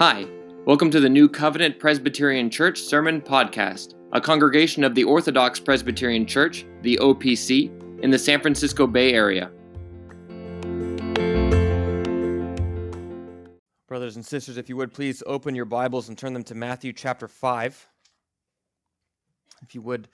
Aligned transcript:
Hi, 0.00 0.26
welcome 0.66 0.90
to 0.90 0.98
the 0.98 1.08
New 1.08 1.28
Covenant 1.28 1.78
Presbyterian 1.78 2.50
Church 2.50 2.80
Sermon 2.80 3.20
Podcast, 3.20 3.94
a 4.10 4.20
congregation 4.20 4.82
of 4.82 4.96
the 4.96 5.04
Orthodox 5.04 5.60
Presbyterian 5.60 6.26
Church, 6.26 6.66
the 6.82 6.98
OPC, 7.00 7.70
in 8.02 8.10
the 8.10 8.18
San 8.18 8.40
Francisco 8.40 8.88
Bay 8.88 9.12
Area. 9.12 9.52
Brothers 13.86 14.16
and 14.16 14.26
sisters, 14.26 14.56
if 14.56 14.68
you 14.68 14.76
would 14.76 14.92
please 14.92 15.22
open 15.28 15.54
your 15.54 15.64
Bibles 15.64 16.08
and 16.08 16.18
turn 16.18 16.32
them 16.32 16.42
to 16.42 16.56
Matthew 16.56 16.92
chapter 16.92 17.28
5. 17.28 17.88
If 19.62 19.76
you 19.76 19.82
would 19.82 20.08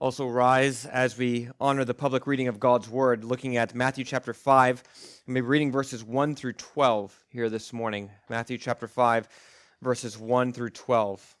also 0.00 0.26
rise 0.26 0.86
as 0.86 1.18
we 1.18 1.50
honor 1.60 1.84
the 1.84 1.92
public 1.92 2.26
reading 2.26 2.48
of 2.48 2.58
God's 2.58 2.88
Word, 2.88 3.22
looking 3.22 3.58
at 3.58 3.74
Matthew 3.74 4.02
chapter 4.02 4.32
5, 4.32 4.82
and 5.26 5.34
be 5.34 5.42
reading 5.42 5.70
verses 5.70 6.02
1 6.02 6.34
through 6.34 6.54
12 6.54 7.14
here 7.28 7.50
this 7.50 7.70
morning. 7.70 8.10
Matthew 8.30 8.56
chapter 8.56 8.88
5, 8.88 9.28
verses 9.82 10.18
1 10.18 10.54
through 10.54 10.70
12. 10.70 11.36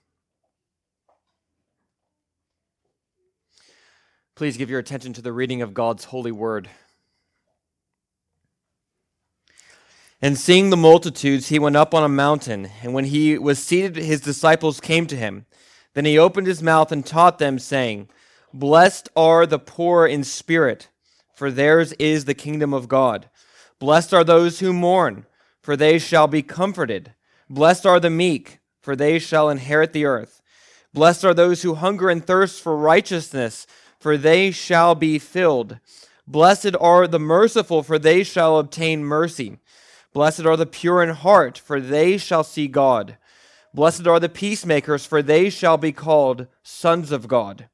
Please 4.34 4.58
give 4.58 4.68
your 4.68 4.78
attention 4.78 5.14
to 5.14 5.22
the 5.22 5.32
reading 5.32 5.62
of 5.62 5.72
God's 5.72 6.04
holy 6.04 6.32
word. 6.32 6.68
And 10.20 10.36
seeing 10.36 10.68
the 10.68 10.76
multitudes, 10.76 11.48
he 11.48 11.58
went 11.58 11.76
up 11.76 11.94
on 11.94 12.04
a 12.04 12.10
mountain, 12.10 12.68
and 12.82 12.92
when 12.92 13.06
he 13.06 13.38
was 13.38 13.58
seated, 13.58 13.96
his 13.96 14.20
disciples 14.20 14.80
came 14.80 15.06
to 15.06 15.16
him. 15.16 15.46
Then 15.94 16.04
he 16.04 16.18
opened 16.18 16.46
his 16.46 16.62
mouth 16.62 16.92
and 16.92 17.06
taught 17.06 17.38
them, 17.38 17.58
saying, 17.58 18.10
Blessed 18.52 19.08
are 19.14 19.46
the 19.46 19.60
poor 19.60 20.06
in 20.06 20.24
spirit, 20.24 20.88
for 21.34 21.52
theirs 21.52 21.92
is 21.94 22.24
the 22.24 22.34
kingdom 22.34 22.74
of 22.74 22.88
God. 22.88 23.30
Blessed 23.78 24.12
are 24.12 24.24
those 24.24 24.58
who 24.58 24.72
mourn, 24.72 25.24
for 25.62 25.76
they 25.76 25.98
shall 25.98 26.26
be 26.26 26.42
comforted. 26.42 27.14
Blessed 27.48 27.86
are 27.86 28.00
the 28.00 28.10
meek, 28.10 28.58
for 28.80 28.96
they 28.96 29.18
shall 29.18 29.48
inherit 29.48 29.92
the 29.92 30.04
earth. 30.04 30.42
Blessed 30.92 31.24
are 31.24 31.34
those 31.34 31.62
who 31.62 31.74
hunger 31.74 32.10
and 32.10 32.24
thirst 32.24 32.60
for 32.60 32.76
righteousness, 32.76 33.68
for 34.00 34.16
they 34.16 34.50
shall 34.50 34.96
be 34.96 35.18
filled. 35.18 35.78
Blessed 36.26 36.74
are 36.80 37.06
the 37.06 37.20
merciful, 37.20 37.84
for 37.84 37.98
they 37.98 38.24
shall 38.24 38.58
obtain 38.58 39.04
mercy. 39.04 39.58
Blessed 40.12 40.44
are 40.44 40.56
the 40.56 40.66
pure 40.66 41.02
in 41.04 41.10
heart, 41.10 41.56
for 41.56 41.80
they 41.80 42.16
shall 42.16 42.42
see 42.42 42.66
God. 42.66 43.16
Blessed 43.72 44.08
are 44.08 44.18
the 44.18 44.28
peacemakers, 44.28 45.06
for 45.06 45.22
they 45.22 45.50
shall 45.50 45.76
be 45.76 45.92
called 45.92 46.48
sons 46.64 47.12
of 47.12 47.28
God. 47.28 47.68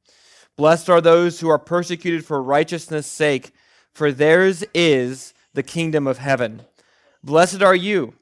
Blessed 0.56 0.88
are 0.88 1.02
those 1.02 1.40
who 1.40 1.48
are 1.48 1.58
persecuted 1.58 2.24
for 2.24 2.42
righteousness' 2.42 3.06
sake, 3.06 3.52
for 3.92 4.10
theirs 4.10 4.64
is 4.74 5.34
the 5.52 5.62
kingdom 5.62 6.06
of 6.06 6.18
heaven. 6.18 6.62
Blessed 7.22 7.62
are 7.62 7.74
you 7.74 8.14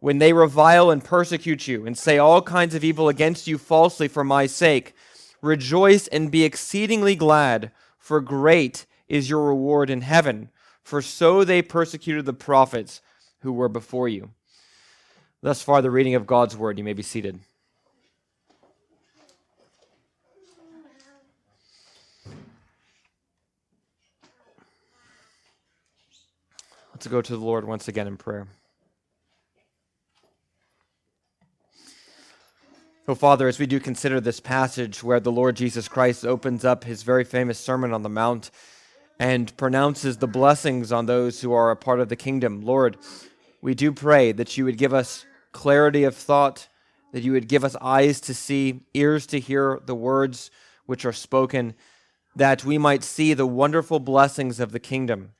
when 0.00 0.18
they 0.18 0.32
revile 0.32 0.90
and 0.90 1.04
persecute 1.04 1.68
you, 1.68 1.86
and 1.86 1.96
say 1.96 2.18
all 2.18 2.42
kinds 2.42 2.74
of 2.74 2.82
evil 2.82 3.08
against 3.08 3.46
you 3.46 3.58
falsely 3.58 4.08
for 4.08 4.24
my 4.24 4.46
sake. 4.46 4.94
Rejoice 5.42 6.06
and 6.08 6.30
be 6.30 6.44
exceedingly 6.44 7.14
glad, 7.14 7.70
for 7.98 8.20
great 8.20 8.86
is 9.08 9.28
your 9.28 9.46
reward 9.46 9.90
in 9.90 10.00
heaven. 10.00 10.48
For 10.82 11.02
so 11.02 11.44
they 11.44 11.62
persecuted 11.62 12.24
the 12.24 12.32
prophets 12.32 13.00
who 13.40 13.52
were 13.52 13.68
before 13.68 14.08
you. 14.08 14.30
Thus 15.42 15.62
far, 15.62 15.82
the 15.82 15.90
reading 15.90 16.14
of 16.14 16.26
God's 16.26 16.56
word. 16.56 16.78
You 16.78 16.84
may 16.84 16.92
be 16.92 17.02
seated. 17.02 17.40
Let's 27.02 27.10
go 27.10 27.20
to 27.20 27.36
the 27.36 27.44
Lord 27.44 27.66
once 27.66 27.88
again 27.88 28.06
in 28.06 28.16
prayer. 28.16 28.46
Oh, 33.08 33.16
Father, 33.16 33.48
as 33.48 33.58
we 33.58 33.66
do 33.66 33.80
consider 33.80 34.20
this 34.20 34.38
passage 34.38 35.02
where 35.02 35.18
the 35.18 35.32
Lord 35.32 35.56
Jesus 35.56 35.88
Christ 35.88 36.24
opens 36.24 36.64
up 36.64 36.84
his 36.84 37.02
very 37.02 37.24
famous 37.24 37.58
Sermon 37.58 37.92
on 37.92 38.04
the 38.04 38.08
Mount 38.08 38.52
and 39.18 39.56
pronounces 39.56 40.18
the 40.18 40.28
blessings 40.28 40.92
on 40.92 41.06
those 41.06 41.40
who 41.40 41.52
are 41.52 41.72
a 41.72 41.76
part 41.76 41.98
of 41.98 42.08
the 42.08 42.14
kingdom, 42.14 42.62
Lord, 42.62 42.96
we 43.60 43.74
do 43.74 43.90
pray 43.90 44.30
that 44.30 44.56
you 44.56 44.64
would 44.64 44.78
give 44.78 44.94
us 44.94 45.26
clarity 45.50 46.04
of 46.04 46.14
thought, 46.14 46.68
that 47.10 47.24
you 47.24 47.32
would 47.32 47.48
give 47.48 47.64
us 47.64 47.74
eyes 47.80 48.20
to 48.20 48.32
see, 48.32 48.82
ears 48.94 49.26
to 49.26 49.40
hear 49.40 49.80
the 49.86 49.96
words 49.96 50.52
which 50.86 51.04
are 51.04 51.12
spoken, 51.12 51.74
that 52.36 52.64
we 52.64 52.78
might 52.78 53.02
see 53.02 53.34
the 53.34 53.44
wonderful 53.44 53.98
blessings 53.98 54.60
of 54.60 54.70
the 54.70 54.78
kingdom 54.78 55.32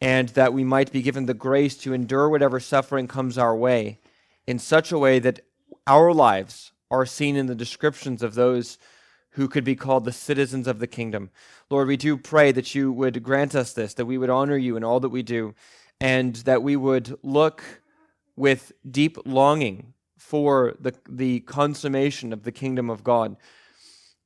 and 0.00 0.28
that 0.30 0.52
we 0.52 0.64
might 0.64 0.92
be 0.92 1.02
given 1.02 1.26
the 1.26 1.34
grace 1.34 1.76
to 1.76 1.92
endure 1.92 2.28
whatever 2.28 2.60
suffering 2.60 3.08
comes 3.08 3.36
our 3.36 3.56
way 3.56 3.98
in 4.46 4.58
such 4.58 4.92
a 4.92 4.98
way 4.98 5.18
that 5.18 5.40
our 5.86 6.12
lives 6.12 6.72
are 6.90 7.06
seen 7.06 7.36
in 7.36 7.46
the 7.46 7.54
descriptions 7.54 8.22
of 8.22 8.34
those 8.34 8.78
who 9.32 9.48
could 9.48 9.64
be 9.64 9.76
called 9.76 10.04
the 10.04 10.12
citizens 10.12 10.66
of 10.66 10.78
the 10.78 10.86
kingdom. 10.86 11.30
Lord, 11.70 11.88
we 11.88 11.96
do 11.96 12.16
pray 12.16 12.50
that 12.52 12.74
you 12.74 12.90
would 12.92 13.22
grant 13.22 13.54
us 13.54 13.72
this, 13.72 13.94
that 13.94 14.06
we 14.06 14.18
would 14.18 14.30
honor 14.30 14.56
you 14.56 14.76
in 14.76 14.84
all 14.84 15.00
that 15.00 15.10
we 15.10 15.22
do, 15.22 15.54
and 16.00 16.34
that 16.36 16.62
we 16.62 16.76
would 16.76 17.18
look 17.22 17.62
with 18.36 18.72
deep 18.88 19.18
longing 19.26 19.92
for 20.16 20.74
the, 20.80 20.94
the 21.08 21.40
consummation 21.40 22.32
of 22.32 22.44
the 22.44 22.52
kingdom 22.52 22.88
of 22.88 23.04
God. 23.04 23.36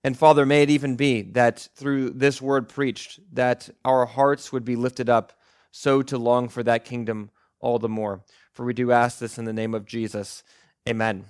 And 0.05 0.16
Father, 0.16 0.44
may 0.44 0.62
it 0.62 0.71
even 0.71 0.97
be 0.97 1.22
that 1.22 1.69
through 1.75 2.11
this 2.11 2.43
word 2.43 2.69
preached, 2.69 3.21
that 3.32 3.71
our 3.84 4.06
hearts 4.06 4.53
would 4.53 4.65
be 4.65 4.77
lifted 4.77 5.09
up 5.09 5.32
so 5.72 6.03
to 6.03 6.16
long 6.16 6.49
for 6.49 6.62
that 6.62 6.84
kingdom 6.84 7.31
all 7.59 7.81
the 7.81 7.88
more. 7.88 8.21
For 8.53 8.65
we 8.65 8.75
do 8.75 8.93
ask 8.93 9.19
this 9.19 9.38
in 9.38 9.44
the 9.44 9.53
name 9.53 9.75
of 9.75 9.87
Jesus. 9.87 10.44
Amen. 10.88 11.25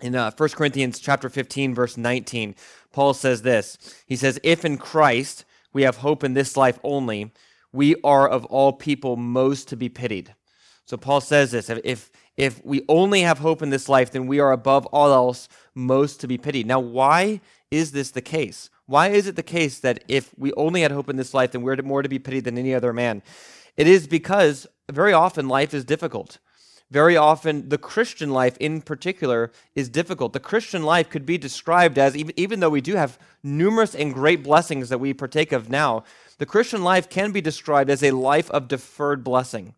In 0.00 0.14
uh, 0.14 0.32
1 0.36 0.48
Corinthians 0.50 0.98
chapter 0.98 1.30
15 1.30 1.74
verse 1.74 1.96
19, 1.96 2.54
Paul 2.92 3.14
says 3.14 3.40
this. 3.40 3.78
He 4.06 4.16
says, 4.16 4.38
"If 4.42 4.64
in 4.64 4.76
Christ 4.76 5.46
we 5.72 5.82
have 5.82 5.98
hope 5.98 6.22
in 6.22 6.34
this 6.34 6.56
life 6.56 6.78
only, 6.84 7.32
we 7.72 7.94
are 8.04 8.28
of 8.28 8.44
all 8.46 8.72
people 8.72 9.16
most 9.16 9.68
to 9.68 9.76
be 9.76 9.88
pitied." 9.88 10.34
So 10.84 10.96
Paul 10.98 11.20
says 11.20 11.52
this, 11.52 11.70
if 11.70 12.10
if 12.36 12.64
we 12.64 12.84
only 12.88 13.22
have 13.22 13.38
hope 13.38 13.62
in 13.62 13.70
this 13.70 13.88
life, 13.88 14.10
then 14.10 14.26
we 14.26 14.40
are 14.40 14.52
above 14.52 14.86
all 14.86 15.12
else 15.12 15.48
most 15.74 16.20
to 16.20 16.26
be 16.26 16.36
pitied. 16.36 16.66
Now, 16.66 16.80
why 16.80 17.40
is 17.70 17.92
this 17.92 18.10
the 18.10 18.20
case? 18.20 18.70
Why 18.86 19.08
is 19.08 19.26
it 19.26 19.36
the 19.36 19.42
case 19.42 19.78
that 19.80 20.04
if 20.08 20.30
we 20.38 20.52
only 20.54 20.82
had 20.82 20.92
hope 20.92 21.08
in 21.08 21.16
this 21.16 21.32
life, 21.32 21.52
then 21.52 21.62
we're 21.62 21.80
more 21.82 22.02
to 22.02 22.08
be 22.08 22.18
pitied 22.18 22.44
than 22.44 22.58
any 22.58 22.74
other 22.74 22.92
man? 22.92 23.22
It 23.76 23.88
is 23.88 24.06
because 24.06 24.66
very 24.90 25.12
often 25.12 25.48
life 25.48 25.72
is 25.72 25.84
difficult. 25.84 26.38
Very 26.90 27.16
often, 27.16 27.70
the 27.70 27.78
Christian 27.78 28.30
life 28.30 28.56
in 28.58 28.82
particular 28.82 29.50
is 29.74 29.88
difficult. 29.88 30.34
The 30.34 30.38
Christian 30.38 30.82
life 30.82 31.08
could 31.08 31.24
be 31.24 31.38
described 31.38 31.98
as, 31.98 32.14
even, 32.14 32.34
even 32.38 32.60
though 32.60 32.70
we 32.70 32.82
do 32.82 32.94
have 32.94 33.18
numerous 33.42 33.94
and 33.94 34.12
great 34.12 34.44
blessings 34.44 34.90
that 34.90 34.98
we 34.98 35.14
partake 35.14 35.50
of 35.50 35.70
now, 35.70 36.04
the 36.38 36.46
Christian 36.46 36.84
life 36.84 37.08
can 37.08 37.32
be 37.32 37.40
described 37.40 37.88
as 37.88 38.02
a 38.02 38.10
life 38.10 38.50
of 38.50 38.68
deferred 38.68 39.24
blessing, 39.24 39.74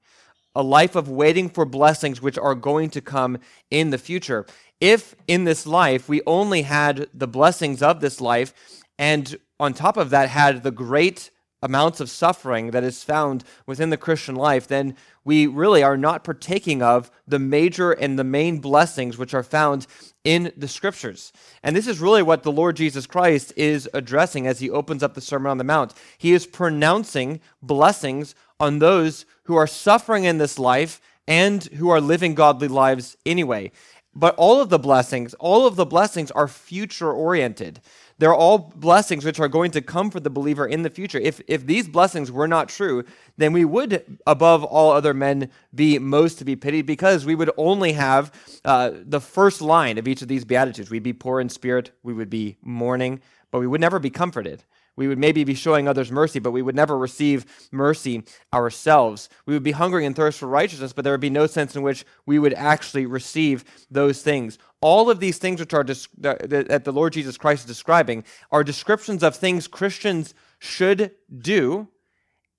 a 0.55 0.63
life 0.63 0.97
of 0.97 1.09
waiting 1.09 1.49
for 1.49 1.65
blessings 1.65 2.21
which 2.21 2.37
are 2.37 2.57
going 2.57 2.91
to 2.91 3.01
come 3.01 3.39
in 3.71 3.91
the 3.91 3.99
future. 3.99 4.45
If 4.81 5.15
in 5.29 5.45
this 5.45 5.65
life 5.65 6.09
we 6.09 6.23
only 6.27 6.63
had 6.63 7.07
the 7.15 7.29
blessings 7.29 7.83
of 7.83 8.01
this 8.01 8.21
life 8.21 8.53
and 8.99 9.37
on 9.59 9.75
top 9.75 9.97
of 9.97 10.11
that 10.11 10.29
had 10.29 10.63
the 10.63 10.71
great 10.71 11.31
amounts 11.63 12.01
of 12.01 12.11
suffering 12.11 12.71
that 12.71 12.85
is 12.85 13.03
found 13.03 13.43
within 13.67 13.91
the 13.91 13.97
Christian 13.97 14.35
life, 14.37 14.69
then 14.69 14.95
we 15.25 15.47
really 15.47 15.83
are 15.83 15.97
not 15.97 16.23
partaking 16.23 16.83
of 16.83 17.11
the 17.27 17.39
major 17.39 17.93
and 17.93 18.19
the 18.19 18.25
main 18.25 18.59
blessings 18.59 19.17
which 19.17 19.35
are 19.35 19.43
found 19.43 19.87
in 20.23 20.53
the 20.57 20.69
scriptures. 20.69 21.33
And 21.63 21.75
this 21.75 21.87
is 21.87 21.99
really 21.99 22.23
what 22.23 22.43
the 22.43 22.53
Lord 22.53 22.77
Jesus 22.77 23.07
Christ 23.07 23.53
is 23.57 23.89
addressing 23.95 24.47
as 24.47 24.61
he 24.61 24.71
opens 24.71 25.03
up 25.03 25.15
the 25.15 25.21
Sermon 25.21 25.51
on 25.51 25.59
the 25.59 25.65
Mount. 25.65 25.95
He 26.19 26.33
is 26.33 26.47
pronouncing 26.47 27.41
blessings 27.63 28.35
on 28.61 28.79
those 28.79 29.25
who 29.45 29.57
are 29.57 29.67
suffering 29.67 30.25
in 30.25 30.39
this 30.39 30.59
life 30.59 31.01
and 31.27 31.65
who 31.65 31.89
are 31.89 32.01
living 32.01 32.35
godly 32.35 32.69
lives 32.69 33.17
anyway. 33.27 33.73
But 34.15 34.35
all 34.37 34.63
of 34.63 34.71
the 34.71 34.79
blessings, 34.79 35.35
all 35.35 35.67
of 35.67 35.77
the 35.77 35.85
blessings 35.85 36.31
are 36.31 36.49
future 36.49 37.13
oriented. 37.13 37.81
They're 38.19 38.35
all 38.35 38.73
blessings 38.75 39.25
which 39.25 39.39
are 39.39 39.49
going 39.49 39.73
to 39.73 39.83
come 39.83 40.11
for 40.11 40.21
the 40.21 40.31
believer 40.31 40.67
in 40.67 40.83
the 40.83 40.91
future. 40.91 41.19
If, 41.19 41.41
if 41.47 41.67
these 41.67 41.87
blessings 41.87 42.33
were 42.33 42.49
not 42.49 42.69
true, 42.69 43.05
then 43.37 43.53
we 43.53 43.65
would, 43.65 44.19
above 44.27 44.65
all 44.65 44.93
other 44.93 45.13
men, 45.13 45.51
be 45.75 45.99
most 45.99 46.39
to 46.39 46.45
be 46.45 46.57
pitied 46.57 46.87
because 46.87 47.27
we 47.27 47.35
would 47.35 47.51
only 47.59 47.93
have 47.93 48.33
uh, 48.65 48.93
the 48.95 49.21
first 49.21 49.61
line 49.61 49.99
of 49.99 50.09
each 50.09 50.23
of 50.23 50.29
these 50.29 50.47
Beatitudes. 50.47 50.91
We'd 50.91 51.03
be 51.03 51.13
poor 51.13 51.41
in 51.41 51.51
spirit, 51.51 51.91
we 52.03 52.15
would 52.15 52.31
be 52.31 52.57
mourning, 52.63 53.21
but 53.51 53.61
we 53.61 53.67
would 53.67 53.83
never 53.83 53.99
be 53.99 54.11
comforted. 54.11 54.65
We 54.97 55.09
would 55.09 55.19
maybe 55.19 55.45
be 55.45 55.55
showing 55.55 55.87
others 55.87 56.11
mercy, 56.11 56.39
but 56.39 56.53
we 56.53 56.63
would 56.63 56.75
never 56.75 56.97
receive 56.97 57.45
mercy 57.71 58.25
ourselves. 58.53 59.29
We 59.45 59.55
would 59.55 59.63
be 59.63 59.73
hungering 59.73 60.07
and 60.07 60.17
thirst 60.17 60.39
for 60.39 60.47
righteousness, 60.47 60.93
but 60.93 61.05
there 61.05 61.13
would 61.13 61.21
be 61.21 61.31
no 61.31 61.47
sense 61.47 61.77
in 61.77 61.83
which 61.83 62.05
we 62.25 62.39
would 62.39 62.55
actually 62.55 63.07
receive 63.07 63.65
those 63.91 64.23
things. 64.23 64.59
All 64.81 65.11
of 65.11 65.21
these 65.21 65.39
things 65.39 65.61
which 65.61 65.75
are 65.75 65.85
that 65.85 66.83
the 66.85 66.93
Lord 66.93 67.13
Jesus 67.13 67.37
Christ 67.37 67.65
is 67.65 67.69
describing 67.69 68.25
are 68.51 68.65
descriptions 68.65 69.23
of 69.23 69.37
things 69.37 69.69
Christians 69.69 70.33
should 70.59 71.11
do 71.37 71.89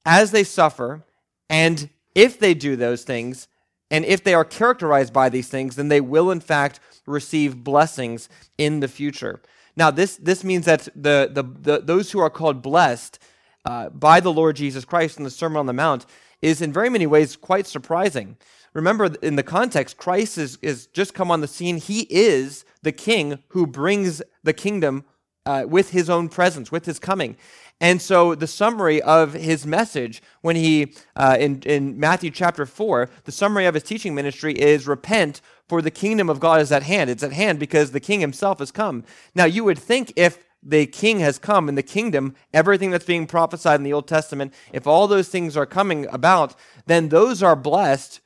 as 0.05 0.31
they 0.31 0.43
suffer, 0.43 1.03
and 1.49 1.89
if 2.13 2.39
they 2.39 2.53
do 2.53 2.75
those 2.75 3.03
things, 3.03 3.47
And 3.89 4.05
if 4.05 4.23
they 4.23 4.33
are 4.33 4.45
characterized 4.45 5.13
by 5.13 5.29
these 5.29 5.47
things, 5.47 5.75
then 5.75 5.87
they 5.87 6.01
will 6.01 6.31
in 6.31 6.39
fact 6.39 6.79
receive 7.05 7.63
blessings 7.63 8.27
in 8.57 8.79
the 8.81 8.87
future. 8.87 9.41
Now, 9.77 9.91
this, 9.91 10.17
this 10.17 10.43
means 10.43 10.65
that 10.65 10.89
the, 10.95 11.29
the, 11.31 11.43
the 11.43 11.79
those 11.79 12.11
who 12.11 12.19
are 12.19 12.31
called 12.31 12.63
blessed 12.63 13.19
uh, 13.63 13.89
by 13.89 14.19
the 14.19 14.33
Lord 14.33 14.55
Jesus 14.55 14.83
Christ 14.83 15.19
in 15.19 15.23
the 15.23 15.29
Sermon 15.29 15.57
on 15.57 15.67
the 15.67 15.73
Mount 15.73 16.07
is 16.41 16.61
in 16.63 16.73
very 16.73 16.89
many 16.89 17.05
ways 17.05 17.35
quite 17.35 17.67
surprising. 17.67 18.37
Remember, 18.73 19.05
in 19.21 19.35
the 19.35 19.43
context, 19.43 19.97
Christ 19.97 20.39
is, 20.39 20.57
is 20.63 20.87
just 20.87 21.13
come 21.13 21.29
on 21.29 21.41
the 21.41 21.47
scene. 21.47 21.77
He 21.77 22.01
is 22.09 22.65
the 22.81 22.91
king 22.91 23.39
who 23.49 23.67
brings 23.67 24.21
the 24.43 24.53
kingdom 24.53 25.05
uh, 25.45 25.65
with 25.67 25.91
his 25.91 26.09
own 26.09 26.27
presence, 26.27 26.71
with 26.71 26.85
his 26.85 26.97
coming. 26.99 27.37
And 27.79 28.01
so 28.01 28.33
the 28.33 28.47
summary 28.47 29.01
of 29.01 29.33
his 29.33 29.65
message 29.65 30.21
when 30.41 30.55
he, 30.55 30.93
uh, 31.15 31.37
in, 31.39 31.61
in 31.61 31.99
Matthew 31.99 32.31
chapter 32.31 32.65
4, 32.65 33.09
the 33.25 33.31
summary 33.31 33.65
of 33.65 33.75
his 33.75 33.83
teaching 33.83 34.15
ministry 34.15 34.53
is 34.53 34.87
repent, 34.87 35.41
for 35.69 35.81
the 35.81 35.91
kingdom 35.91 36.29
of 36.29 36.39
God 36.39 36.59
is 36.59 36.71
at 36.71 36.83
hand. 36.83 37.09
It's 37.09 37.23
at 37.23 37.33
hand 37.33 37.59
because 37.59 37.91
the 37.91 37.99
king 37.99 38.19
himself 38.19 38.59
has 38.59 38.71
come. 38.71 39.03
Now, 39.35 39.45
you 39.45 39.63
would 39.63 39.77
think 39.77 40.11
if 40.15 40.43
the 40.63 40.87
king 40.87 41.19
has 41.19 41.37
come 41.37 41.69
in 41.69 41.75
the 41.75 41.83
kingdom, 41.83 42.35
everything 42.51 42.89
that's 42.89 43.05
being 43.05 43.27
prophesied 43.27 43.79
in 43.79 43.83
the 43.83 43.93
Old 43.93 44.07
Testament, 44.07 44.53
if 44.73 44.87
all 44.87 45.07
those 45.07 45.29
things 45.29 45.55
are 45.55 45.67
coming 45.67 46.07
about, 46.07 46.55
then 46.87 47.09
those 47.09 47.43
are 47.43 47.55
blessed 47.55 48.21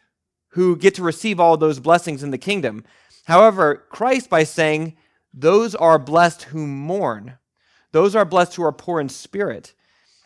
who 0.50 0.78
get 0.78 0.96
to 0.96 1.04
receive 1.04 1.40
all 1.40 1.58
those 1.58 1.80
blessings 1.80 2.24
in 2.24 2.32
the 2.32 2.38
kingdom. 2.38 2.84
However, 3.26 3.86
Christ, 3.90 4.30
by 4.30 4.44
saying, 4.44 4.96
those 5.34 5.76
are 5.76 6.00
blessed 6.00 6.44
who 6.44 6.68
mourn, 6.68 7.38
those 7.92 8.16
are 8.16 8.26
blessed 8.26 8.56
who 8.56 8.64
are 8.64 8.72
poor 8.72 9.00
in 9.00 9.10
spirit, 9.10 9.74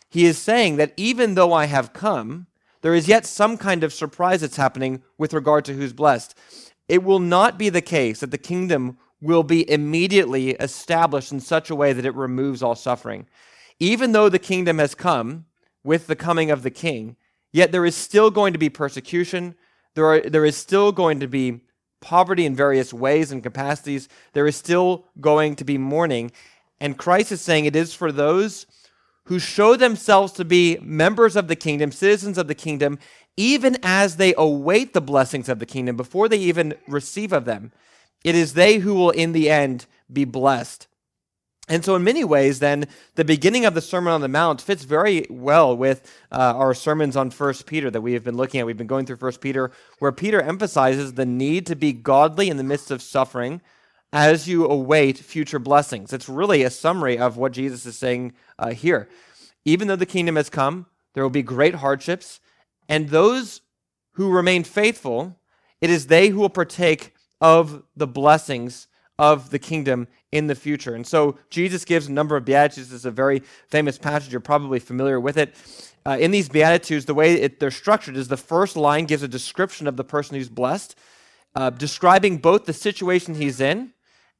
he 0.08 0.24
is 0.24 0.38
saying 0.38 0.76
that 0.76 0.92
even 0.96 1.34
though 1.34 1.52
I 1.52 1.66
have 1.66 1.92
come, 1.92 2.46
there 2.82 2.94
is 2.94 3.08
yet 3.08 3.26
some 3.26 3.56
kind 3.56 3.82
of 3.82 3.92
surprise 3.92 4.40
that's 4.40 4.56
happening 4.56 5.02
with 5.18 5.34
regard 5.34 5.64
to 5.64 5.74
who's 5.74 5.92
blessed. 5.92 6.36
It 6.88 7.02
will 7.02 7.18
not 7.18 7.58
be 7.58 7.68
the 7.68 7.80
case 7.80 8.20
that 8.20 8.30
the 8.30 8.38
kingdom 8.38 8.98
will 9.20 9.42
be 9.42 9.68
immediately 9.70 10.50
established 10.50 11.32
in 11.32 11.40
such 11.40 11.70
a 11.70 11.74
way 11.74 11.92
that 11.92 12.04
it 12.04 12.14
removes 12.14 12.62
all 12.62 12.74
suffering. 12.74 13.26
Even 13.78 14.12
though 14.12 14.28
the 14.28 14.38
kingdom 14.38 14.78
has 14.78 14.94
come 14.94 15.46
with 15.82 16.06
the 16.06 16.16
coming 16.16 16.50
of 16.50 16.62
the 16.62 16.70
king, 16.70 17.16
yet 17.52 17.72
there 17.72 17.84
is 17.84 17.96
still 17.96 18.30
going 18.30 18.52
to 18.52 18.58
be 18.58 18.68
persecution. 18.68 19.54
There, 19.94 20.06
are, 20.06 20.20
there 20.20 20.44
is 20.44 20.56
still 20.56 20.92
going 20.92 21.20
to 21.20 21.26
be 21.26 21.60
poverty 22.00 22.46
in 22.46 22.54
various 22.54 22.92
ways 22.92 23.32
and 23.32 23.42
capacities. 23.42 24.08
There 24.32 24.46
is 24.46 24.56
still 24.56 25.06
going 25.20 25.56
to 25.56 25.64
be 25.64 25.78
mourning. 25.78 26.30
And 26.80 26.98
Christ 26.98 27.32
is 27.32 27.40
saying 27.40 27.64
it 27.64 27.76
is 27.76 27.94
for 27.94 28.12
those 28.12 28.66
who 29.24 29.38
show 29.38 29.76
themselves 29.76 30.32
to 30.32 30.44
be 30.44 30.78
members 30.80 31.36
of 31.36 31.48
the 31.48 31.56
kingdom, 31.56 31.90
citizens 31.90 32.38
of 32.38 32.48
the 32.48 32.54
kingdom, 32.54 32.98
even 33.36 33.76
as 33.82 34.16
they 34.16 34.34
await 34.36 34.94
the 34.94 35.00
blessings 35.00 35.48
of 35.48 35.58
the 35.58 35.66
kingdom 35.66 35.96
before 35.96 36.28
they 36.28 36.38
even 36.38 36.74
receive 36.86 37.32
of 37.32 37.44
them. 37.44 37.72
It 38.24 38.34
is 38.34 38.54
they 38.54 38.78
who 38.78 38.94
will, 38.94 39.10
in 39.10 39.32
the 39.32 39.50
end, 39.50 39.86
be 40.12 40.24
blessed. 40.24 40.86
And 41.68 41.84
so, 41.84 41.96
in 41.96 42.04
many 42.04 42.22
ways, 42.22 42.60
then, 42.60 42.86
the 43.16 43.24
beginning 43.24 43.64
of 43.64 43.74
the 43.74 43.80
Sermon 43.80 44.12
on 44.12 44.20
the 44.20 44.28
Mount 44.28 44.60
fits 44.60 44.84
very 44.84 45.26
well 45.28 45.76
with 45.76 46.08
uh, 46.30 46.54
our 46.56 46.74
sermons 46.74 47.16
on 47.16 47.30
First 47.30 47.66
Peter 47.66 47.90
that 47.90 48.00
we 48.00 48.12
have 48.12 48.22
been 48.22 48.36
looking 48.36 48.60
at. 48.60 48.66
We've 48.66 48.76
been 48.76 48.86
going 48.86 49.04
through 49.04 49.16
First 49.16 49.40
Peter, 49.40 49.72
where 49.98 50.12
Peter 50.12 50.40
emphasizes 50.40 51.14
the 51.14 51.26
need 51.26 51.66
to 51.66 51.74
be 51.74 51.92
godly 51.92 52.48
in 52.48 52.56
the 52.56 52.62
midst 52.62 52.92
of 52.92 53.02
suffering 53.02 53.60
as 54.12 54.48
you 54.48 54.66
await 54.66 55.18
future 55.18 55.58
blessings. 55.58 56.12
It's 56.12 56.28
really 56.28 56.62
a 56.62 56.70
summary 56.70 57.18
of 57.18 57.36
what 57.36 57.52
Jesus 57.52 57.86
is 57.86 57.98
saying 57.98 58.32
uh, 58.58 58.70
here. 58.70 59.08
Even 59.64 59.88
though 59.88 59.96
the 59.96 60.06
kingdom 60.06 60.36
has 60.36 60.48
come, 60.48 60.86
there 61.14 61.22
will 61.22 61.30
be 61.30 61.42
great 61.42 61.76
hardships, 61.76 62.40
and 62.88 63.08
those 63.08 63.62
who 64.12 64.30
remain 64.30 64.64
faithful, 64.64 65.38
it 65.80 65.90
is 65.90 66.06
they 66.06 66.28
who 66.28 66.38
will 66.38 66.48
partake 66.48 67.14
of 67.40 67.82
the 67.96 68.06
blessings 68.06 68.86
of 69.18 69.50
the 69.50 69.58
kingdom 69.58 70.08
in 70.30 70.46
the 70.46 70.54
future. 70.54 70.94
And 70.94 71.06
so 71.06 71.38
Jesus 71.50 71.84
gives 71.84 72.06
a 72.06 72.12
number 72.12 72.36
of 72.36 72.44
Beatitudes. 72.44 72.92
Is 72.92 73.04
a 73.04 73.10
very 73.10 73.42
famous 73.68 73.98
passage. 73.98 74.30
You're 74.30 74.40
probably 74.40 74.78
familiar 74.78 75.18
with 75.18 75.36
it. 75.36 75.54
Uh, 76.04 76.16
in 76.20 76.30
these 76.30 76.48
Beatitudes, 76.48 77.06
the 77.06 77.14
way 77.14 77.34
it, 77.34 77.58
they're 77.58 77.70
structured 77.70 78.16
is 78.16 78.28
the 78.28 78.36
first 78.36 78.76
line 78.76 79.06
gives 79.06 79.22
a 79.22 79.28
description 79.28 79.86
of 79.86 79.96
the 79.96 80.04
person 80.04 80.36
who's 80.36 80.48
blessed, 80.48 80.96
uh, 81.54 81.70
describing 81.70 82.38
both 82.38 82.66
the 82.66 82.72
situation 82.72 83.34
he's 83.34 83.60
in 83.60 83.92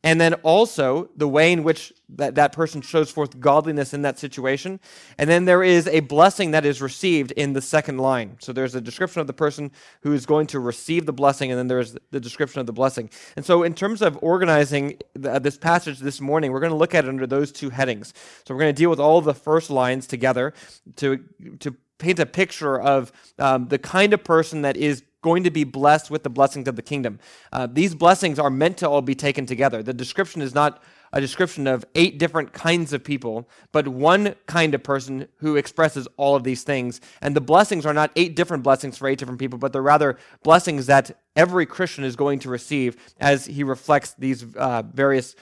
and 0.04 0.20
then 0.20 0.34
also 0.34 1.10
the 1.16 1.26
way 1.26 1.52
in 1.52 1.64
which 1.64 1.92
that, 2.10 2.36
that 2.36 2.52
person 2.52 2.80
shows 2.80 3.10
forth 3.10 3.40
godliness 3.40 3.92
in 3.92 4.02
that 4.02 4.18
situation. 4.18 4.78
And 5.18 5.28
then 5.28 5.44
there 5.46 5.64
is 5.64 5.88
a 5.88 6.00
blessing 6.00 6.52
that 6.52 6.64
is 6.64 6.80
received 6.80 7.32
in 7.32 7.54
the 7.54 7.60
second 7.60 7.98
line. 7.98 8.36
So 8.40 8.52
there's 8.52 8.74
a 8.74 8.80
description 8.80 9.20
of 9.20 9.26
the 9.26 9.32
person 9.32 9.72
who 10.02 10.12
is 10.12 10.24
going 10.24 10.46
to 10.48 10.60
receive 10.60 11.06
the 11.06 11.12
blessing, 11.12 11.50
and 11.50 11.58
then 11.58 11.66
there's 11.66 11.96
the 12.12 12.20
description 12.20 12.60
of 12.60 12.66
the 12.66 12.72
blessing. 12.72 13.10
And 13.34 13.44
so, 13.44 13.62
in 13.62 13.74
terms 13.74 14.02
of 14.02 14.18
organizing 14.22 14.98
the, 15.14 15.38
this 15.40 15.58
passage 15.58 15.98
this 15.98 16.20
morning, 16.20 16.52
we're 16.52 16.60
going 16.60 16.70
to 16.72 16.78
look 16.78 16.94
at 16.94 17.04
it 17.04 17.08
under 17.08 17.26
those 17.26 17.50
two 17.50 17.70
headings. 17.70 18.14
So 18.44 18.54
we're 18.54 18.60
going 18.60 18.74
to 18.74 18.80
deal 18.80 18.90
with 18.90 19.00
all 19.00 19.20
the 19.20 19.34
first 19.34 19.70
lines 19.70 20.06
together 20.06 20.54
to, 20.96 21.18
to 21.60 21.74
paint 21.98 22.18
a 22.18 22.26
picture 22.26 22.80
of 22.80 23.12
um, 23.38 23.68
the 23.68 23.78
kind 23.78 24.12
of 24.12 24.22
person 24.22 24.62
that 24.62 24.76
is 24.76 25.02
going 25.26 25.42
to 25.42 25.50
be 25.50 25.64
blessed 25.64 26.08
with 26.08 26.22
the 26.22 26.30
blessings 26.30 26.68
of 26.68 26.76
the 26.76 26.82
kingdom. 26.92 27.18
Uh, 27.52 27.66
these 27.66 27.96
blessings 27.96 28.38
are 28.38 28.48
meant 28.48 28.76
to 28.78 28.88
all 28.88 29.02
be 29.02 29.16
taken 29.16 29.44
together. 29.44 29.82
The 29.82 29.92
description 29.92 30.40
is 30.40 30.54
not 30.54 30.84
a 31.12 31.20
description 31.20 31.66
of 31.66 31.84
eight 31.96 32.16
different 32.18 32.52
kinds 32.52 32.92
of 32.92 33.02
people, 33.02 33.48
but 33.72 33.88
one 33.88 34.36
kind 34.46 34.72
of 34.72 34.84
person 34.84 35.26
who 35.38 35.56
expresses 35.56 36.06
all 36.16 36.36
of 36.36 36.44
these 36.44 36.62
things. 36.62 37.00
And 37.20 37.34
the 37.34 37.40
blessings 37.40 37.84
are 37.84 37.92
not 37.92 38.12
eight 38.14 38.36
different 38.36 38.62
blessings 38.62 38.96
for 38.96 39.08
eight 39.08 39.18
different 39.18 39.40
people, 39.40 39.58
but 39.58 39.72
they're 39.72 39.82
rather 39.82 40.16
blessings 40.44 40.86
that 40.86 41.18
every 41.34 41.66
Christian 41.66 42.04
is 42.04 42.14
going 42.14 42.38
to 42.40 42.48
receive 42.48 42.96
as 43.18 43.46
he 43.46 43.64
reflects 43.64 44.14
these 44.14 44.44
uh, 44.56 44.82
various. 44.94 45.34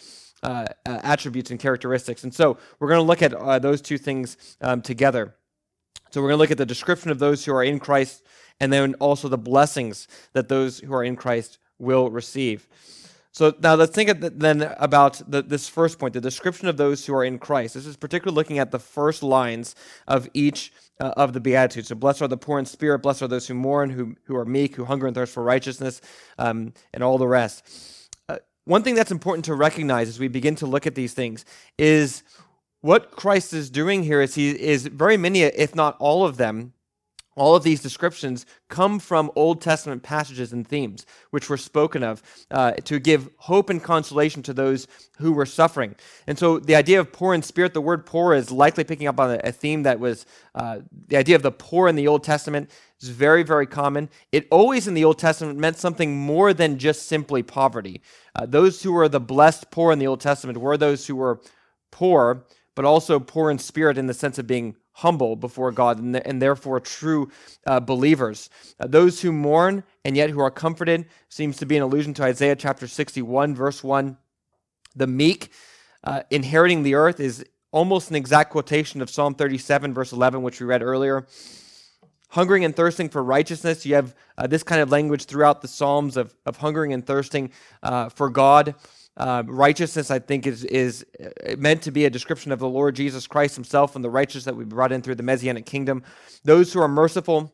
Uh, 0.42 0.66
uh, 0.84 1.00
attributes 1.02 1.50
and 1.50 1.58
characteristics. 1.58 2.22
And 2.22 2.34
so 2.34 2.58
we're 2.78 2.88
going 2.88 3.00
to 3.00 3.08
look 3.10 3.22
at 3.22 3.32
uh, 3.32 3.58
those 3.58 3.80
two 3.80 3.96
things 3.96 4.36
um, 4.60 4.82
together. 4.82 5.34
So 6.10 6.20
we're 6.20 6.28
going 6.28 6.36
to 6.36 6.42
look 6.42 6.50
at 6.50 6.58
the 6.58 6.66
description 6.66 7.10
of 7.10 7.18
those 7.18 7.46
who 7.46 7.52
are 7.54 7.64
in 7.64 7.78
Christ 7.80 8.22
and 8.60 8.72
then 8.72 8.94
also 8.94 9.28
the 9.28 9.38
blessings 9.38 10.08
that 10.32 10.48
those 10.48 10.80
who 10.80 10.94
are 10.94 11.04
in 11.04 11.16
Christ 11.16 11.58
will 11.78 12.10
receive. 12.10 12.66
So 13.34 13.52
now 13.60 13.74
let's 13.74 13.90
think 13.90 14.12
then 14.20 14.62
about 14.78 15.20
the, 15.26 15.42
this 15.42 15.68
first 15.68 15.98
point, 15.98 16.14
the 16.14 16.20
description 16.20 16.68
of 16.68 16.76
those 16.76 17.04
who 17.04 17.12
are 17.14 17.24
in 17.24 17.40
Christ. 17.40 17.74
This 17.74 17.84
is 17.84 17.96
particularly 17.96 18.36
looking 18.36 18.60
at 18.60 18.70
the 18.70 18.78
first 18.78 19.24
lines 19.24 19.74
of 20.06 20.28
each 20.34 20.72
uh, 21.00 21.14
of 21.16 21.32
the 21.32 21.40
Beatitudes. 21.40 21.88
So 21.88 21.96
blessed 21.96 22.22
are 22.22 22.28
the 22.28 22.36
poor 22.36 22.60
in 22.60 22.64
spirit, 22.64 23.00
blessed 23.00 23.22
are 23.22 23.28
those 23.28 23.48
who 23.48 23.54
mourn, 23.54 23.90
who, 23.90 24.14
who 24.26 24.36
are 24.36 24.44
meek, 24.44 24.76
who 24.76 24.84
hunger 24.84 25.08
and 25.08 25.16
thirst 25.16 25.34
for 25.34 25.42
righteousness, 25.42 26.00
um, 26.38 26.72
and 26.92 27.02
all 27.02 27.18
the 27.18 27.26
rest. 27.26 28.08
Uh, 28.28 28.36
one 28.66 28.84
thing 28.84 28.94
that's 28.94 29.10
important 29.10 29.44
to 29.46 29.54
recognize 29.54 30.08
as 30.08 30.20
we 30.20 30.28
begin 30.28 30.54
to 30.54 30.66
look 30.66 30.86
at 30.86 30.94
these 30.94 31.12
things 31.12 31.44
is 31.76 32.22
what 32.82 33.10
Christ 33.10 33.52
is 33.52 33.68
doing 33.68 34.04
here 34.04 34.20
is 34.20 34.36
he 34.36 34.50
is 34.50 34.86
very 34.86 35.16
many, 35.16 35.42
if 35.42 35.74
not 35.74 35.96
all 35.98 36.24
of 36.24 36.36
them, 36.36 36.72
all 37.36 37.56
of 37.56 37.62
these 37.62 37.82
descriptions 37.82 38.46
come 38.68 38.98
from 38.98 39.30
Old 39.34 39.60
Testament 39.60 40.02
passages 40.02 40.52
and 40.52 40.66
themes, 40.66 41.06
which 41.30 41.48
were 41.48 41.56
spoken 41.56 42.02
of 42.02 42.22
uh, 42.50 42.72
to 42.84 42.98
give 42.98 43.28
hope 43.36 43.70
and 43.70 43.82
consolation 43.82 44.42
to 44.44 44.52
those 44.52 44.86
who 45.18 45.32
were 45.32 45.46
suffering. 45.46 45.94
And 46.26 46.38
so, 46.38 46.58
the 46.58 46.76
idea 46.76 47.00
of 47.00 47.12
poor 47.12 47.34
in 47.34 47.42
spirit, 47.42 47.74
the 47.74 47.80
word 47.80 48.06
poor 48.06 48.34
is 48.34 48.50
likely 48.50 48.84
picking 48.84 49.06
up 49.06 49.18
on 49.18 49.40
a, 49.42 49.52
theme 49.52 49.84
that 49.84 50.00
was 50.00 50.26
uh, 50.54 50.80
the 51.08 51.16
idea 51.16 51.36
of 51.36 51.42
the 51.42 51.52
poor 51.52 51.88
in 51.88 51.96
the 51.96 52.08
Old 52.08 52.24
Testament 52.24 52.70
is 53.00 53.08
very, 53.08 53.42
very 53.42 53.66
common. 53.66 54.08
It 54.32 54.48
always 54.50 54.88
in 54.88 54.94
the 54.94 55.04
Old 55.04 55.18
Testament 55.18 55.58
meant 55.58 55.76
something 55.76 56.16
more 56.16 56.52
than 56.52 56.78
just 56.78 57.06
simply 57.06 57.42
poverty. 57.42 58.02
Uh, 58.34 58.46
those 58.46 58.82
who 58.82 58.92
were 58.92 59.08
the 59.08 59.20
blessed 59.20 59.70
poor 59.70 59.92
in 59.92 59.98
the 59.98 60.06
Old 60.06 60.20
Testament 60.20 60.58
were 60.58 60.76
those 60.76 61.06
who 61.06 61.16
were 61.16 61.40
poor, 61.90 62.44
but 62.74 62.84
also 62.84 63.20
poor 63.20 63.50
in 63.50 63.58
spirit 63.58 63.98
in 63.98 64.06
the 64.06 64.14
sense 64.14 64.38
of 64.38 64.46
being 64.46 64.76
humble 64.94 65.36
before 65.36 65.72
God 65.72 65.98
and, 65.98 66.16
and 66.16 66.40
therefore 66.40 66.80
true 66.80 67.30
uh, 67.66 67.80
believers. 67.80 68.48
Uh, 68.78 68.86
those 68.86 69.20
who 69.20 69.32
mourn 69.32 69.84
and 70.04 70.16
yet 70.16 70.30
who 70.30 70.40
are 70.40 70.50
comforted 70.50 71.06
seems 71.28 71.56
to 71.58 71.66
be 71.66 71.76
an 71.76 71.82
allusion 71.82 72.14
to 72.14 72.22
Isaiah 72.22 72.56
chapter 72.56 72.86
61, 72.86 73.54
verse 73.54 73.82
1. 73.82 74.16
The 74.96 75.06
meek 75.06 75.50
uh, 76.04 76.22
inheriting 76.30 76.84
the 76.84 76.94
earth 76.94 77.18
is 77.18 77.44
almost 77.72 78.10
an 78.10 78.16
exact 78.16 78.50
quotation 78.50 79.02
of 79.02 79.10
Psalm 79.10 79.34
37, 79.34 79.92
verse 79.92 80.12
11, 80.12 80.42
which 80.42 80.60
we 80.60 80.66
read 80.66 80.82
earlier. 80.82 81.26
Hungering 82.28 82.64
and 82.64 82.74
thirsting 82.74 83.08
for 83.08 83.22
righteousness, 83.22 83.84
you 83.84 83.96
have 83.96 84.14
uh, 84.38 84.46
this 84.46 84.62
kind 84.62 84.80
of 84.80 84.90
language 84.90 85.24
throughout 85.24 85.60
the 85.60 85.68
Psalms 85.68 86.16
of, 86.16 86.36
of 86.46 86.56
hungering 86.56 86.92
and 86.92 87.04
thirsting 87.04 87.50
uh, 87.82 88.08
for 88.10 88.30
God. 88.30 88.76
Uh, 89.16 89.44
righteousness, 89.46 90.10
I 90.10 90.18
think, 90.18 90.46
is 90.46 90.64
is 90.64 91.06
uh, 91.22 91.54
meant 91.56 91.82
to 91.82 91.92
be 91.92 92.04
a 92.04 92.10
description 92.10 92.50
of 92.50 92.58
the 92.58 92.68
Lord 92.68 92.96
Jesus 92.96 93.26
Christ 93.26 93.54
Himself 93.54 93.94
and 93.94 94.04
the 94.04 94.10
righteous 94.10 94.44
that 94.44 94.56
we 94.56 94.64
brought 94.64 94.90
in 94.90 95.02
through 95.02 95.14
the 95.14 95.22
Messianic 95.22 95.66
kingdom. 95.66 96.02
Those 96.42 96.72
who 96.72 96.80
are 96.80 96.88
merciful, 96.88 97.52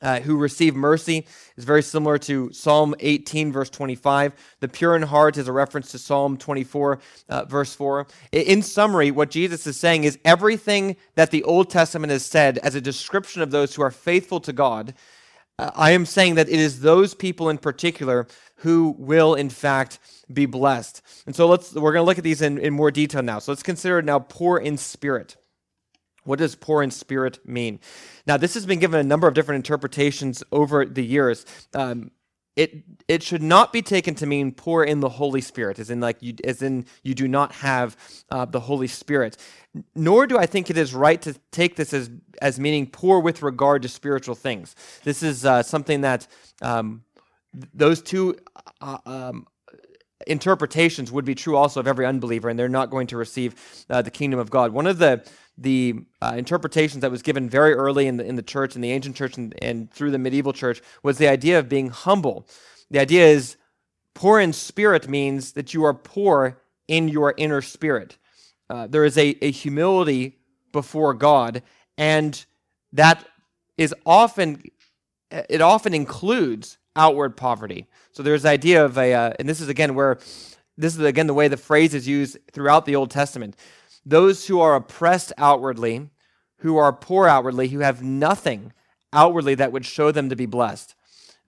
uh, 0.00 0.18
who 0.18 0.36
receive 0.36 0.74
mercy, 0.74 1.24
is 1.56 1.62
very 1.62 1.82
similar 1.82 2.18
to 2.18 2.52
Psalm 2.52 2.96
18, 2.98 3.52
verse 3.52 3.70
25. 3.70 4.32
The 4.58 4.66
pure 4.66 4.96
in 4.96 5.02
heart 5.02 5.36
is 5.36 5.46
a 5.46 5.52
reference 5.52 5.92
to 5.92 6.00
Psalm 6.00 6.36
24, 6.36 6.98
uh, 7.28 7.44
verse 7.44 7.76
4. 7.76 8.08
In 8.32 8.60
summary, 8.60 9.12
what 9.12 9.30
Jesus 9.30 9.64
is 9.68 9.78
saying 9.78 10.02
is 10.02 10.18
everything 10.24 10.96
that 11.14 11.30
the 11.30 11.44
Old 11.44 11.70
Testament 11.70 12.10
has 12.10 12.26
said 12.26 12.58
as 12.58 12.74
a 12.74 12.80
description 12.80 13.40
of 13.40 13.52
those 13.52 13.76
who 13.76 13.82
are 13.82 13.92
faithful 13.92 14.40
to 14.40 14.52
God 14.52 14.94
I 15.58 15.90
am 15.92 16.06
saying 16.06 16.36
that 16.36 16.48
it 16.48 16.58
is 16.58 16.80
those 16.80 17.14
people 17.14 17.48
in 17.48 17.58
particular 17.58 18.26
who 18.56 18.94
will, 18.98 19.34
in 19.34 19.50
fact, 19.50 19.98
be 20.32 20.46
blessed. 20.46 21.02
And 21.26 21.36
so 21.36 21.46
let's 21.46 21.74
we're 21.74 21.92
going 21.92 22.02
to 22.02 22.06
look 22.06 22.18
at 22.18 22.24
these 22.24 22.42
in, 22.42 22.58
in 22.58 22.72
more 22.72 22.90
detail 22.90 23.22
now. 23.22 23.38
So 23.38 23.52
let's 23.52 23.62
consider 23.62 24.00
now 24.02 24.20
poor 24.20 24.58
in 24.58 24.76
spirit. 24.78 25.36
What 26.24 26.38
does 26.38 26.54
poor 26.54 26.82
in 26.82 26.90
spirit 26.90 27.46
mean? 27.46 27.80
Now, 28.26 28.36
this 28.36 28.54
has 28.54 28.64
been 28.64 28.78
given 28.78 29.00
a 29.00 29.04
number 29.04 29.26
of 29.26 29.34
different 29.34 29.56
interpretations 29.56 30.44
over 30.52 30.84
the 30.86 31.04
years. 31.04 31.44
Um, 31.74 32.12
it 32.56 32.84
it 33.08 33.22
should 33.22 33.42
not 33.42 33.72
be 33.72 33.82
taken 33.82 34.14
to 34.16 34.26
mean 34.26 34.52
poor 34.52 34.84
in 34.84 35.00
the 35.00 35.08
Holy 35.08 35.40
Spirit, 35.40 35.78
as 35.78 35.90
in 35.90 36.00
like 36.00 36.18
you 36.20 36.34
as 36.44 36.62
in 36.62 36.86
you 37.02 37.14
do 37.14 37.26
not 37.26 37.52
have 37.52 37.96
uh, 38.30 38.44
the 38.44 38.60
Holy 38.60 38.86
Spirit. 38.86 39.36
Nor 39.94 40.26
do 40.26 40.38
I 40.38 40.46
think 40.46 40.68
it 40.68 40.76
is 40.76 40.94
right 40.94 41.20
to 41.22 41.34
take 41.50 41.76
this 41.76 41.94
as 41.94 42.10
as 42.40 42.60
meaning 42.60 42.86
poor 42.86 43.20
with 43.20 43.42
regard 43.42 43.82
to 43.82 43.88
spiritual 43.88 44.34
things. 44.34 44.76
This 45.04 45.22
is 45.22 45.44
uh, 45.44 45.62
something 45.62 46.02
that 46.02 46.26
um, 46.60 47.04
those 47.74 48.02
two 48.02 48.36
uh, 48.80 48.98
um, 49.06 49.46
interpretations 50.26 51.10
would 51.10 51.24
be 51.24 51.34
true 51.34 51.56
also 51.56 51.80
of 51.80 51.86
every 51.86 52.06
unbeliever, 52.06 52.48
and 52.48 52.58
they're 52.58 52.68
not 52.68 52.90
going 52.90 53.06
to 53.08 53.16
receive 53.16 53.84
uh, 53.88 54.02
the 54.02 54.10
kingdom 54.10 54.38
of 54.38 54.50
God. 54.50 54.72
One 54.72 54.86
of 54.86 54.98
the 54.98 55.24
the 55.58 55.94
uh, 56.20 56.34
interpretations 56.36 57.02
that 57.02 57.10
was 57.10 57.22
given 57.22 57.48
very 57.48 57.74
early 57.74 58.06
in 58.06 58.16
the, 58.16 58.24
in 58.24 58.36
the 58.36 58.42
church, 58.42 58.74
in 58.74 58.80
the 58.80 58.90
ancient 58.90 59.16
church, 59.16 59.36
and, 59.36 59.54
and 59.62 59.90
through 59.90 60.10
the 60.10 60.18
medieval 60.18 60.52
church 60.52 60.80
was 61.02 61.18
the 61.18 61.28
idea 61.28 61.58
of 61.58 61.68
being 61.68 61.90
humble. 61.90 62.46
The 62.90 62.98
idea 62.98 63.26
is 63.26 63.56
poor 64.14 64.40
in 64.40 64.52
spirit 64.52 65.08
means 65.08 65.52
that 65.52 65.74
you 65.74 65.84
are 65.84 65.94
poor 65.94 66.60
in 66.88 67.08
your 67.08 67.34
inner 67.36 67.62
spirit. 67.62 68.18
Uh, 68.68 68.86
there 68.86 69.04
is 69.04 69.18
a, 69.18 69.36
a 69.42 69.50
humility 69.50 70.38
before 70.72 71.14
God, 71.14 71.62
and 71.98 72.44
that 72.92 73.26
is 73.76 73.94
often 74.06 74.62
it 75.30 75.60
often 75.62 75.94
includes 75.94 76.76
outward 76.94 77.36
poverty. 77.36 77.86
So 78.12 78.22
there's 78.22 78.42
the 78.42 78.50
idea 78.50 78.84
of 78.84 78.98
a, 78.98 79.14
uh, 79.14 79.32
and 79.38 79.48
this 79.48 79.60
is 79.60 79.68
again 79.68 79.94
where 79.94 80.18
this 80.76 80.94
is 80.94 81.00
again 81.00 81.26
the 81.26 81.34
way 81.34 81.48
the 81.48 81.56
phrase 81.56 81.94
is 81.94 82.06
used 82.06 82.38
throughout 82.52 82.84
the 82.84 82.96
Old 82.96 83.10
Testament 83.10 83.56
those 84.04 84.46
who 84.46 84.60
are 84.60 84.74
oppressed 84.74 85.32
outwardly, 85.38 86.08
who 86.58 86.76
are 86.76 86.92
poor 86.92 87.26
outwardly, 87.26 87.68
who 87.68 87.80
have 87.80 88.02
nothing 88.02 88.72
outwardly 89.12 89.54
that 89.56 89.72
would 89.72 89.84
show 89.84 90.10
them 90.10 90.28
to 90.30 90.36
be 90.36 90.46
blessed. 90.46 90.94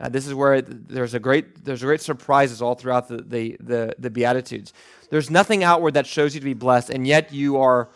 Uh, 0.00 0.08
this 0.08 0.26
is 0.26 0.34
where 0.34 0.61
there's 0.61 1.14
a 1.14 1.20
great 1.20 1.64
there's 1.64 1.82
great 1.82 2.00
surprises 2.00 2.61
all 2.61 2.75
throughout 2.75 3.08
the, 3.08 3.18
the, 3.23 3.56
the, 3.61 3.94
the 3.99 4.11
Beatitudes. 4.11 4.73
There's 5.11 5.30
nothing 5.30 5.62
outward 5.62 5.94
that 5.94 6.06
shows 6.06 6.34
you 6.34 6.40
to 6.40 6.44
be 6.44 6.54
blessed, 6.54 6.90
and 6.90 7.06
yet 7.06 7.32
you 7.32 7.56
are 7.58 7.90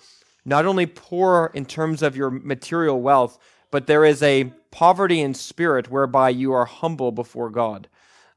not 0.45 0.65
only 0.65 0.87
poor 0.87 1.51
in 1.55 1.67
terms 1.67 2.03
of 2.03 2.17
your 2.17 2.31
material 2.31 3.01
wealth, 3.01 3.39
but 3.71 3.87
there 3.87 4.05
is 4.05 4.23
a 4.23 4.45
poverty 4.71 5.21
in 5.21 5.35
spirit 5.35 5.91
whereby 5.91 6.31
you 6.31 6.53
are 6.53 6.65
humble 6.65 7.13
before 7.13 7.51
God. 7.51 7.89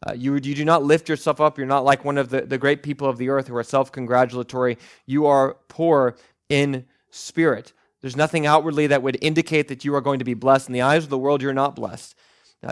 Uh, 0.08 0.14
you, 0.14 0.34
you 0.34 0.56
do 0.56 0.66
not 0.66 0.84
lift 0.84 1.08
yourself 1.08 1.40
up. 1.40 1.58
You're 1.58 1.68
not 1.68 1.86
like 1.86 2.04
one 2.04 2.18
of 2.18 2.30
the, 2.30 2.42
the 2.42 2.58
great 2.58 2.82
people 2.82 3.08
of 3.08 3.18
the 3.18 3.30
earth 3.30 3.48
who 3.48 3.56
are 3.56 3.64
self 3.64 3.92
congratulatory. 3.92 4.78
You 5.06 5.28
are 5.28 5.58
poor 5.68 6.16
in 6.50 6.86
spirit. 7.12 7.74
There's 8.02 8.16
nothing 8.16 8.48
outwardly 8.48 8.88
that 8.88 9.04
would 9.04 9.18
indicate 9.22 9.68
that 9.68 9.86
you 9.86 9.94
are 9.94 10.02
going 10.02 10.20
to 10.20 10.26
be 10.26 10.34
blessed. 10.34 10.68
In 10.68 10.74
the 10.74 10.82
eyes 10.82 11.04
of 11.04 11.12
the 11.12 11.20
world, 11.20 11.42
you're 11.42 11.54
not 11.54 11.76
blessed. 11.76 12.16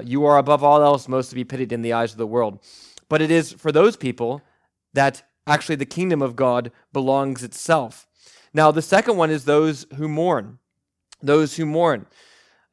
You 0.03 0.25
are 0.25 0.37
above 0.37 0.63
all 0.63 0.81
else 0.83 1.07
most 1.07 1.29
to 1.29 1.35
be 1.35 1.43
pitied 1.43 1.71
in 1.71 1.81
the 1.81 1.93
eyes 1.93 2.11
of 2.11 2.17
the 2.17 2.27
world. 2.27 2.59
But 3.09 3.21
it 3.21 3.31
is 3.31 3.53
for 3.53 3.71
those 3.71 3.95
people 3.95 4.41
that 4.93 5.23
actually 5.47 5.75
the 5.75 5.85
kingdom 5.85 6.21
of 6.21 6.35
God 6.35 6.71
belongs 6.93 7.43
itself. 7.43 8.07
Now, 8.53 8.71
the 8.71 8.81
second 8.81 9.17
one 9.17 9.29
is 9.29 9.45
those 9.45 9.85
who 9.95 10.07
mourn. 10.07 10.59
Those 11.21 11.55
who 11.55 11.65
mourn. 11.65 12.05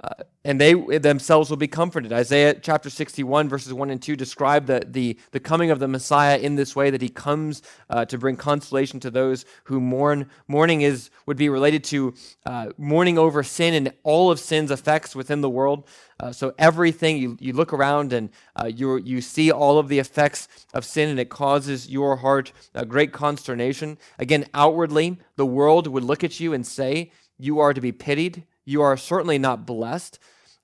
Uh, 0.04 0.10
and 0.44 0.60
they 0.60 0.74
themselves 0.74 1.48
will 1.48 1.56
be 1.56 1.66
comforted. 1.66 2.12
Isaiah 2.12 2.54
chapter 2.54 2.90
61, 2.90 3.48
verses 3.48 3.72
1 3.72 3.90
and 3.90 4.00
2 4.00 4.14
describe 4.14 4.66
the, 4.66 4.86
the, 4.86 5.18
the 5.32 5.40
coming 5.40 5.70
of 5.70 5.78
the 5.78 5.88
Messiah 5.88 6.36
in 6.38 6.54
this 6.54 6.76
way 6.76 6.90
that 6.90 7.00
he 7.00 7.08
comes 7.08 7.62
uh, 7.88 8.04
to 8.04 8.18
bring 8.18 8.36
consolation 8.36 9.00
to 9.00 9.10
those 9.10 9.46
who 9.64 9.80
mourn. 9.80 10.28
Mourning 10.48 10.82
is, 10.82 11.08
would 11.24 11.38
be 11.38 11.48
related 11.48 11.82
to 11.84 12.14
uh, 12.44 12.68
mourning 12.76 13.18
over 13.18 13.42
sin 13.42 13.72
and 13.72 13.92
all 14.02 14.30
of 14.30 14.38
sin's 14.38 14.70
effects 14.70 15.16
within 15.16 15.40
the 15.40 15.50
world. 15.50 15.88
Uh, 16.20 16.30
so 16.30 16.54
everything, 16.58 17.16
you, 17.16 17.36
you 17.40 17.54
look 17.54 17.72
around 17.72 18.12
and 18.12 18.28
uh, 18.54 18.66
you, 18.66 18.98
you 18.98 19.22
see 19.22 19.50
all 19.50 19.78
of 19.78 19.88
the 19.88 19.98
effects 19.98 20.46
of 20.74 20.84
sin, 20.84 21.08
and 21.08 21.18
it 21.18 21.30
causes 21.30 21.88
your 21.88 22.16
heart 22.16 22.52
a 22.74 22.84
great 22.84 23.12
consternation. 23.12 23.96
Again, 24.18 24.46
outwardly, 24.52 25.18
the 25.36 25.46
world 25.46 25.86
would 25.86 26.04
look 26.04 26.22
at 26.22 26.38
you 26.38 26.52
and 26.52 26.66
say, 26.66 27.10
You 27.38 27.58
are 27.60 27.72
to 27.72 27.80
be 27.80 27.92
pitied 27.92 28.44
you 28.66 28.82
are 28.82 28.96
certainly 28.98 29.38
not 29.38 29.64
blessed. 29.64 30.18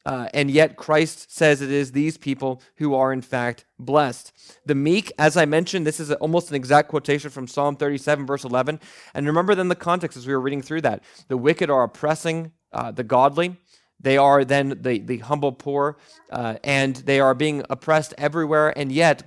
Uh, 0.05 0.29
and 0.35 0.51
yet 0.51 0.77
Christ 0.77 1.31
says 1.31 1.63
it 1.63 1.71
is 1.71 1.93
these 1.93 2.19
people 2.19 2.61
who 2.77 2.95
are 2.95 3.13
in 3.13 3.23
fact 3.23 3.65
blessed. 3.79 4.33
The 4.67 4.75
meek, 4.75 5.13
as 5.17 5.37
I 5.37 5.45
mentioned, 5.45 5.87
this 5.87 6.01
is 6.01 6.11
almost 6.13 6.51
an 6.51 6.57
exact 6.57 6.89
quotation 6.89 7.31
from 7.31 7.47
Psalm 7.47 7.77
37, 7.77 8.27
verse 8.27 8.43
11. 8.45 8.81
And 9.15 9.27
remember 9.27 9.55
then 9.55 9.69
the 9.69 9.77
context 9.77 10.19
as 10.19 10.27
we 10.27 10.33
were 10.33 10.41
reading 10.41 10.61
through 10.61 10.81
that. 10.81 11.05
The 11.29 11.37
wicked 11.37 11.71
are 11.71 11.85
oppressing 11.85 12.51
uh, 12.73 12.91
the 12.91 13.05
godly. 13.05 13.57
They 14.01 14.17
are 14.17 14.45
then 14.45 14.81
the, 14.81 14.99
the 14.99 15.19
humble 15.19 15.53
poor, 15.53 15.97
uh, 16.31 16.57
and 16.65 16.97
they 16.97 17.21
are 17.21 17.35
being 17.35 17.63
oppressed 17.71 18.15
everywhere. 18.19 18.77
And 18.77 18.91
yet, 18.91 19.23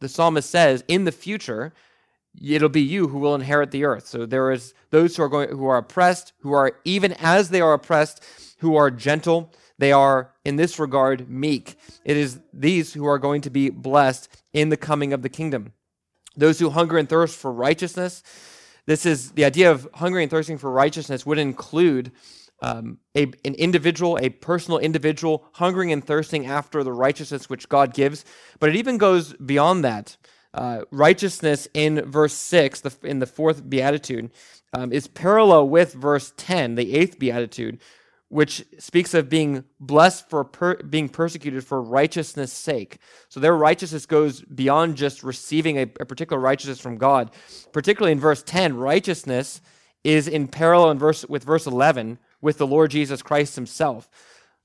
the 0.00 0.08
psalmist 0.08 0.48
says, 0.48 0.82
in 0.88 1.04
the 1.04 1.12
future, 1.12 1.74
it'll 2.40 2.68
be 2.68 2.82
you 2.82 3.08
who 3.08 3.18
will 3.18 3.34
inherit 3.34 3.70
the 3.70 3.84
earth. 3.84 4.06
So 4.06 4.26
there 4.26 4.50
is 4.50 4.74
those 4.90 5.16
who 5.16 5.22
are 5.22 5.28
going 5.28 5.50
who 5.50 5.66
are 5.66 5.78
oppressed, 5.78 6.32
who 6.40 6.52
are 6.52 6.76
even 6.84 7.12
as 7.14 7.50
they 7.50 7.60
are 7.60 7.72
oppressed, 7.72 8.24
who 8.58 8.76
are 8.76 8.90
gentle. 8.90 9.52
They 9.78 9.92
are 9.92 10.32
in 10.44 10.56
this 10.56 10.78
regard 10.78 11.30
meek. 11.30 11.76
It 12.04 12.16
is 12.16 12.40
these 12.52 12.92
who 12.92 13.06
are 13.06 13.18
going 13.18 13.40
to 13.42 13.50
be 13.50 13.70
blessed 13.70 14.28
in 14.52 14.68
the 14.68 14.76
coming 14.76 15.12
of 15.12 15.22
the 15.22 15.28
kingdom. 15.28 15.72
Those 16.36 16.58
who 16.58 16.70
hunger 16.70 16.98
and 16.98 17.08
thirst 17.08 17.36
for 17.38 17.52
righteousness. 17.52 18.22
This 18.86 19.06
is 19.06 19.32
the 19.32 19.44
idea 19.44 19.70
of 19.70 19.88
hungering 19.94 20.24
and 20.24 20.30
thirsting 20.30 20.58
for 20.58 20.70
righteousness 20.70 21.24
would 21.24 21.38
include 21.38 22.12
um, 22.62 22.98
a, 23.16 23.22
an 23.44 23.54
individual, 23.54 24.18
a 24.20 24.28
personal 24.28 24.78
individual, 24.78 25.44
hungering 25.54 25.92
and 25.92 26.04
thirsting 26.04 26.46
after 26.46 26.84
the 26.84 26.92
righteousness 26.92 27.48
which 27.48 27.68
God 27.68 27.94
gives. 27.94 28.24
But 28.58 28.70
it 28.70 28.76
even 28.76 28.98
goes 28.98 29.32
beyond 29.34 29.84
that. 29.84 30.16
Uh, 30.52 30.82
righteousness 30.90 31.68
in 31.74 32.10
verse 32.10 32.34
6, 32.34 32.80
the, 32.80 32.94
in 33.04 33.20
the 33.20 33.26
fourth 33.26 33.68
beatitude, 33.68 34.30
um, 34.72 34.92
is 34.92 35.06
parallel 35.06 35.68
with 35.68 35.92
verse 35.92 36.32
10, 36.36 36.74
the 36.74 36.94
eighth 36.94 37.18
beatitude, 37.18 37.78
which 38.28 38.64
speaks 38.78 39.14
of 39.14 39.28
being 39.28 39.64
blessed 39.80 40.28
for 40.30 40.44
per, 40.44 40.76
being 40.76 41.08
persecuted 41.08 41.64
for 41.64 41.82
righteousness' 41.82 42.52
sake. 42.52 42.98
So 43.28 43.40
their 43.40 43.56
righteousness 43.56 44.06
goes 44.06 44.42
beyond 44.42 44.96
just 44.96 45.22
receiving 45.22 45.78
a, 45.78 45.82
a 45.82 46.06
particular 46.06 46.40
righteousness 46.40 46.80
from 46.80 46.96
God. 46.96 47.30
Particularly 47.72 48.12
in 48.12 48.20
verse 48.20 48.42
10, 48.44 48.76
righteousness 48.76 49.60
is 50.04 50.28
in 50.28 50.48
parallel 50.48 50.92
in 50.92 50.98
verse, 50.98 51.24
with 51.26 51.44
verse 51.44 51.66
11 51.66 52.18
with 52.40 52.58
the 52.58 52.66
Lord 52.66 52.90
Jesus 52.90 53.22
Christ 53.22 53.56
himself. 53.56 54.08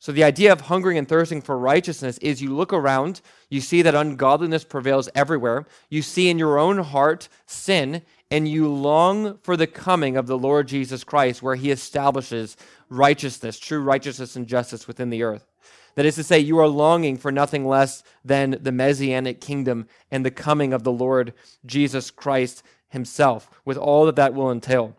So, 0.05 0.11
the 0.11 0.23
idea 0.23 0.51
of 0.51 0.61
hungering 0.61 0.99
and 0.99 1.09
thirsting 1.09 1.41
for 1.41 1.57
righteousness 1.57 2.19
is 2.19 2.39
you 2.39 2.55
look 2.55 2.71
around, 2.71 3.21
you 3.49 3.59
see 3.59 3.81
that 3.81 3.95
ungodliness 3.95 4.63
prevails 4.63 5.09
everywhere, 5.15 5.65
you 5.89 6.03
see 6.03 6.29
in 6.29 6.37
your 6.37 6.59
own 6.59 6.77
heart 6.77 7.27
sin, 7.47 8.03
and 8.29 8.47
you 8.47 8.71
long 8.71 9.39
for 9.39 9.57
the 9.57 9.65
coming 9.65 10.15
of 10.15 10.27
the 10.27 10.37
Lord 10.37 10.67
Jesus 10.67 11.03
Christ, 11.03 11.41
where 11.41 11.55
he 11.55 11.71
establishes 11.71 12.55
righteousness, 12.87 13.57
true 13.57 13.81
righteousness 13.81 14.35
and 14.35 14.45
justice 14.45 14.87
within 14.87 15.09
the 15.09 15.23
earth. 15.23 15.47
That 15.95 16.05
is 16.05 16.13
to 16.17 16.23
say, 16.23 16.37
you 16.37 16.59
are 16.59 16.67
longing 16.67 17.17
for 17.17 17.31
nothing 17.31 17.65
less 17.65 18.03
than 18.23 18.59
the 18.61 18.71
Messianic 18.71 19.41
kingdom 19.41 19.87
and 20.11 20.23
the 20.23 20.29
coming 20.29 20.71
of 20.71 20.83
the 20.83 20.91
Lord 20.91 21.33
Jesus 21.65 22.11
Christ 22.11 22.61
himself, 22.89 23.49
with 23.65 23.75
all 23.75 24.05
that 24.05 24.17
that 24.17 24.35
will 24.35 24.51
entail. 24.51 24.95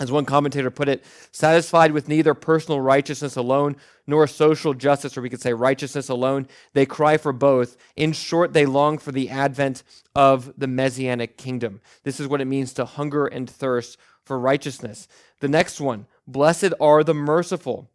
As 0.00 0.12
one 0.12 0.24
commentator 0.24 0.70
put 0.70 0.88
it, 0.88 1.04
satisfied 1.32 1.90
with 1.90 2.08
neither 2.08 2.32
personal 2.32 2.80
righteousness 2.80 3.34
alone 3.34 3.76
nor 4.06 4.26
social 4.26 4.72
justice, 4.72 5.16
or 5.16 5.22
we 5.22 5.28
could 5.28 5.42
say 5.42 5.52
righteousness 5.52 6.08
alone, 6.08 6.46
they 6.72 6.86
cry 6.86 7.16
for 7.16 7.32
both. 7.32 7.76
In 7.96 8.12
short, 8.12 8.52
they 8.52 8.64
long 8.64 8.98
for 8.98 9.10
the 9.10 9.28
advent 9.28 9.82
of 10.14 10.52
the 10.56 10.68
messianic 10.68 11.36
kingdom. 11.36 11.80
This 12.04 12.20
is 12.20 12.28
what 12.28 12.40
it 12.40 12.46
means 12.46 12.72
to 12.74 12.84
hunger 12.84 13.26
and 13.26 13.50
thirst 13.50 13.98
for 14.24 14.38
righteousness. 14.38 15.08
The 15.40 15.48
next 15.48 15.80
one, 15.80 16.06
blessed 16.26 16.74
are 16.80 17.02
the 17.02 17.14
merciful. 17.14 17.90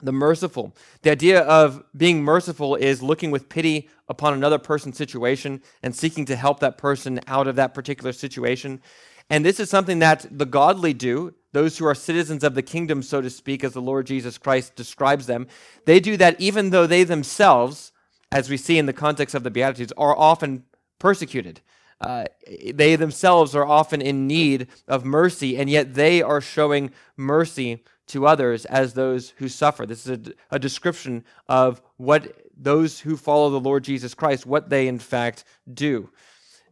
The 0.00 0.12
merciful. 0.12 0.74
The 1.02 1.10
idea 1.10 1.40
of 1.42 1.82
being 1.96 2.22
merciful 2.22 2.74
is 2.74 3.02
looking 3.02 3.30
with 3.30 3.48
pity 3.48 3.88
upon 4.08 4.34
another 4.34 4.58
person's 4.58 4.98
situation 4.98 5.62
and 5.82 5.96
seeking 5.96 6.26
to 6.26 6.36
help 6.36 6.60
that 6.60 6.78
person 6.78 7.20
out 7.26 7.48
of 7.48 7.56
that 7.56 7.74
particular 7.74 8.12
situation. 8.12 8.82
And 9.30 9.44
this 9.44 9.58
is 9.58 9.70
something 9.70 10.00
that 10.00 10.26
the 10.30 10.46
godly 10.46 10.92
do, 10.92 11.34
those 11.52 11.78
who 11.78 11.86
are 11.86 11.94
citizens 11.94 12.44
of 12.44 12.54
the 12.54 12.62
kingdom, 12.62 13.02
so 13.02 13.20
to 13.20 13.30
speak, 13.30 13.64
as 13.64 13.72
the 13.72 13.80
Lord 13.80 14.06
Jesus 14.06 14.38
Christ 14.38 14.76
describes 14.76 15.26
them. 15.26 15.46
They 15.86 16.00
do 16.00 16.16
that 16.16 16.40
even 16.40 16.70
though 16.70 16.86
they 16.86 17.04
themselves, 17.04 17.92
as 18.30 18.50
we 18.50 18.56
see 18.56 18.76
in 18.78 18.86
the 18.86 18.92
context 18.92 19.34
of 19.34 19.42
the 19.42 19.50
Beatitudes, 19.50 19.92
are 19.96 20.16
often 20.16 20.64
persecuted. 20.98 21.60
uh, 22.00 22.24
they 22.72 22.96
themselves 22.96 23.54
are 23.54 23.64
often 23.64 24.02
in 24.02 24.26
need 24.26 24.68
of 24.86 25.04
mercy, 25.04 25.56
and 25.56 25.70
yet 25.70 25.94
they 25.94 26.22
are 26.22 26.40
showing 26.40 26.90
mercy 27.16 27.82
to 28.06 28.26
others 28.26 28.66
as 28.66 28.92
those 28.92 29.30
who 29.38 29.48
suffer. 29.48 29.86
This 29.86 30.06
is 30.06 30.28
a, 30.28 30.32
a 30.56 30.58
description 30.58 31.24
of 31.48 31.80
what 31.96 32.36
those 32.56 33.00
who 33.00 33.16
follow 33.16 33.50
the 33.50 33.60
Lord 33.60 33.84
Jesus 33.84 34.14
Christ, 34.14 34.44
what 34.44 34.68
they 34.68 34.86
in 34.86 34.98
fact 34.98 35.44
do. 35.72 36.10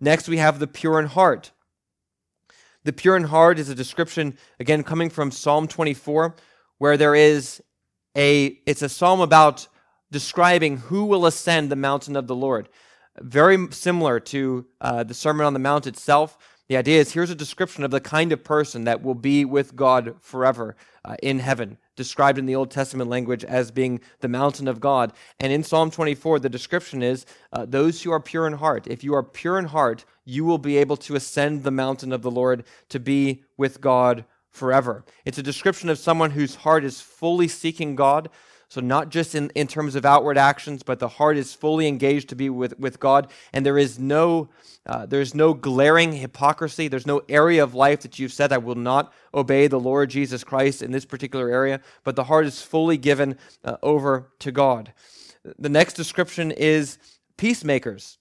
Next, 0.00 0.28
we 0.28 0.36
have 0.38 0.58
the 0.58 0.66
pure 0.66 1.00
in 1.00 1.06
heart. 1.06 1.52
The 2.84 2.92
pure 2.92 3.16
in 3.16 3.24
heart 3.24 3.60
is 3.60 3.68
a 3.68 3.74
description, 3.74 4.36
again, 4.58 4.82
coming 4.82 5.08
from 5.08 5.30
Psalm 5.30 5.68
24, 5.68 6.34
where 6.78 6.96
there 6.96 7.14
is 7.14 7.62
a, 8.16 8.58
it's 8.66 8.82
a 8.82 8.88
psalm 8.88 9.20
about 9.20 9.68
describing 10.10 10.78
who 10.78 11.04
will 11.04 11.26
ascend 11.26 11.70
the 11.70 11.76
mountain 11.76 12.16
of 12.16 12.26
the 12.26 12.34
Lord. 12.34 12.68
Very 13.20 13.68
similar 13.70 14.18
to 14.20 14.66
uh, 14.80 15.04
the 15.04 15.14
Sermon 15.14 15.46
on 15.46 15.52
the 15.52 15.60
Mount 15.60 15.86
itself. 15.86 16.36
The 16.68 16.76
idea 16.76 17.00
is 17.00 17.12
here's 17.12 17.30
a 17.30 17.36
description 17.36 17.84
of 17.84 17.92
the 17.92 18.00
kind 18.00 18.32
of 18.32 18.42
person 18.42 18.84
that 18.84 19.02
will 19.02 19.14
be 19.14 19.44
with 19.44 19.76
God 19.76 20.16
forever 20.20 20.76
uh, 21.04 21.16
in 21.22 21.38
heaven, 21.38 21.78
described 21.96 22.38
in 22.38 22.46
the 22.46 22.54
Old 22.54 22.70
Testament 22.70 23.10
language 23.10 23.44
as 23.44 23.70
being 23.70 24.00
the 24.20 24.28
mountain 24.28 24.68
of 24.68 24.80
God. 24.80 25.12
And 25.38 25.52
in 25.52 25.62
Psalm 25.62 25.90
24, 25.90 26.40
the 26.40 26.48
description 26.48 27.02
is 27.02 27.26
uh, 27.52 27.66
those 27.66 28.02
who 28.02 28.12
are 28.12 28.20
pure 28.20 28.46
in 28.46 28.54
heart. 28.54 28.86
If 28.86 29.04
you 29.04 29.14
are 29.14 29.22
pure 29.22 29.58
in 29.58 29.66
heart, 29.66 30.04
you 30.24 30.44
will 30.44 30.58
be 30.58 30.78
able 30.78 30.96
to 30.98 31.14
ascend 31.14 31.64
the 31.64 31.70
mountain 31.70 32.12
of 32.12 32.22
the 32.22 32.30
Lord 32.30 32.64
to 32.88 33.00
be 33.00 33.44
with 33.56 33.80
God 33.80 34.24
forever. 34.50 35.04
It's 35.24 35.38
a 35.38 35.42
description 35.42 35.88
of 35.88 35.98
someone 35.98 36.30
whose 36.32 36.56
heart 36.56 36.84
is 36.84 37.00
fully 37.00 37.48
seeking 37.48 37.96
God, 37.96 38.28
so, 38.72 38.80
not 38.80 39.10
just 39.10 39.34
in, 39.34 39.50
in 39.54 39.66
terms 39.66 39.96
of 39.96 40.06
outward 40.06 40.38
actions, 40.38 40.82
but 40.82 40.98
the 40.98 41.06
heart 41.06 41.36
is 41.36 41.52
fully 41.52 41.86
engaged 41.86 42.30
to 42.30 42.34
be 42.34 42.48
with, 42.48 42.78
with 42.78 42.98
God. 42.98 43.30
And 43.52 43.66
there 43.66 43.76
is 43.76 43.98
no, 43.98 44.48
uh, 44.86 45.04
there's 45.04 45.34
no 45.34 45.52
glaring 45.52 46.14
hypocrisy. 46.14 46.88
There's 46.88 47.06
no 47.06 47.20
area 47.28 47.62
of 47.62 47.74
life 47.74 48.00
that 48.00 48.18
you've 48.18 48.32
said, 48.32 48.50
I 48.50 48.56
will 48.56 48.74
not 48.74 49.12
obey 49.34 49.66
the 49.66 49.78
Lord 49.78 50.08
Jesus 50.08 50.42
Christ 50.42 50.80
in 50.80 50.90
this 50.90 51.04
particular 51.04 51.50
area. 51.50 51.82
But 52.02 52.16
the 52.16 52.24
heart 52.24 52.46
is 52.46 52.62
fully 52.62 52.96
given 52.96 53.36
uh, 53.62 53.76
over 53.82 54.32
to 54.38 54.50
God. 54.50 54.94
The 55.58 55.68
next 55.68 55.92
description 55.92 56.50
is 56.50 56.96
peacemakers. 57.36 58.16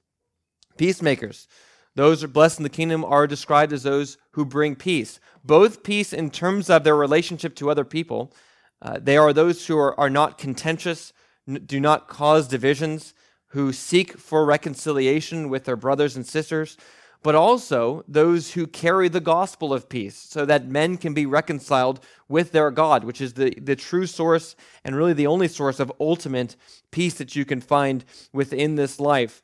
Peacemakers. 0.76 1.48
Those 1.96 2.26
are 2.26 2.28
blessed 2.28 2.60
in 2.60 2.64
the 2.64 2.70
kingdom 2.70 3.06
are 3.06 3.26
described 3.26 3.72
as 3.72 3.84
those 3.84 4.18
who 4.32 4.44
bring 4.44 4.76
peace, 4.76 5.22
both 5.46 5.82
peace 5.82 6.12
in 6.12 6.30
terms 6.30 6.70
of 6.70 6.84
their 6.84 6.98
relationship 6.98 7.56
to 7.56 7.72
other 7.72 7.86
people 7.86 8.34
uh, 8.82 9.00
they 9.02 9.18
are 9.18 9.34
those 9.34 9.68
who 9.68 9.78
are, 9.78 10.00
are 10.00 10.10
not 10.10 10.38
contentious, 10.38 11.14
n- 11.48 11.64
do 11.66 11.80
not 11.80 12.08
cause 12.08 12.48
divisions, 12.48 13.14
who 13.48 13.74
seek 13.74 14.18
for 14.18 14.46
reconciliation 14.46 15.50
with 15.50 15.66
their 15.66 15.76
brothers 15.76 16.16
and 16.16 16.26
sisters, 16.26 16.78
but 17.24 17.36
also 17.36 18.04
those 18.08 18.54
who 18.54 18.66
carry 18.66 19.08
the 19.08 19.20
gospel 19.20 19.74
of 19.74 19.90
peace 19.90 20.16
so 20.16 20.46
that 20.46 20.68
men 20.68 20.98
can 20.98 21.14
be 21.14 21.26
reconciled 21.26 22.00
with 22.28 22.52
their 22.52 22.72
God, 22.72 23.04
which 23.04 23.22
is 23.22 23.34
the, 23.34 23.52
the 23.62 23.76
true 23.76 24.08
source 24.08 24.56
and 24.84 24.96
really 24.96 25.14
the 25.14 25.28
only 25.28 25.48
source 25.48 25.80
of 25.80 25.92
ultimate 26.00 26.56
peace 26.90 27.16
that 27.16 27.36
you 27.36 27.46
can 27.46 27.62
find 27.62 28.06
within 28.34 28.76
this 28.76 29.00
life. 29.00 29.42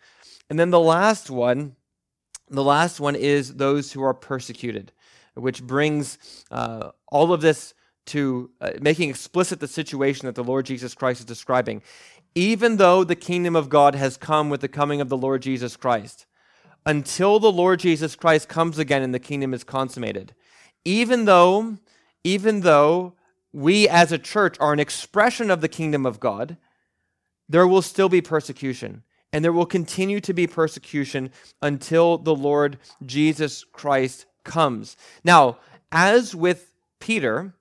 And 0.49 0.57
then 0.57 0.71
the 0.71 0.79
last 0.79 1.29
one, 1.29 1.75
the 2.49 2.63
last 2.63 2.99
one 2.99 3.15
is 3.15 3.55
those 3.55 3.91
who 3.91 4.01
are 4.01 4.13
persecuted, 4.13 4.91
which 5.35 5.61
brings 5.61 6.17
uh, 6.49 6.91
all 7.09 7.33
of 7.33 7.41
this 7.41 7.73
to 8.07 8.49
uh, 8.61 8.71
making 8.81 9.09
explicit 9.09 9.59
the 9.59 9.67
situation 9.67 10.25
that 10.25 10.35
the 10.35 10.43
Lord 10.43 10.65
Jesus 10.65 10.93
Christ 10.93 11.19
is 11.19 11.25
describing. 11.25 11.81
Even 12.35 12.77
though 12.77 13.03
the 13.03 13.15
kingdom 13.15 13.55
of 13.55 13.69
God 13.69 13.95
has 13.95 14.17
come 14.17 14.49
with 14.49 14.61
the 14.61 14.67
coming 14.67 15.01
of 15.01 15.09
the 15.09 15.17
Lord 15.17 15.41
Jesus 15.41 15.75
Christ, 15.75 16.25
until 16.85 17.39
the 17.39 17.51
Lord 17.51 17.79
Jesus 17.79 18.15
Christ 18.15 18.47
comes 18.47 18.77
again 18.77 19.01
and 19.01 19.13
the 19.13 19.19
kingdom 19.19 19.53
is 19.53 19.63
consummated, 19.63 20.33
even 20.85 21.25
though, 21.25 21.77
even 22.23 22.61
though 22.61 23.13
we 23.51 23.89
as 23.89 24.11
a 24.11 24.17
church 24.17 24.55
are 24.59 24.73
an 24.73 24.79
expression 24.79 25.49
of 25.49 25.61
the 25.61 25.67
kingdom 25.67 26.05
of 26.05 26.19
God, 26.19 26.57
there 27.49 27.67
will 27.67 27.81
still 27.81 28.09
be 28.09 28.21
persecution. 28.21 29.03
And 29.33 29.43
there 29.43 29.53
will 29.53 29.65
continue 29.65 30.21
to 30.21 30.33
be 30.33 30.47
persecution 30.47 31.31
until 31.61 32.17
the 32.17 32.35
Lord 32.35 32.77
Jesus 33.05 33.65
Christ 33.65 34.25
comes. 34.43 34.95
Now, 35.23 35.57
as 35.91 36.33
with 36.33 36.73
Peter, 36.99 37.53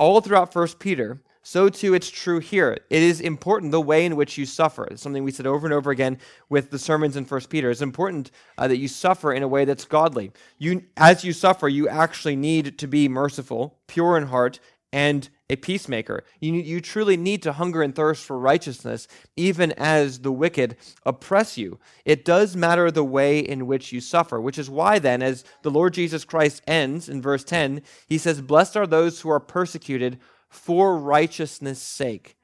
all 0.00 0.22
throughout 0.22 0.50
First 0.50 0.78
Peter, 0.78 1.20
so 1.42 1.68
too 1.68 1.92
it's 1.92 2.10
true 2.10 2.38
here. 2.38 2.72
It 2.88 3.02
is 3.02 3.20
important 3.20 3.70
the 3.70 3.82
way 3.82 4.06
in 4.06 4.16
which 4.16 4.38
you 4.38 4.46
suffer. 4.46 4.86
It's 4.86 5.02
something 5.02 5.22
we 5.22 5.30
said 5.30 5.46
over 5.46 5.66
and 5.66 5.74
over 5.74 5.90
again 5.90 6.18
with 6.48 6.70
the 6.70 6.78
sermons 6.78 7.16
in 7.16 7.26
First 7.26 7.50
Peter. 7.50 7.70
It's 7.70 7.82
important 7.82 8.30
uh, 8.56 8.66
that 8.66 8.78
you 8.78 8.88
suffer 8.88 9.30
in 9.30 9.42
a 9.42 9.48
way 9.48 9.66
that's 9.66 9.84
godly. 9.84 10.32
You, 10.58 10.84
as 10.96 11.22
you 11.22 11.34
suffer, 11.34 11.68
you 11.68 11.86
actually 11.86 12.34
need 12.34 12.78
to 12.78 12.86
be 12.88 13.08
merciful, 13.08 13.78
pure 13.88 14.16
in 14.16 14.28
heart, 14.28 14.58
and 14.90 15.28
a 15.50 15.56
peacemaker. 15.56 16.22
You, 16.38 16.54
you 16.54 16.80
truly 16.80 17.16
need 17.16 17.42
to 17.42 17.52
hunger 17.52 17.82
and 17.82 17.94
thirst 17.94 18.24
for 18.24 18.38
righteousness, 18.38 19.08
even 19.36 19.72
as 19.72 20.20
the 20.20 20.30
wicked 20.30 20.76
oppress 21.04 21.58
you. 21.58 21.80
It 22.04 22.24
does 22.24 22.56
matter 22.56 22.90
the 22.90 23.04
way 23.04 23.40
in 23.40 23.66
which 23.66 23.92
you 23.92 24.00
suffer, 24.00 24.40
which 24.40 24.58
is 24.58 24.70
why, 24.70 25.00
then, 25.00 25.22
as 25.22 25.44
the 25.62 25.70
Lord 25.70 25.92
Jesus 25.92 26.24
Christ 26.24 26.62
ends 26.68 27.08
in 27.08 27.20
verse 27.20 27.42
10, 27.42 27.82
he 28.06 28.16
says, 28.16 28.40
Blessed 28.40 28.76
are 28.76 28.86
those 28.86 29.20
who 29.20 29.30
are 29.30 29.40
persecuted 29.40 30.20
for 30.48 30.96
righteousness' 30.96 31.82
sake. 31.82 32.36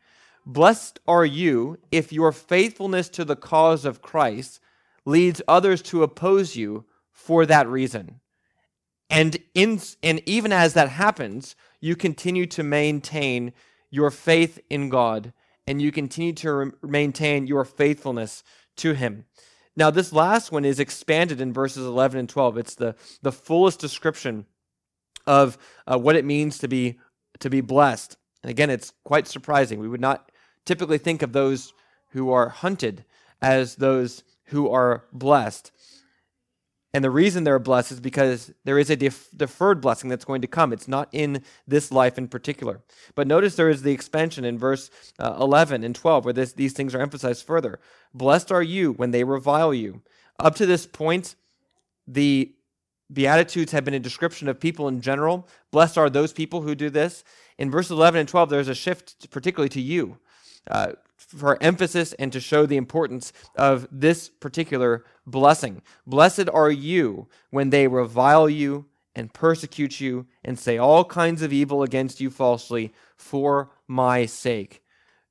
Blessed 0.45 0.99
are 1.07 1.25
you 1.25 1.79
if 1.93 2.13
your 2.13 2.33
faithfulness 2.33 3.09
to 3.11 3.25
the 3.25 3.37
cause 3.37 3.85
of 3.85 4.03
Christ 4.03 4.61
leads 5.05 5.41
others 5.47 5.81
to 5.83 6.03
oppose 6.03 6.57
you 6.57 6.85
for 7.13 7.47
that 7.47 7.69
reason. 7.69 8.21
And, 9.09 9.39
in, 9.55 9.81
and 10.03 10.21
even 10.27 10.53
as 10.53 10.75
that 10.75 10.89
happens, 10.89 11.55
you 11.81 11.97
continue 11.97 12.47
to 12.47 12.63
maintain 12.63 13.53
your 13.91 14.11
faith 14.11 14.59
in 14.69 14.89
God 14.89 15.33
and 15.67 15.81
you 15.81 15.91
continue 15.91 16.33
to 16.35 16.53
re- 16.53 16.71
maintain 16.83 17.47
your 17.47 17.65
faithfulness 17.65 18.43
to 18.77 18.93
Him. 18.93 19.25
Now, 19.77 19.91
this 19.91 20.13
last 20.13 20.53
one 20.53 20.65
is 20.65 20.81
expanded 20.81 21.41
in 21.41 21.53
verses 21.53 21.87
11 21.87 22.19
and 22.19 22.29
12. 22.29 22.59
It's 22.59 22.75
the, 22.75 22.95
the 23.23 23.33
fullest 23.33 23.79
description 23.79 24.47
of 25.27 25.59
uh, 25.87 25.99
what 25.99 26.17
it 26.17 26.25
means 26.25 26.59
to 26.59 26.69
be, 26.69 26.99
to 27.41 27.51
be 27.51 27.61
blessed. 27.61 28.17
And 28.43 28.51
again, 28.51 28.71
it's 28.71 28.93
quite 29.05 29.27
surprising. 29.27 29.81
We 29.81 29.89
would 29.89 30.01
not 30.01 30.31
typically 30.65 30.99
think 30.99 31.23
of 31.23 31.33
those 31.33 31.75
who 32.11 32.31
are 32.31 32.49
hunted 32.49 33.05
as 33.43 33.77
those 33.77 34.25
who 34.47 34.71
are 34.71 35.05
blessed. 35.13 35.73
And 36.97 37.05
the 37.05 37.11
reason 37.11 37.45
they're 37.45 37.59
blessed 37.59 37.93
is 37.93 38.01
because 38.01 38.55
there 38.65 38.79
is 38.79 38.89
a 38.89 38.97
def- 38.97 39.29
deferred 39.37 39.83
blessing 39.83 40.09
that's 40.09 40.25
going 40.25 40.41
to 40.41 40.49
come. 40.49 40.73
It's 40.73 40.89
not 40.89 41.11
in 41.13 41.43
this 41.69 41.93
life 41.93 42.17
in 42.17 42.27
particular. 42.27 42.81
But 43.15 43.27
notice 43.27 43.55
there 43.55 43.69
is 43.69 43.83
the 43.83 43.93
expansion 43.93 44.47
in 44.47 44.59
verse 44.59 44.89
uh, 45.19 45.37
11 45.39 45.85
and 45.85 45.95
12 45.95 46.25
where 46.25 46.33
this, 46.33 46.55
these 46.55 46.73
things 46.73 46.95
are 46.95 47.03
emphasized 47.03 47.45
further. 47.45 47.81
Blessed 48.15 48.51
are 48.51 48.63
you 48.63 48.95
when 48.95 49.11
they 49.11 49.25
revile 49.25 49.75
you. 49.75 50.01
Up 50.41 50.55
to 50.55 50.65
this 50.65 50.87
point, 50.87 51.35
the 52.09 52.55
Beatitudes 53.13 53.73
have 53.73 53.85
been 53.85 53.93
a 53.93 54.01
description 54.01 54.49
of 54.49 54.59
people 54.59 54.89
in 54.89 55.03
general. 55.03 55.47
Blessed 55.73 55.99
are 55.99 56.09
those 56.09 56.33
people 56.33 56.63
who 56.63 56.75
do 56.75 56.89
this. 56.89 57.25
In 57.59 57.71
verse 57.71 57.91
11 57.91 58.21
and 58.21 58.29
12, 58.29 58.49
there's 58.49 58.69
a 58.69 58.75
shift, 58.75 59.31
particularly 59.31 59.69
to 59.69 59.83
you. 59.83 60.17
Uh, 60.67 60.93
for 61.27 61.61
emphasis 61.63 62.13
and 62.15 62.33
to 62.33 62.41
show 62.41 62.67
the 62.67 62.77
importance 62.77 63.33
of 63.57 63.87
this 63.91 64.29
particular 64.29 65.05
blessing. 65.27 65.83
Blessed 66.07 66.49
are 66.53 66.71
you 66.71 67.29
when 67.51 67.71
they 67.71 67.89
revile 67.89 68.49
you 68.49 68.87
and 69.15 69.33
persecute 69.33 70.01
you 70.01 70.27
and 70.45 70.59
say 70.59 70.79
all 70.79 71.05
kinds 71.05 71.43
of 71.43 71.53
evil 71.53 71.83
against 71.83 72.21
you 72.21 72.31
falsely 72.31 72.93
for 73.17 73.71
my 73.89 74.27
sake. 74.27 74.83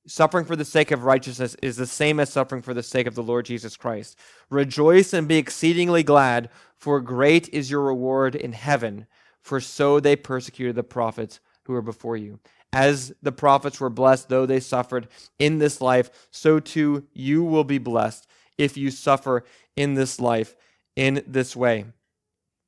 Suffering 0.07 0.45
for 0.45 0.55
the 0.55 0.65
sake 0.65 0.91
of 0.91 1.03
righteousness 1.03 1.55
is 1.63 1.77
the 1.77 1.87
same 1.87 2.19
as 2.19 2.31
suffering 2.31 2.61
for 2.61 2.73
the 2.73 2.83
sake 2.83 3.07
of 3.07 3.15
the 3.15 3.23
Lord 3.23 3.45
Jesus 3.45 3.75
Christ. 3.75 4.19
Rejoice 4.49 5.13
and 5.13 5.27
be 5.27 5.37
exceedingly 5.37 6.03
glad, 6.03 6.49
for 6.77 6.99
great 7.01 7.49
is 7.49 7.71
your 7.71 7.81
reward 7.81 8.35
in 8.35 8.53
heaven, 8.53 9.07
for 9.41 9.59
so 9.59 9.99
they 9.99 10.15
persecuted 10.15 10.75
the 10.75 10.83
prophets 10.83 11.39
who 11.63 11.73
were 11.73 11.81
before 11.81 12.17
you. 12.17 12.39
As 12.75 13.13
the 13.21 13.31
prophets 13.31 13.79
were 13.79 13.89
blessed, 13.89 14.27
though 14.27 14.45
they 14.45 14.59
suffered 14.59 15.07
in 15.39 15.59
this 15.59 15.79
life, 15.79 16.27
so 16.29 16.59
too 16.59 17.07
you 17.13 17.41
will 17.41 17.63
be 17.63 17.77
blessed 17.77 18.27
if 18.57 18.75
you 18.75 18.91
suffer 18.91 19.45
in 19.77 19.93
this 19.93 20.19
life 20.19 20.57
in 20.97 21.23
this 21.25 21.55
way. 21.55 21.85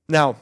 Now, 0.07 0.37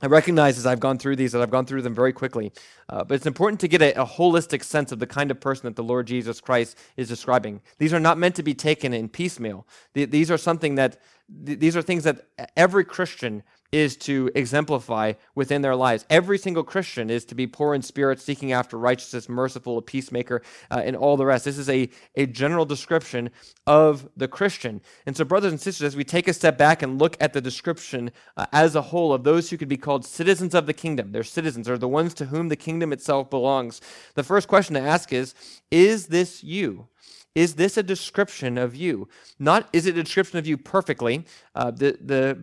I 0.00 0.06
recognize 0.06 0.56
as 0.56 0.66
I've 0.66 0.78
gone 0.78 0.98
through 0.98 1.16
these 1.16 1.32
that 1.32 1.42
I've 1.42 1.50
gone 1.50 1.66
through 1.66 1.82
them 1.82 1.96
very 1.96 2.12
quickly, 2.12 2.52
uh, 2.88 3.02
but 3.02 3.16
it's 3.16 3.26
important 3.26 3.58
to 3.60 3.68
get 3.68 3.82
a, 3.82 4.02
a, 4.02 4.06
holistic 4.06 4.62
sense 4.62 4.92
of 4.92 5.00
the 5.00 5.06
kind 5.06 5.32
of 5.32 5.40
person 5.40 5.64
that 5.64 5.74
the 5.74 5.82
Lord 5.82 6.06
Jesus 6.06 6.40
Christ 6.40 6.78
is 6.96 7.08
describing. 7.08 7.60
These 7.78 7.92
are 7.92 8.00
not 8.00 8.18
meant 8.18 8.36
to 8.36 8.44
be 8.44 8.54
taken 8.54 8.92
in 8.92 9.08
piecemeal. 9.08 9.66
these 9.94 10.30
are 10.30 10.38
something 10.38 10.76
that 10.76 10.98
these 11.28 11.76
are 11.76 11.82
things 11.82 12.04
that 12.04 12.26
every 12.56 12.84
Christian 12.84 13.42
is 13.72 13.96
to 13.96 14.30
exemplify 14.34 15.14
within 15.34 15.62
their 15.62 15.74
lives. 15.74 16.04
Every 16.10 16.36
single 16.38 16.62
Christian 16.62 17.08
is 17.08 17.24
to 17.24 17.34
be 17.34 17.46
poor 17.46 17.74
in 17.74 17.80
spirit, 17.80 18.20
seeking 18.20 18.52
after 18.52 18.78
righteousness, 18.78 19.28
merciful, 19.28 19.78
a 19.78 19.82
peacemaker, 19.82 20.42
uh, 20.70 20.82
and 20.84 20.94
all 20.94 21.16
the 21.16 21.24
rest. 21.24 21.46
This 21.46 21.56
is 21.56 21.70
a, 21.70 21.88
a 22.14 22.26
general 22.26 22.66
description 22.66 23.30
of 23.66 24.08
the 24.16 24.28
Christian. 24.28 24.82
And 25.06 25.16
so, 25.16 25.24
brothers 25.24 25.52
and 25.52 25.60
sisters, 25.60 25.86
as 25.86 25.96
we 25.96 26.04
take 26.04 26.28
a 26.28 26.34
step 26.34 26.58
back 26.58 26.82
and 26.82 27.00
look 27.00 27.16
at 27.18 27.32
the 27.32 27.40
description 27.40 28.10
uh, 28.36 28.46
as 28.52 28.76
a 28.76 28.82
whole 28.82 29.12
of 29.12 29.24
those 29.24 29.48
who 29.48 29.56
could 29.56 29.68
be 29.68 29.78
called 29.78 30.04
citizens 30.04 30.54
of 30.54 30.66
the 30.66 30.74
kingdom, 30.74 31.12
they're 31.12 31.24
citizens, 31.24 31.68
are 31.68 31.78
the 31.78 31.88
ones 31.88 32.12
to 32.14 32.26
whom 32.26 32.48
the 32.48 32.56
kingdom 32.56 32.92
itself 32.92 33.30
belongs. 33.30 33.80
The 34.14 34.22
first 34.22 34.48
question 34.48 34.74
to 34.74 34.80
ask 34.80 35.12
is 35.12 35.34
Is 35.70 36.08
this 36.08 36.44
you? 36.44 36.88
Is 37.34 37.54
this 37.54 37.76
a 37.78 37.82
description 37.82 38.58
of 38.58 38.76
you? 38.76 39.08
Not 39.38 39.68
is 39.72 39.86
it 39.86 39.96
a 39.96 40.02
description 40.02 40.38
of 40.38 40.46
you 40.46 40.58
perfectly? 40.58 41.24
Uh, 41.54 41.70
the 41.70 41.96
the 42.00 42.38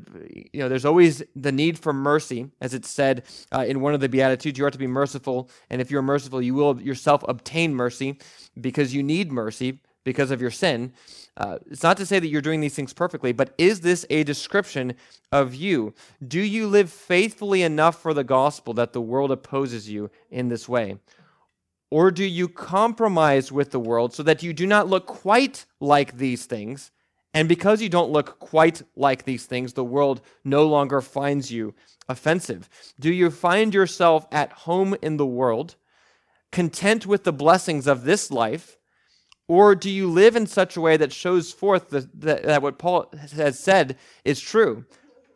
you 0.51 0.61
know 0.61 0.69
there's 0.69 0.85
always 0.85 1.21
the 1.35 1.51
need 1.51 1.77
for 1.77 1.93
mercy, 1.93 2.49
as 2.59 2.73
it's 2.73 2.89
said 2.89 3.23
uh, 3.51 3.65
in 3.67 3.81
one 3.81 3.93
of 3.93 3.99
the 3.99 4.09
beatitudes. 4.09 4.57
You 4.57 4.65
are 4.65 4.71
to 4.71 4.77
be 4.77 4.87
merciful, 4.87 5.49
and 5.69 5.79
if 5.79 5.91
you're 5.91 6.01
merciful, 6.01 6.41
you 6.41 6.55
will 6.55 6.81
yourself 6.81 7.23
obtain 7.27 7.75
mercy 7.75 8.17
because 8.59 8.93
you 8.93 9.03
need 9.03 9.31
mercy 9.31 9.79
because 10.03 10.31
of 10.31 10.41
your 10.41 10.51
sin. 10.51 10.93
Uh, 11.37 11.59
it's 11.69 11.83
not 11.83 11.97
to 11.97 12.05
say 12.05 12.19
that 12.19 12.27
you're 12.27 12.41
doing 12.41 12.61
these 12.61 12.73
things 12.73 12.93
perfectly, 12.93 13.31
but 13.31 13.53
is 13.57 13.81
this 13.81 14.05
a 14.09 14.23
description 14.23 14.95
of 15.31 15.53
you? 15.53 15.93
Do 16.27 16.39
you 16.39 16.67
live 16.67 16.91
faithfully 16.91 17.61
enough 17.61 18.01
for 18.01 18.13
the 18.13 18.23
gospel 18.23 18.73
that 18.73 18.93
the 18.93 19.01
world 19.01 19.31
opposes 19.31 19.89
you 19.89 20.09
in 20.31 20.47
this 20.47 20.67
way? 20.67 20.97
Or 21.91 22.11
do 22.11 22.23
you 22.23 22.47
compromise 22.47 23.51
with 23.51 23.71
the 23.71 23.79
world 23.79 24.13
so 24.13 24.23
that 24.23 24.43
you 24.43 24.53
do 24.53 24.67
not 24.67 24.87
look 24.87 25.07
quite 25.07 25.65
like 25.79 26.17
these 26.17 26.45
things? 26.45 26.91
And 27.33 27.47
because 27.47 27.81
you 27.81 27.89
don't 27.89 28.11
look 28.11 28.39
quite 28.39 28.81
like 28.95 29.23
these 29.23 29.45
things, 29.45 29.73
the 29.73 29.83
world 29.83 30.21
no 30.43 30.67
longer 30.67 31.01
finds 31.01 31.51
you 31.51 31.73
offensive. 32.07 32.69
Do 32.99 33.11
you 33.11 33.29
find 33.29 33.73
yourself 33.73 34.27
at 34.31 34.51
home 34.51 34.95
in 35.01 35.17
the 35.17 35.25
world, 35.25 35.75
content 36.51 37.05
with 37.05 37.23
the 37.23 37.33
blessings 37.33 37.87
of 37.87 38.03
this 38.03 38.31
life? 38.31 38.77
Or 39.47 39.73
do 39.75 39.89
you 39.89 40.09
live 40.09 40.35
in 40.35 40.45
such 40.47 40.75
a 40.75 40.81
way 40.81 40.97
that 40.97 41.13
shows 41.13 41.51
forth 41.51 41.89
the, 41.89 42.01
the, 42.13 42.41
that 42.43 42.61
what 42.61 42.77
Paul 42.77 43.11
has 43.35 43.59
said 43.59 43.97
is 44.23 44.39
true? 44.39 44.85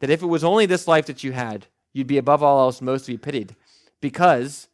That 0.01 0.09
if 0.09 0.21
it 0.21 0.27
was 0.27 0.43
only 0.43 0.65
this 0.65 0.87
life 0.87 1.07
that 1.07 1.23
you 1.23 1.31
had, 1.31 1.67
you'd 1.93 2.07
be 2.07 2.17
above 2.17 2.43
all 2.43 2.59
else 2.59 2.81
most 2.81 3.05
to 3.05 3.11
be 3.11 3.17
pitied. 3.17 3.55
Because 4.01 4.67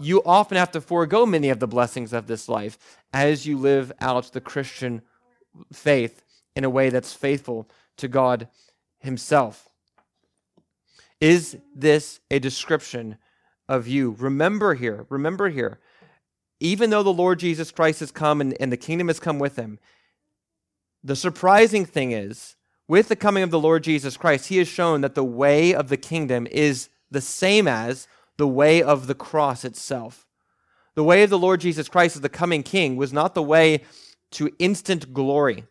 you 0.00 0.22
often 0.24 0.56
have 0.56 0.70
to 0.72 0.80
forego 0.80 1.26
many 1.26 1.50
of 1.50 1.60
the 1.60 1.68
blessings 1.68 2.12
of 2.12 2.26
this 2.26 2.48
life 2.48 2.78
as 3.12 3.46
you 3.46 3.58
live 3.58 3.92
out 4.00 4.32
the 4.32 4.40
Christian 4.40 5.02
faith 5.72 6.22
in 6.56 6.64
a 6.64 6.70
way 6.70 6.88
that's 6.88 7.12
faithful 7.12 7.68
to 7.98 8.08
God 8.08 8.48
Himself. 8.98 9.68
Is 11.20 11.58
this 11.74 12.20
a 12.30 12.38
description 12.38 13.18
of 13.68 13.86
you? 13.86 14.16
Remember 14.18 14.74
here, 14.74 15.06
remember 15.10 15.50
here, 15.50 15.78
even 16.60 16.90
though 16.90 17.02
the 17.02 17.12
Lord 17.12 17.38
Jesus 17.38 17.70
Christ 17.70 18.00
has 18.00 18.10
come 18.10 18.40
and, 18.40 18.56
and 18.60 18.72
the 18.72 18.76
kingdom 18.76 19.08
has 19.08 19.20
come 19.20 19.38
with 19.38 19.56
Him, 19.56 19.78
the 21.04 21.16
surprising 21.16 21.84
thing 21.84 22.12
is, 22.12 22.56
with 22.88 23.08
the 23.08 23.16
coming 23.16 23.42
of 23.42 23.50
the 23.50 23.58
Lord 23.58 23.84
Jesus 23.84 24.16
Christ, 24.16 24.48
He 24.48 24.58
has 24.58 24.68
shown 24.68 25.02
that 25.02 25.14
the 25.14 25.24
way 25.24 25.74
of 25.74 25.88
the 25.88 25.96
kingdom 25.96 26.46
is 26.50 26.88
the 27.10 27.20
same 27.20 27.68
as 27.68 28.08
the 28.40 28.48
way 28.48 28.82
of 28.82 29.06
the 29.06 29.14
cross 29.14 29.66
itself. 29.66 30.26
The 30.94 31.04
way 31.04 31.22
of 31.22 31.28
the 31.28 31.38
Lord 31.38 31.60
Jesus 31.60 31.90
Christ 31.90 32.16
as 32.16 32.22
the 32.22 32.30
coming 32.30 32.62
King 32.62 32.96
was 32.96 33.12
not 33.12 33.34
the 33.34 33.42
way 33.42 33.82
to 34.30 34.50
instant 34.58 35.12
glory 35.12 35.64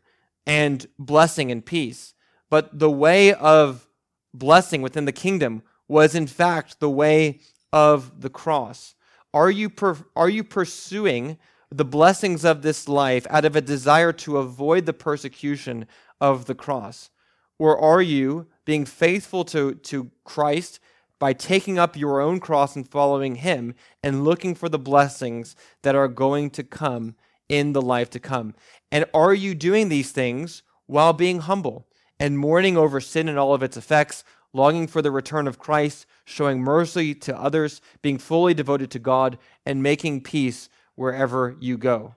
and 0.46 0.86
blessing 1.00 1.50
and 1.50 1.66
peace, 1.66 2.14
but 2.48 2.78
the 2.78 2.92
way 2.92 3.34
of 3.34 3.88
blessing 4.36 4.84
within 4.84 5.06
the 5.06 5.12
kingdom 5.12 5.64
was, 5.88 6.14
in 6.14 6.28
fact, 6.28 6.80
the 6.80 6.92
way 6.92 7.40
of 7.74 8.22
the 8.22 8.30
cross. 8.30 8.94
Are 9.34 9.50
you, 9.50 9.72
per- 9.72 10.06
are 10.16 10.30
you 10.30 10.44
pursuing 10.44 11.40
the 11.72 11.86
blessings 11.86 12.46
of 12.46 12.62
this 12.62 12.88
life 12.88 13.26
out 13.32 13.46
of 13.46 13.56
a 13.56 13.62
desire 13.62 14.14
to 14.14 14.38
avoid 14.38 14.86
the 14.86 14.94
persecution 14.94 15.88
of 16.22 16.46
the 16.46 16.54
cross? 16.54 17.10
Or 17.58 17.80
are 17.80 18.04
you 18.04 18.46
being 18.64 18.86
faithful 18.86 19.44
to, 19.46 19.74
to 19.74 20.12
Christ 20.24 20.80
by 21.20 21.34
taking 21.34 21.78
up 21.78 21.98
your 21.98 22.22
own 22.22 22.40
cross 22.40 22.76
and 22.76 22.90
following 22.90 23.36
Him 23.36 23.76
and 24.02 24.24
looking 24.24 24.56
for 24.56 24.70
the 24.70 24.80
blessings 24.80 25.56
that 25.84 25.96
are 25.96 26.08
going 26.08 26.50
to 26.52 26.64
come 26.64 27.16
in 27.50 27.74
the 27.74 27.82
life 27.82 28.10
to 28.12 28.20
come. 28.20 28.56
And 28.92 29.06
are 29.14 29.34
you 29.34 29.54
doing 29.54 29.90
these 29.90 30.12
things 30.12 30.64
while 30.86 31.14
being 31.14 31.40
humble 31.42 31.88
and 32.20 32.40
mourning 32.40 32.78
over 32.78 33.00
sin 33.00 33.28
and 33.28 33.38
all 33.38 33.54
of 33.54 33.64
its 33.64 33.78
effects, 33.78 34.24
longing 34.54 34.88
for 34.88 35.02
the 35.02 35.12
return 35.12 35.48
of 35.48 35.60
Christ, 35.60 36.06
showing 36.26 36.62
mercy 36.62 37.14
to 37.16 37.38
others, 37.38 37.82
being 38.02 38.18
fully 38.18 38.54
devoted 38.54 38.90
to 38.92 39.00
God, 39.00 39.38
and 39.66 39.84
making 39.84 40.22
peace 40.22 40.70
wherever 40.96 41.56
you 41.60 41.78
go? 41.78 42.16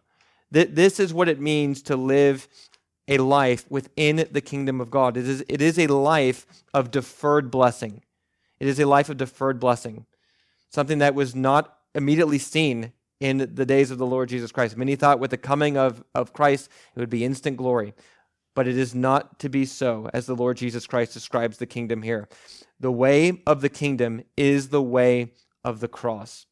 This 0.50 1.00
is 1.00 1.14
what 1.14 1.28
it 1.28 1.40
means 1.40 1.82
to 1.82 1.96
live 1.96 2.46
a 3.08 3.18
life 3.18 3.64
within 3.70 4.28
the 4.30 4.40
kingdom 4.40 4.80
of 4.80 4.90
God. 4.90 5.16
It 5.16 5.28
is, 5.28 5.44
it 5.48 5.62
is 5.62 5.78
a 5.78 5.86
life 5.86 6.46
of 6.72 6.90
deferred 6.90 7.50
blessing. 7.50 8.02
It 8.62 8.68
is 8.68 8.78
a 8.78 8.86
life 8.86 9.08
of 9.08 9.16
deferred 9.16 9.58
blessing, 9.58 10.06
something 10.70 10.98
that 10.98 11.16
was 11.16 11.34
not 11.34 11.78
immediately 11.96 12.38
seen 12.38 12.92
in 13.18 13.38
the 13.38 13.66
days 13.66 13.90
of 13.90 13.98
the 13.98 14.06
Lord 14.06 14.28
Jesus 14.28 14.52
Christ. 14.52 14.76
Many 14.76 14.94
thought 14.94 15.18
with 15.18 15.32
the 15.32 15.36
coming 15.36 15.76
of, 15.76 16.04
of 16.14 16.32
Christ, 16.32 16.68
it 16.94 17.00
would 17.00 17.10
be 17.10 17.24
instant 17.24 17.56
glory. 17.56 17.92
But 18.54 18.68
it 18.68 18.78
is 18.78 18.94
not 18.94 19.40
to 19.40 19.48
be 19.48 19.64
so, 19.64 20.08
as 20.14 20.26
the 20.26 20.36
Lord 20.36 20.58
Jesus 20.58 20.86
Christ 20.86 21.12
describes 21.12 21.58
the 21.58 21.66
kingdom 21.66 22.02
here. 22.02 22.28
The 22.78 22.92
way 22.92 23.42
of 23.48 23.62
the 23.62 23.68
kingdom 23.68 24.22
is 24.36 24.68
the 24.68 24.80
way 24.80 25.32
of 25.64 25.80
the 25.80 25.88
cross. 25.88 26.46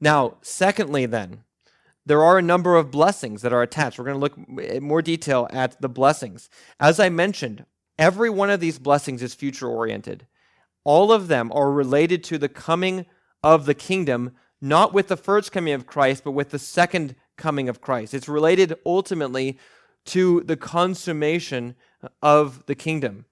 Now, 0.00 0.36
secondly, 0.42 1.06
then, 1.06 1.42
there 2.06 2.22
are 2.22 2.38
a 2.38 2.42
number 2.42 2.76
of 2.76 2.92
blessings 2.92 3.42
that 3.42 3.52
are 3.52 3.62
attached. 3.62 3.98
We're 3.98 4.04
going 4.04 4.14
to 4.14 4.20
look 4.20 4.62
in 4.62 4.84
more 4.84 5.02
detail 5.02 5.48
at 5.50 5.80
the 5.82 5.88
blessings. 5.88 6.48
As 6.78 7.00
I 7.00 7.08
mentioned, 7.08 7.64
every 7.98 8.30
one 8.30 8.48
of 8.48 8.60
these 8.60 8.78
blessings 8.78 9.24
is 9.24 9.34
future 9.34 9.66
oriented 9.66 10.28
all 10.88 11.12
of 11.12 11.28
them 11.28 11.52
are 11.52 11.70
related 11.70 12.24
to 12.24 12.38
the 12.38 12.48
coming 12.48 13.04
of 13.42 13.66
the 13.66 13.74
kingdom, 13.74 14.32
not 14.58 14.94
with 14.94 15.08
the 15.08 15.18
first 15.18 15.52
coming 15.52 15.74
of 15.74 15.86
Christ, 15.86 16.24
but 16.24 16.30
with 16.30 16.48
the 16.48 16.58
second 16.58 17.14
coming 17.36 17.68
of 17.68 17.82
Christ. 17.82 18.14
It's 18.14 18.26
related 18.26 18.74
ultimately 18.86 19.58
to 20.06 20.40
the 20.44 20.56
consummation 20.56 21.74
of 22.22 22.64
the 22.64 22.74
kingdom. 22.74 23.26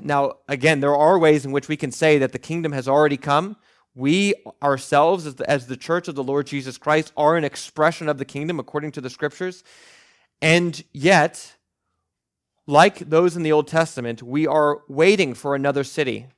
Now, 0.00 0.38
again, 0.48 0.80
there 0.80 0.96
are 0.96 1.18
ways 1.18 1.44
in 1.44 1.52
which 1.52 1.68
we 1.68 1.76
can 1.76 1.92
say 1.92 2.16
that 2.16 2.32
the 2.32 2.38
kingdom 2.38 2.72
has 2.72 2.88
already 2.88 3.18
come. 3.18 3.58
We 3.94 4.32
ourselves, 4.62 5.26
as 5.26 5.34
the, 5.34 5.50
as 5.50 5.66
the 5.66 5.76
church 5.76 6.08
of 6.08 6.14
the 6.14 6.24
Lord 6.24 6.46
Jesus 6.46 6.78
Christ, 6.78 7.12
are 7.18 7.36
an 7.36 7.44
expression 7.44 8.08
of 8.08 8.16
the 8.16 8.24
kingdom 8.24 8.58
according 8.58 8.92
to 8.92 9.02
the 9.02 9.10
scriptures. 9.10 9.62
And 10.40 10.82
yet, 10.94 11.52
like 12.66 13.10
those 13.10 13.36
in 13.36 13.42
the 13.42 13.52
Old 13.52 13.68
Testament, 13.68 14.22
we 14.22 14.46
are 14.46 14.78
waiting 14.88 15.34
for 15.34 15.54
another 15.54 15.84
city 15.84 16.28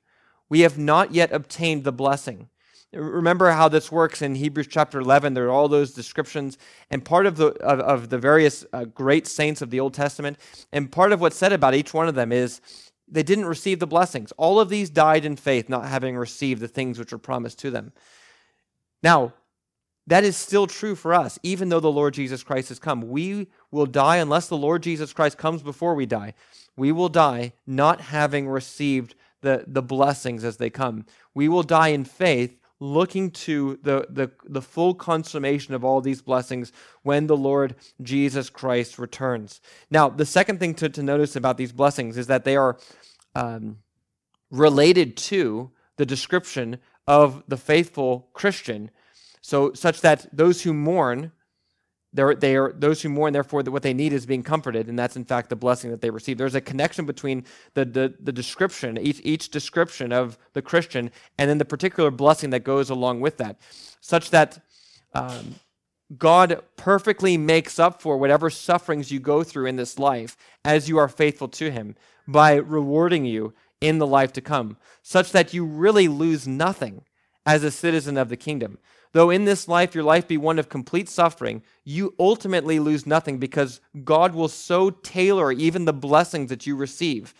we 0.50 0.60
have 0.60 0.76
not 0.76 1.14
yet 1.14 1.32
obtained 1.32 1.84
the 1.84 1.92
blessing. 1.92 2.50
Remember 2.92 3.50
how 3.52 3.68
this 3.68 3.92
works 3.92 4.20
in 4.20 4.34
Hebrews 4.34 4.66
chapter 4.66 4.98
11. 4.98 5.32
There 5.32 5.46
are 5.46 5.50
all 5.50 5.68
those 5.68 5.94
descriptions, 5.94 6.58
and 6.90 7.04
part 7.04 7.24
of 7.24 7.36
the 7.36 7.52
of, 7.62 7.78
of 7.78 8.08
the 8.10 8.18
various 8.18 8.66
uh, 8.72 8.84
great 8.84 9.28
saints 9.28 9.62
of 9.62 9.70
the 9.70 9.78
Old 9.78 9.94
Testament, 9.94 10.38
and 10.72 10.90
part 10.90 11.12
of 11.12 11.20
what's 11.20 11.36
said 11.36 11.52
about 11.52 11.74
each 11.74 11.94
one 11.94 12.08
of 12.08 12.16
them 12.16 12.32
is 12.32 12.60
they 13.06 13.22
didn't 13.22 13.46
receive 13.46 13.78
the 13.78 13.86
blessings. 13.86 14.32
All 14.32 14.58
of 14.58 14.68
these 14.68 14.90
died 14.90 15.24
in 15.24 15.36
faith, 15.36 15.68
not 15.68 15.86
having 15.86 16.16
received 16.16 16.60
the 16.60 16.68
things 16.68 16.98
which 16.98 17.12
were 17.12 17.18
promised 17.18 17.60
to 17.60 17.70
them. 17.70 17.92
Now, 19.04 19.34
that 20.08 20.24
is 20.24 20.36
still 20.36 20.66
true 20.66 20.96
for 20.96 21.14
us, 21.14 21.38
even 21.44 21.68
though 21.68 21.80
the 21.80 21.92
Lord 21.92 22.14
Jesus 22.14 22.42
Christ 22.42 22.70
has 22.70 22.80
come. 22.80 23.08
We 23.08 23.46
will 23.70 23.86
die 23.86 24.16
unless 24.16 24.48
the 24.48 24.56
Lord 24.56 24.82
Jesus 24.82 25.12
Christ 25.12 25.38
comes 25.38 25.62
before 25.62 25.94
we 25.94 26.06
die. 26.06 26.34
We 26.76 26.90
will 26.90 27.08
die 27.08 27.52
not 27.66 28.00
having 28.00 28.48
received 28.48 29.14
the, 29.40 29.64
the 29.66 29.82
blessings 29.82 30.44
as 30.44 30.56
they 30.56 30.70
come. 30.70 31.06
We 31.34 31.48
will 31.48 31.62
die 31.62 31.88
in 31.88 32.04
faith, 32.04 32.56
looking 32.80 33.30
to 33.30 33.78
the, 33.82 34.06
the, 34.08 34.30
the 34.44 34.62
full 34.62 34.94
consummation 34.94 35.74
of 35.74 35.84
all 35.84 36.00
these 36.00 36.22
blessings 36.22 36.72
when 37.02 37.26
the 37.26 37.36
Lord 37.36 37.74
Jesus 38.02 38.48
Christ 38.48 38.98
returns. 38.98 39.60
Now, 39.90 40.08
the 40.08 40.24
second 40.24 40.60
thing 40.60 40.74
to, 40.76 40.88
to 40.88 41.02
notice 41.02 41.36
about 41.36 41.58
these 41.58 41.72
blessings 41.72 42.16
is 42.16 42.26
that 42.28 42.44
they 42.44 42.56
are 42.56 42.78
um, 43.34 43.78
related 44.50 45.16
to 45.16 45.70
the 45.96 46.06
description 46.06 46.78
of 47.06 47.42
the 47.48 47.58
faithful 47.58 48.30
Christian, 48.32 48.90
so 49.42 49.72
such 49.74 50.00
that 50.00 50.26
those 50.32 50.62
who 50.62 50.72
mourn 50.72 51.32
they're, 52.12 52.34
they 52.34 52.56
are 52.56 52.72
those 52.72 53.02
who 53.02 53.08
mourn, 53.08 53.32
therefore, 53.32 53.62
that 53.62 53.70
what 53.70 53.82
they 53.82 53.94
need 53.94 54.12
is 54.12 54.26
being 54.26 54.42
comforted, 54.42 54.88
and 54.88 54.98
that's 54.98 55.16
in 55.16 55.24
fact 55.24 55.48
the 55.48 55.56
blessing 55.56 55.90
that 55.90 56.00
they 56.00 56.10
receive. 56.10 56.38
There's 56.38 56.56
a 56.56 56.60
connection 56.60 57.06
between 57.06 57.44
the, 57.74 57.84
the, 57.84 58.14
the 58.20 58.32
description, 58.32 58.98
each, 58.98 59.20
each 59.22 59.50
description 59.50 60.12
of 60.12 60.36
the 60.52 60.62
Christian, 60.62 61.10
and 61.38 61.48
then 61.48 61.58
the 61.58 61.64
particular 61.64 62.10
blessing 62.10 62.50
that 62.50 62.64
goes 62.64 62.90
along 62.90 63.20
with 63.20 63.36
that, 63.36 63.60
such 64.00 64.30
that 64.30 64.58
um, 65.14 65.54
God 66.18 66.62
perfectly 66.76 67.36
makes 67.36 67.78
up 67.78 68.02
for 68.02 68.16
whatever 68.16 68.50
sufferings 68.50 69.12
you 69.12 69.20
go 69.20 69.44
through 69.44 69.66
in 69.66 69.76
this 69.76 69.98
life 69.98 70.36
as 70.64 70.88
you 70.88 70.98
are 70.98 71.08
faithful 71.08 71.48
to 71.48 71.70
Him 71.70 71.94
by 72.26 72.54
rewarding 72.54 73.24
you 73.24 73.54
in 73.80 73.98
the 73.98 74.06
life 74.06 74.32
to 74.32 74.40
come, 74.40 74.76
such 75.02 75.32
that 75.32 75.54
you 75.54 75.64
really 75.64 76.08
lose 76.08 76.46
nothing 76.46 77.04
as 77.46 77.62
a 77.64 77.70
citizen 77.70 78.16
of 78.16 78.28
the 78.28 78.36
kingdom. 78.36 78.78
Though 79.12 79.30
in 79.30 79.44
this 79.44 79.66
life 79.66 79.94
your 79.94 80.04
life 80.04 80.28
be 80.28 80.36
one 80.36 80.58
of 80.58 80.68
complete 80.68 81.08
suffering, 81.08 81.62
you 81.84 82.14
ultimately 82.18 82.78
lose 82.78 83.06
nothing 83.06 83.38
because 83.38 83.80
God 84.04 84.34
will 84.34 84.48
so 84.48 84.90
tailor 84.90 85.50
even 85.50 85.84
the 85.84 85.92
blessings 85.92 86.50
that 86.50 86.66
you 86.66 86.76
receive 86.76 87.34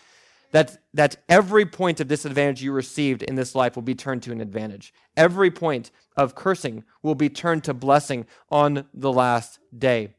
that, 0.51 0.77
that 0.93 1.17
every 1.29 1.65
point 1.65 1.99
of 1.99 2.07
disadvantage 2.07 2.61
you 2.61 2.71
received 2.71 3.23
in 3.23 3.35
this 3.35 3.55
life 3.55 3.75
will 3.75 3.83
be 3.83 3.95
turned 3.95 4.23
to 4.23 4.31
an 4.31 4.41
advantage. 4.41 4.93
Every 5.17 5.49
point 5.49 5.91
of 6.15 6.35
cursing 6.35 6.83
will 7.01 7.15
be 7.15 7.29
turned 7.29 7.63
to 7.65 7.73
blessing 7.73 8.25
on 8.49 8.85
the 8.93 9.11
last 9.11 9.59
day. 9.77 10.13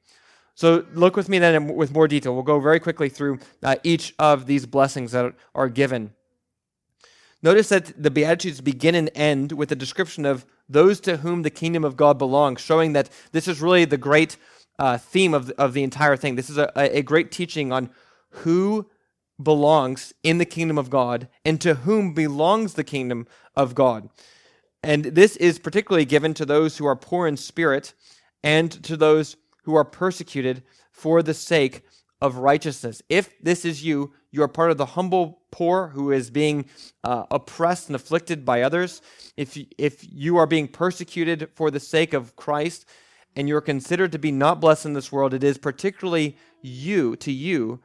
So 0.55 0.85
look 0.93 1.17
with 1.17 1.29
me 1.29 1.39
then 1.39 1.75
with 1.75 1.95
more 1.95 2.09
detail. 2.09 2.35
We'll 2.35 2.43
go 2.43 2.61
very 2.61 2.81
quickly 2.81 3.09
through 3.09 3.39
uh, 3.63 3.77
each 3.83 4.15
of 4.19 4.47
these 4.47 4.67
blessings 4.67 5.13
that 5.13 5.35
are 5.55 5.69
given. 5.69 6.13
Notice 7.43 7.71
that 7.71 8.01
the 8.01 8.11
Beatitudes 8.11 8.61
begin 8.61 8.95
and 8.95 9.11
end 9.15 9.53
with 9.53 9.73
a 9.73 9.77
description 9.77 10.25
of 10.25 10.47
those 10.73 11.01
to 11.01 11.19
whom 11.19 11.43
the 11.43 11.51
kingdom 11.51 11.85
of 11.85 11.97
God 11.97 12.19
belongs, 12.19 12.61
showing 12.61 12.93
that 12.93 13.11
this 13.33 13.49
is 13.49 13.61
really 13.61 13.85
the 13.85 13.97
great 13.97 14.37
uh, 14.79 14.99
theme 14.99 15.35
of, 15.35 15.51
of 15.51 15.75
the 15.75 15.83
entire 15.83 16.17
thing. 16.17 16.37
This 16.37 16.51
is 16.51 16.59
a, 16.59 16.71
a 16.77 17.03
great 17.03 17.31
teaching 17.31 17.73
on 17.73 17.91
who 18.31 18.89
belongs 19.43 20.13
in 20.23 20.39
the 20.39 20.45
kingdom 20.45 20.79
of 20.79 20.91
God 20.91 21.29
and 21.45 21.61
to 21.61 21.75
whom 21.75 22.15
belongs 22.15 22.75
the 22.75 22.85
kingdom 22.85 23.27
of 23.57 23.75
God. 23.75 24.09
And 24.83 25.05
this 25.05 25.37
is 25.37 25.59
particularly 25.59 26.05
given 26.05 26.35
to 26.35 26.45
those 26.45 26.77
who 26.77 26.87
are 26.87 26.97
poor 26.97 27.27
in 27.27 27.37
spirit 27.37 27.95
and 28.43 28.71
to 28.85 28.97
those 28.97 29.37
who 29.65 29.75
are 29.75 29.85
persecuted 29.85 30.63
for 30.91 31.23
the 31.23 31.35
sake 31.35 31.83
of 32.21 32.37
righteousness. 32.37 33.03
If 33.09 33.41
this 33.41 33.65
is 33.65 33.85
you, 33.85 34.13
you 34.33 34.43
are 34.43 34.49
part 34.49 34.71
of 34.71 34.79
the 34.79 34.87
humble 34.87 35.43
poor 35.51 35.89
who 35.89 36.11
is 36.11 36.31
being 36.31 36.65
uh, 37.05 37.25
oppressed 37.31 37.89
and 37.89 37.95
afflicted 37.95 38.45
by 38.45 38.63
others. 38.63 39.03
If 39.37 39.57
you, 39.57 39.67
if 39.79 40.05
you 40.11 40.39
are 40.39 40.47
being 40.47 40.67
persecuted 40.67 41.51
for 41.55 41.71
the 41.71 41.79
sake 41.79 42.15
of 42.15 42.35
Christ 42.35 42.87
and 43.37 43.49
you're 43.49 43.61
considered 43.61 44.11
to 44.13 44.19
be 44.19 44.33
not 44.33 44.61
blessed 44.61 44.87
in 44.87 44.95
this 44.95 45.13
world, 45.13 45.35
it 45.35 45.45
is 45.45 45.59
particularly 45.59 46.37
you, 46.63 47.15
to 47.17 47.31
you, 47.31 47.81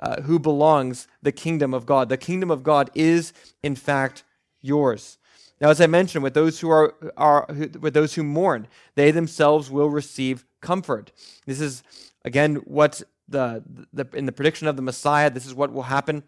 uh, 0.00 0.22
who 0.22 0.38
belongs 0.38 1.08
the 1.20 1.32
kingdom 1.32 1.74
of 1.74 1.84
God. 1.84 2.08
The 2.08 2.16
kingdom 2.16 2.50
of 2.50 2.62
God 2.62 2.90
is, 2.94 3.32
in 3.62 3.74
fact, 3.74 4.22
yours. 4.62 5.18
Now, 5.60 5.68
as 5.68 5.80
I 5.80 5.86
mentioned, 5.86 6.22
with 6.22 6.34
those 6.34 6.60
who 6.60 6.70
are, 6.70 6.94
are 7.16 7.46
with 7.48 7.92
those 7.92 8.14
who 8.14 8.22
mourn, 8.22 8.66
they 8.94 9.10
themselves 9.10 9.70
will 9.70 9.90
receive 9.90 10.44
comfort. 10.62 11.12
This 11.44 11.60
is 11.60 11.82
again 12.24 12.56
what 12.64 13.02
the, 13.30 13.62
the 13.92 14.06
in 14.14 14.26
the 14.26 14.32
prediction 14.32 14.68
of 14.68 14.76
the 14.76 14.82
Messiah. 14.82 15.30
This 15.30 15.46
is 15.46 15.54
what 15.54 15.72
will 15.72 15.82
happen 15.82 16.22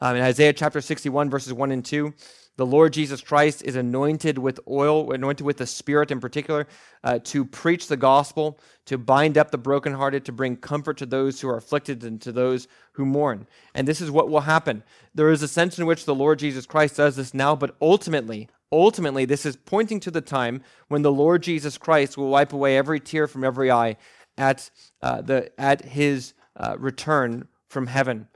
um, 0.00 0.16
in 0.16 0.22
Isaiah 0.22 0.52
chapter 0.52 0.80
61, 0.80 1.30
verses 1.30 1.52
1 1.52 1.70
and 1.70 1.84
2. 1.84 2.12
The 2.56 2.66
Lord 2.66 2.92
Jesus 2.92 3.20
Christ 3.20 3.62
is 3.64 3.74
anointed 3.74 4.38
with 4.38 4.60
oil, 4.68 5.12
anointed 5.12 5.44
with 5.44 5.56
the 5.56 5.66
Spirit 5.66 6.12
in 6.12 6.20
particular, 6.20 6.68
uh, 7.02 7.18
to 7.24 7.44
preach 7.44 7.88
the 7.88 7.96
gospel, 7.96 8.60
to 8.86 8.96
bind 8.96 9.36
up 9.36 9.50
the 9.50 9.58
brokenhearted, 9.58 10.24
to 10.24 10.32
bring 10.32 10.56
comfort 10.56 10.98
to 10.98 11.06
those 11.06 11.40
who 11.40 11.48
are 11.48 11.56
afflicted 11.56 12.04
and 12.04 12.20
to 12.22 12.30
those 12.30 12.68
who 12.92 13.04
mourn. 13.04 13.48
And 13.74 13.88
this 13.88 14.00
is 14.00 14.10
what 14.10 14.30
will 14.30 14.42
happen. 14.42 14.84
There 15.14 15.30
is 15.30 15.42
a 15.42 15.48
sense 15.48 15.80
in 15.80 15.86
which 15.86 16.04
the 16.04 16.14
Lord 16.14 16.38
Jesus 16.38 16.64
Christ 16.64 16.96
does 16.96 17.16
this 17.16 17.34
now, 17.34 17.56
but 17.56 17.74
ultimately, 17.82 18.48
ultimately, 18.70 19.24
this 19.24 19.44
is 19.44 19.56
pointing 19.56 19.98
to 20.00 20.12
the 20.12 20.20
time 20.20 20.62
when 20.86 21.02
the 21.02 21.10
Lord 21.10 21.42
Jesus 21.42 21.76
Christ 21.76 22.16
will 22.16 22.28
wipe 22.28 22.52
away 22.52 22.76
every 22.76 23.00
tear 23.00 23.26
from 23.26 23.42
every 23.42 23.70
eye 23.70 23.96
at, 24.36 24.70
uh, 25.02 25.20
the, 25.20 25.50
at 25.60 25.84
his 25.84 26.34
uh, 26.56 26.76
return 26.78 27.48
from 27.68 27.86
heaven. 27.86 28.28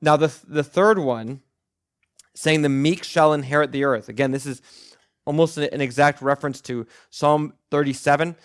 Now, 0.00 0.16
the, 0.16 0.32
the 0.46 0.64
third 0.64 0.98
one, 0.98 1.40
saying 2.34 2.62
the 2.62 2.68
meek 2.68 3.04
shall 3.04 3.32
inherit 3.32 3.72
the 3.72 3.84
earth. 3.84 4.08
Again, 4.08 4.30
this 4.30 4.46
is 4.46 4.62
almost 5.24 5.56
an 5.58 5.80
exact 5.80 6.22
reference 6.22 6.60
to 6.62 6.86
Psalm 7.10 7.54
37. 7.70 8.36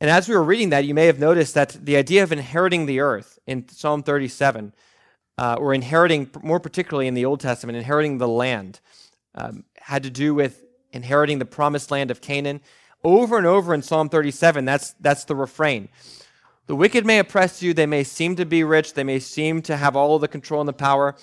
And 0.00 0.10
as 0.10 0.28
we 0.28 0.34
were 0.34 0.42
reading 0.42 0.70
that, 0.70 0.84
you 0.84 0.94
may 0.94 1.06
have 1.06 1.18
noticed 1.18 1.54
that 1.54 1.70
the 1.80 1.96
idea 1.96 2.22
of 2.22 2.32
inheriting 2.32 2.86
the 2.86 3.00
earth 3.00 3.38
in 3.46 3.68
Psalm 3.68 4.02
37, 4.02 4.74
uh, 5.38 5.56
or 5.58 5.72
inheriting, 5.72 6.30
more 6.42 6.60
particularly 6.60 7.06
in 7.06 7.14
the 7.14 7.24
Old 7.24 7.40
Testament, 7.40 7.78
inheriting 7.78 8.18
the 8.18 8.28
land, 8.28 8.80
um, 9.34 9.64
had 9.76 10.02
to 10.02 10.10
do 10.10 10.34
with 10.34 10.64
inheriting 10.92 11.38
the 11.38 11.44
promised 11.44 11.90
land 11.90 12.10
of 12.10 12.20
Canaan. 12.20 12.60
Over 13.04 13.36
and 13.36 13.46
over 13.46 13.74
in 13.74 13.82
Psalm 13.82 14.08
37, 14.08 14.64
that's, 14.64 14.94
that's 14.98 15.24
the 15.24 15.36
refrain. 15.36 15.90
The 16.66 16.74
wicked 16.74 17.04
may 17.04 17.18
oppress 17.18 17.62
you, 17.62 17.74
they 17.74 17.84
may 17.84 18.02
seem 18.02 18.36
to 18.36 18.46
be 18.46 18.64
rich, 18.64 18.94
they 18.94 19.04
may 19.04 19.18
seem 19.18 19.60
to 19.62 19.76
have 19.76 19.94
all 19.94 20.18
the 20.18 20.26
control 20.26 20.62
and 20.62 20.68
the 20.68 20.72
power, 20.72 21.14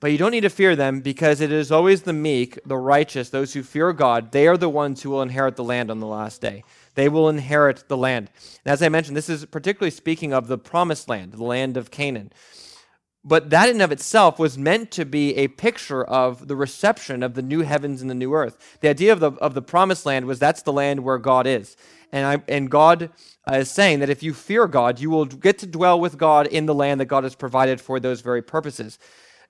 but 0.00 0.10
you 0.10 0.16
don't 0.16 0.30
need 0.30 0.40
to 0.40 0.48
fear 0.48 0.74
them 0.74 1.02
because 1.02 1.42
it 1.42 1.52
is 1.52 1.70
always 1.70 2.02
the 2.02 2.14
meek, 2.14 2.58
the 2.64 2.78
righteous, 2.78 3.28
those 3.28 3.52
who 3.52 3.62
fear 3.62 3.92
God. 3.92 4.32
They 4.32 4.48
are 4.48 4.56
the 4.56 4.70
ones 4.70 5.02
who 5.02 5.10
will 5.10 5.20
inherit 5.20 5.56
the 5.56 5.64
land 5.64 5.90
on 5.90 6.00
the 6.00 6.06
last 6.06 6.40
day. 6.40 6.64
They 6.94 7.10
will 7.10 7.28
inherit 7.28 7.86
the 7.88 7.98
land. 7.98 8.30
And 8.64 8.72
as 8.72 8.82
I 8.82 8.88
mentioned, 8.88 9.14
this 9.14 9.28
is 9.28 9.44
particularly 9.44 9.90
speaking 9.90 10.32
of 10.32 10.48
the 10.48 10.56
promised 10.56 11.10
land, 11.10 11.32
the 11.32 11.44
land 11.44 11.76
of 11.76 11.90
Canaan. 11.90 12.32
But 13.22 13.50
that 13.50 13.68
in 13.68 13.80
of 13.82 13.92
itself 13.92 14.38
was 14.38 14.56
meant 14.56 14.90
to 14.92 15.04
be 15.04 15.36
a 15.36 15.48
picture 15.48 16.02
of 16.02 16.48
the 16.48 16.56
reception 16.56 17.22
of 17.22 17.34
the 17.34 17.42
new 17.42 17.60
heavens 17.60 18.00
and 18.00 18.10
the 18.10 18.14
new 18.14 18.32
earth. 18.32 18.78
The 18.80 18.88
idea 18.88 19.12
of 19.12 19.20
the, 19.20 19.32
of 19.32 19.52
the 19.52 19.62
promised 19.62 20.06
land 20.06 20.24
was 20.24 20.38
that's 20.38 20.62
the 20.62 20.72
land 20.72 21.00
where 21.00 21.18
God 21.18 21.46
is. 21.46 21.76
And, 22.12 22.26
I, 22.26 22.42
and 22.52 22.70
God 22.70 23.10
uh, 23.50 23.56
is 23.56 23.70
saying 23.70 24.00
that 24.00 24.10
if 24.10 24.22
you 24.22 24.32
fear 24.32 24.66
God, 24.66 25.00
you 25.00 25.10
will 25.10 25.26
get 25.26 25.58
to 25.58 25.66
dwell 25.66 26.00
with 26.00 26.16
God 26.16 26.46
in 26.46 26.66
the 26.66 26.74
land 26.74 27.00
that 27.00 27.06
God 27.06 27.24
has 27.24 27.34
provided 27.34 27.80
for 27.80 28.00
those 28.00 28.22
very 28.22 28.42
purposes. 28.42 28.98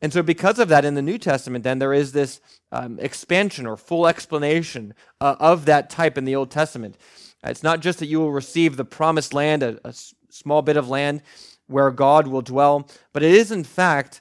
And 0.02 0.12
so, 0.12 0.22
because 0.22 0.58
of 0.58 0.68
that, 0.68 0.84
in 0.84 0.94
the 0.94 1.02
New 1.02 1.18
Testament, 1.18 1.62
then 1.62 1.78
there 1.78 1.92
is 1.92 2.12
this 2.12 2.40
um, 2.72 2.98
expansion 3.00 3.66
or 3.66 3.76
full 3.76 4.06
explanation 4.06 4.94
uh, 5.20 5.36
of 5.38 5.66
that 5.66 5.90
type 5.90 6.16
in 6.16 6.24
the 6.24 6.34
Old 6.34 6.50
Testament. 6.50 6.96
It's 7.44 7.62
not 7.62 7.80
just 7.80 7.98
that 7.98 8.06
you 8.06 8.18
will 8.18 8.32
receive 8.32 8.76
the 8.76 8.84
promised 8.84 9.34
land, 9.34 9.62
a, 9.62 9.78
a 9.84 9.92
small 10.30 10.62
bit 10.62 10.76
of 10.76 10.88
land 10.88 11.22
where 11.70 11.90
God 11.90 12.26
will 12.26 12.42
dwell, 12.42 12.88
but 13.12 13.22
it 13.22 13.32
is, 13.32 13.50
in 13.50 13.64
fact, 13.64 14.20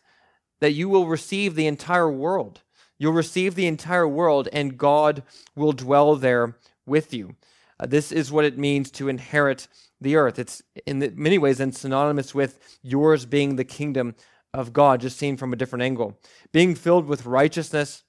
that 0.62 0.74
you 0.74 0.88
will 0.90 1.08
receive 1.08 1.56
the 1.56 1.68
entire 1.68 2.12
world. 2.12 2.62
You'll 2.98 3.14
receive 3.14 3.56
the 3.56 3.68
entire 3.68 4.08
world, 4.08 4.50
and 4.52 4.78
God 4.78 5.24
will 5.56 5.72
dwell 5.72 6.16
there 6.16 6.58
with 6.86 7.14
you. 7.14 7.36
Uh, 7.80 7.86
this 7.86 8.12
is 8.12 8.32
what 8.32 8.46
it 8.46 8.58
means 8.58 8.92
to 8.92 9.08
inherit 9.08 9.68
the 10.02 10.16
earth. 10.16 10.38
It's 10.38 10.62
in 10.86 11.00
the, 11.00 11.12
many 11.16 11.38
ways 11.38 11.58
then 11.58 11.72
synonymous 11.72 12.36
with 12.36 12.78
yours 12.82 13.26
being 13.26 13.56
the 13.56 13.64
kingdom 13.64 14.16
of 14.54 14.74
God, 14.74 15.02
just 15.02 15.18
seen 15.18 15.38
from 15.38 15.54
a 15.54 15.56
different 15.56 15.84
angle. 15.84 16.20
Being 16.52 16.76
filled 16.76 17.06
with 17.06 17.26
righteousness, 17.26 18.04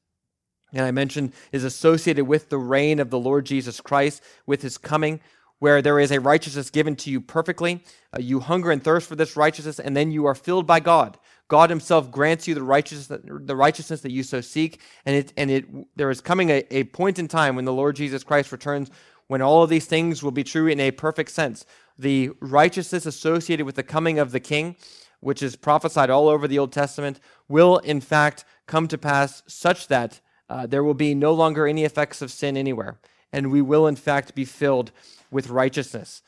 and 0.72 0.85
I 0.85 0.90
mentioned, 0.90 1.33
is 1.53 1.64
associated 1.64 2.26
with 2.26 2.48
the 2.48 2.59
reign 2.59 3.00
of 3.00 3.11
the 3.11 3.18
Lord 3.18 3.46
Jesus 3.46 3.81
Christ, 3.81 4.22
with 4.46 4.62
his 4.62 4.79
coming, 4.79 5.20
where 5.61 5.81
there 5.81 6.01
is 6.01 6.11
a 6.11 6.20
righteousness 6.20 6.68
given 6.68 6.96
to 6.96 7.11
you 7.11 7.20
perfectly. 7.20 7.85
Uh, 8.14 8.20
you 8.20 8.40
hunger 8.40 8.70
and 8.70 8.83
thirst 8.83 9.09
for 9.09 9.14
this 9.14 9.37
righteousness, 9.37 9.79
and 9.79 9.96
then 9.96 10.11
you 10.11 10.27
are 10.27 10.35
filled 10.35 10.66
by 10.66 10.81
God. 10.81 11.18
God 11.49 11.70
Himself 11.70 12.11
grants 12.11 12.46
you 12.46 12.55
the 12.55 12.62
righteousness, 12.62 13.20
the 13.25 13.57
righteousness 13.57 14.01
that 14.01 14.12
you 14.12 14.23
so 14.23 14.40
seek, 14.40 14.81
and 15.07 15.16
it 15.16 15.33
and 15.37 15.51
it 15.51 15.64
there 15.96 16.11
is 16.11 16.20
coming 16.20 16.51
a, 16.51 16.64
a 16.70 16.85
point 16.85 17.18
in 17.18 17.29
time 17.29 17.57
when 17.57 17.64
the 17.64 17.73
Lord 17.73 17.96
Jesus 17.96 18.25
Christ 18.25 18.53
returns, 18.53 18.90
when 19.29 19.40
all 19.40 19.62
of 19.62 19.70
these 19.70 19.87
things 19.87 20.23
will 20.23 20.31
be 20.33 20.44
true 20.44 20.66
in 20.66 20.81
a 20.81 20.90
perfect 20.90 21.31
sense. 21.31 21.64
The 21.99 22.31
righteousness 22.40 23.07
associated 23.07 23.66
with 23.66 23.77
the 23.77 23.83
coming 23.83 24.18
of 24.18 24.33
the 24.33 24.40
King 24.40 24.77
which 25.20 25.42
is 25.42 25.57
prophesied 25.57 26.11
all 26.11 26.29
over 26.29 26.49
the 26.49 26.59
Old 26.59 26.73
Testament, 26.73 27.20
will 27.49 27.79
in 27.79 28.01
fact 28.01 28.44
come 28.66 28.88
to 28.88 28.99
pass 28.99 29.42
such 29.46 29.88
that 29.88 30.20
uh, 30.49 30.66
there 30.66 30.83
will 30.83 30.94
be 30.94 31.14
no 31.14 31.33
longer 31.33 31.66
any 31.66 31.85
effects 31.85 32.20
of 32.23 32.33
sin 32.33 32.57
anywhere, 32.57 32.99
and 33.33 33.53
we 33.53 33.62
will 33.62 33.87
in 33.87 33.96
fact 33.96 34.35
be 34.35 34.44
filled 34.44 34.90
with 35.31 35.49
righteousness. 35.49 36.23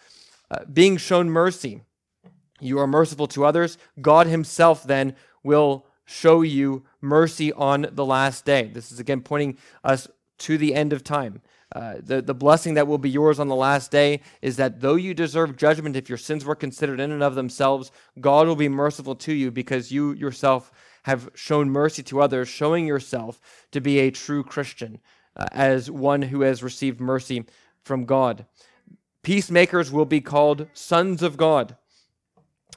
Uh, 0.50 0.64
being 0.72 0.96
shown 0.96 1.30
mercy, 1.30 1.82
you 2.60 2.78
are 2.78 2.86
merciful 2.86 3.26
to 3.28 3.44
others. 3.44 3.78
God 4.00 4.26
Himself 4.26 4.84
then 4.84 5.16
will 5.42 5.86
show 6.04 6.42
you 6.42 6.84
mercy 7.00 7.52
on 7.52 7.86
the 7.92 8.04
last 8.04 8.44
day. 8.44 8.64
This 8.64 8.92
is 8.92 9.00
again 9.00 9.22
pointing 9.22 9.56
us 9.82 10.08
to 10.38 10.58
the 10.58 10.74
end 10.74 10.92
of 10.92 11.02
time. 11.02 11.40
Uh, 11.74 11.94
the, 12.00 12.20
the 12.20 12.34
blessing 12.34 12.74
that 12.74 12.86
will 12.86 12.98
be 12.98 13.08
yours 13.08 13.40
on 13.40 13.48
the 13.48 13.56
last 13.56 13.90
day 13.90 14.20
is 14.42 14.56
that 14.56 14.80
though 14.80 14.94
you 14.94 15.14
deserve 15.14 15.56
judgment, 15.56 15.96
if 15.96 16.08
your 16.08 16.18
sins 16.18 16.44
were 16.44 16.54
considered 16.54 17.00
in 17.00 17.10
and 17.10 17.22
of 17.22 17.34
themselves, 17.34 17.90
God 18.20 18.46
will 18.46 18.56
be 18.56 18.68
merciful 18.68 19.14
to 19.16 19.32
you 19.32 19.50
because 19.50 19.90
you 19.90 20.12
yourself 20.12 20.70
have 21.04 21.30
shown 21.34 21.70
mercy 21.70 22.02
to 22.04 22.20
others, 22.20 22.48
showing 22.48 22.86
yourself 22.86 23.40
to 23.70 23.80
be 23.80 24.00
a 24.00 24.10
true 24.10 24.44
Christian 24.44 25.00
uh, 25.36 25.46
as 25.52 25.90
one 25.90 26.22
who 26.22 26.42
has 26.42 26.62
received 26.62 27.00
mercy 27.00 27.44
from 27.82 28.04
God. 28.04 28.44
Peacemakers 29.22 29.92
will 29.92 30.04
be 30.04 30.20
called 30.20 30.66
sons 30.72 31.22
of 31.22 31.36
God. 31.36 31.76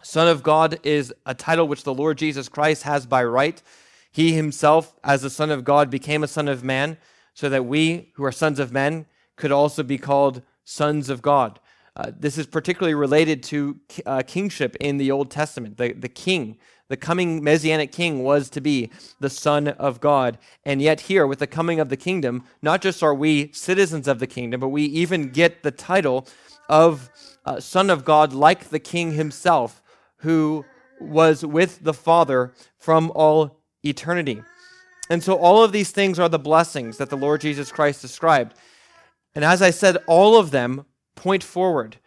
Son 0.03 0.27
of 0.27 0.43
God 0.43 0.79
is 0.84 1.12
a 1.25 1.34
title 1.34 1.67
which 1.67 1.84
the 1.84 1.93
Lord 1.93 2.19
Jesus 2.19 2.47
Christ 2.47 2.84
has 2.84 3.08
by 3.08 3.23
right. 3.23 3.62
He 4.12 4.34
himself, 4.34 4.95
as 5.03 5.23
the 5.23 5.31
Son 5.31 5.49
of 5.49 5.63
God, 5.63 5.89
became 5.89 6.23
a 6.23 6.27
Son 6.27 6.47
of 6.47 6.63
Man 6.63 6.97
so 7.34 7.49
that 7.49 7.65
we, 7.65 8.12
who 8.13 8.23
are 8.23 8.31
sons 8.31 8.60
of 8.60 8.71
men, 8.71 9.08
could 9.36 9.51
also 9.51 9.81
be 9.81 9.97
called 9.97 10.43
sons 10.63 11.10
of 11.10 11.23
God. 11.23 11.60
Uh, 11.95 12.12
this 12.17 12.38
is 12.38 12.45
particularly 12.45 12.93
related 12.93 13.41
to 13.41 13.79
uh, 14.05 14.21
kingship 14.21 14.75
in 14.79 14.97
the 14.97 15.10
Old 15.12 15.31
Testament. 15.31 15.77
The, 15.77 15.93
the 15.93 16.10
king, 16.10 16.58
The 16.87 16.97
coming 16.97 17.43
messianic 17.43 17.91
king 17.91 18.23
was 18.23 18.49
to 18.51 18.61
be 18.61 18.91
the 19.19 19.29
Son 19.29 19.69
of 19.69 19.99
God. 19.99 20.37
And 20.63 20.81
yet, 20.81 21.01
here, 21.01 21.25
with 21.25 21.39
the 21.39 21.47
coming 21.47 21.79
of 21.79 21.89
the 21.89 21.97
kingdom, 21.97 22.43
not 22.61 22.81
just 22.81 23.01
are 23.01 23.13
we 23.13 23.51
citizens 23.53 24.07
of 24.07 24.19
the 24.19 24.27
kingdom, 24.27 24.59
but 24.59 24.69
we 24.69 24.83
even 24.83 25.29
get 25.29 25.63
the 25.63 25.71
title 25.71 26.27
of 26.69 27.09
uh, 27.45 27.59
Son 27.59 27.89
of 27.89 28.05
God, 28.05 28.33
like 28.33 28.69
the 28.69 28.79
king 28.79 29.13
himself, 29.13 29.81
who 30.17 30.63
was 30.99 31.43
with 31.43 31.83
the 31.83 31.93
Father 31.93 32.53
from 32.77 33.11
all 33.15 33.59
eternity. 33.83 34.43
And 35.09 35.23
so, 35.23 35.35
all 35.35 35.63
of 35.63 35.71
these 35.71 35.91
things 35.91 36.19
are 36.19 36.29
the 36.29 36.39
blessings 36.39 36.97
that 36.97 37.09
the 37.09 37.17
Lord 37.17 37.41
Jesus 37.41 37.71
Christ 37.71 38.01
described. 38.01 38.53
And 39.33 39.43
as 39.43 39.61
I 39.61 39.71
said, 39.71 39.97
all 40.07 40.37
of 40.37 40.51
them 40.51 40.85
point 41.15 41.43
forward 41.43 41.97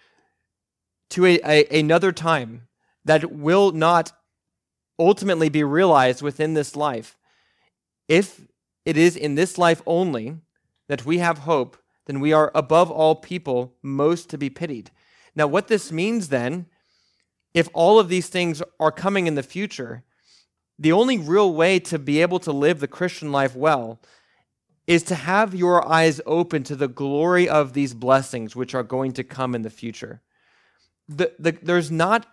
to 1.10 1.26
a, 1.26 1.40
a, 1.44 1.80
another 1.80 2.12
time 2.12 2.68
that 3.04 3.32
will 3.32 3.72
not 3.72 4.12
ultimately 4.98 5.48
be 5.48 5.64
realized 5.64 6.22
within 6.22 6.54
this 6.54 6.76
life. 6.76 7.16
If 8.08 8.40
it 8.84 8.96
is 8.96 9.16
in 9.16 9.34
this 9.34 9.58
life 9.58 9.82
only 9.86 10.36
that 10.88 11.04
we 11.04 11.18
have 11.18 11.38
hope, 11.38 11.76
then 12.06 12.20
we 12.20 12.32
are 12.32 12.50
above 12.54 12.90
all 12.90 13.14
people 13.14 13.74
most 13.82 14.30
to 14.30 14.38
be 14.38 14.50
pitied. 14.50 14.90
Now, 15.36 15.46
what 15.46 15.68
this 15.68 15.92
means 15.92 16.28
then, 16.28 16.66
if 17.54 17.68
all 17.74 17.98
of 17.98 18.08
these 18.08 18.28
things 18.28 18.62
are 18.80 18.90
coming 18.90 19.26
in 19.26 19.34
the 19.34 19.42
future, 19.42 20.04
the 20.78 20.92
only 20.92 21.18
real 21.18 21.52
way 21.52 21.78
to 21.80 21.98
be 21.98 22.22
able 22.22 22.38
to 22.40 22.52
live 22.52 22.80
the 22.80 22.88
Christian 22.88 23.30
life 23.30 23.54
well 23.54 24.00
is 24.86 25.02
to 25.02 25.14
have 25.14 25.54
your 25.54 25.86
eyes 25.86 26.20
open 26.24 26.62
to 26.62 26.74
the 26.74 26.88
glory 26.88 27.46
of 27.48 27.74
these 27.74 27.92
blessings 27.92 28.56
which 28.56 28.74
are 28.74 28.82
going 28.82 29.12
to 29.12 29.22
come 29.22 29.54
in 29.54 29.62
the 29.62 29.70
future. 29.70 30.22
The, 31.08 31.32
the, 31.38 31.52
there's 31.62 31.90
not 31.90 32.26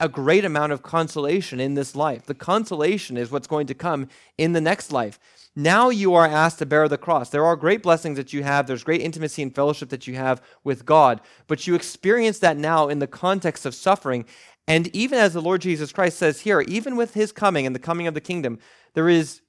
a 0.00 0.08
great 0.08 0.44
amount 0.44 0.72
of 0.72 0.82
consolation 0.82 1.60
in 1.60 1.74
this 1.74 1.94
life. 1.94 2.24
The 2.24 2.34
consolation 2.34 3.16
is 3.16 3.30
what's 3.30 3.46
going 3.46 3.66
to 3.66 3.74
come 3.74 4.08
in 4.38 4.54
the 4.54 4.60
next 4.60 4.90
life. 4.90 5.20
Now 5.54 5.90
you 5.90 6.14
are 6.14 6.26
asked 6.26 6.58
to 6.60 6.66
bear 6.66 6.88
the 6.88 6.96
cross. 6.96 7.28
There 7.28 7.44
are 7.44 7.56
great 7.56 7.82
blessings 7.82 8.16
that 8.16 8.32
you 8.32 8.42
have, 8.42 8.66
there's 8.66 8.84
great 8.84 9.02
intimacy 9.02 9.42
and 9.42 9.54
fellowship 9.54 9.90
that 9.90 10.06
you 10.06 10.14
have 10.14 10.42
with 10.64 10.86
God, 10.86 11.20
but 11.46 11.66
you 11.66 11.74
experience 11.74 12.38
that 12.38 12.56
now 12.56 12.88
in 12.88 12.98
the 12.98 13.06
context 13.06 13.66
of 13.66 13.74
suffering. 13.74 14.24
And 14.66 14.94
even 14.96 15.18
as 15.18 15.34
the 15.34 15.42
Lord 15.42 15.60
Jesus 15.60 15.92
Christ 15.92 16.18
says 16.18 16.40
here, 16.40 16.62
even 16.62 16.96
with 16.96 17.14
his 17.14 17.32
coming 17.32 17.66
and 17.66 17.74
the 17.74 17.80
coming 17.80 18.06
of 18.06 18.14
the 18.14 18.20
kingdom, 18.20 18.58
there 18.94 19.08
is 19.08 19.42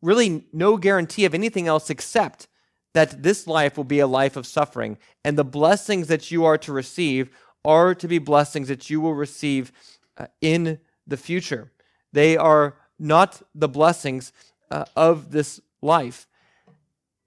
really 0.00 0.44
no 0.52 0.76
guarantee 0.76 1.24
of 1.26 1.34
anything 1.34 1.68
else 1.68 1.90
except 1.90 2.48
that 2.94 3.22
this 3.22 3.46
life 3.46 3.76
will 3.76 3.84
be 3.84 4.00
a 4.00 4.06
life 4.06 4.36
of 4.36 4.46
suffering. 4.46 4.98
And 5.24 5.38
the 5.38 5.44
blessings 5.44 6.08
that 6.08 6.30
you 6.30 6.44
are 6.44 6.58
to 6.58 6.72
receive 6.72 7.30
are 7.64 7.94
to 7.94 8.08
be 8.08 8.18
blessings 8.18 8.68
that 8.68 8.90
you 8.90 9.00
will 9.00 9.14
receive 9.14 9.72
uh, 10.18 10.26
in 10.40 10.78
the 11.06 11.16
future. 11.16 11.72
They 12.12 12.36
are 12.36 12.76
not 12.98 13.42
the 13.54 13.68
blessings 13.68 14.32
uh, 14.70 14.84
of 14.96 15.30
this 15.30 15.60
life. 15.80 16.26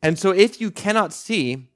And 0.01 0.19
so, 0.19 0.31
if 0.31 0.61
you 0.61 0.71
cannot 0.71 1.13
see 1.13 1.69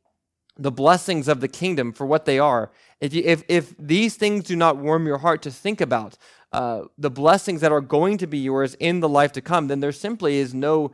the 0.57 0.71
blessings 0.71 1.27
of 1.27 1.39
the 1.39 1.47
kingdom 1.47 1.93
for 1.93 2.05
what 2.05 2.25
they 2.25 2.37
are, 2.37 2.71
if, 2.99 3.13
you, 3.13 3.23
if, 3.25 3.43
if 3.47 3.75
these 3.77 4.15
things 4.15 4.43
do 4.43 4.55
not 4.55 4.77
warm 4.77 5.07
your 5.07 5.19
heart 5.19 5.41
to 5.43 5.51
think 5.51 5.79
about 5.81 6.17
uh, 6.51 6.83
the 6.97 7.09
blessings 7.09 7.61
that 7.61 7.71
are 7.71 7.81
going 7.81 8.17
to 8.17 8.27
be 8.27 8.37
yours 8.37 8.75
in 8.75 8.99
the 8.99 9.09
life 9.09 9.31
to 9.33 9.41
come, 9.41 9.67
then 9.67 9.79
there 9.79 9.91
simply 9.91 10.37
is 10.37 10.53
no, 10.53 10.91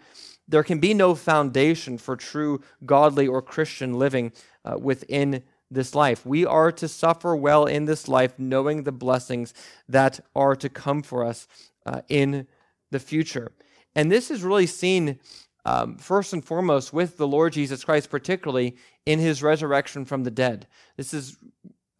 there 0.47 0.63
can 0.63 0.80
be 0.80 0.93
no 0.93 1.15
foundation 1.15 1.97
for 1.97 2.15
true 2.15 2.62
godly 2.86 3.28
or 3.28 3.41
Christian 3.41 3.93
living 3.93 4.32
uh, 4.63 4.78
within 4.78 5.43
this 5.71 5.95
life. 5.95 6.25
We 6.25 6.45
are 6.45 6.71
to 6.71 6.88
suffer 6.88 7.36
well 7.36 7.65
in 7.65 7.86
this 7.86 8.08
life, 8.08 8.34
knowing 8.38 8.84
the 8.84 8.91
blessings 8.91 9.54
that 9.89 10.19
are 10.36 10.56
to 10.56 10.69
come 10.69 11.01
for 11.01 11.25
us 11.25 11.47
uh, 11.86 12.01
in 12.08 12.47
the 12.91 12.99
future. 12.99 13.51
And 13.95 14.12
this 14.12 14.30
is 14.30 14.43
really 14.43 14.67
seen 14.67 15.19
um, 15.65 15.97
first 15.97 16.34
and 16.34 16.45
foremost 16.45 16.93
with 16.93 17.17
the 17.17 17.28
Lord 17.28 17.54
Jesus 17.54 17.84
Christ, 17.84 18.10
particularly 18.10 18.75
in 19.06 19.19
his 19.19 19.41
resurrection 19.41 20.06
from 20.06 20.23
the 20.23 20.32
dead. 20.32 20.67
This 20.95 21.13
is 21.13 21.38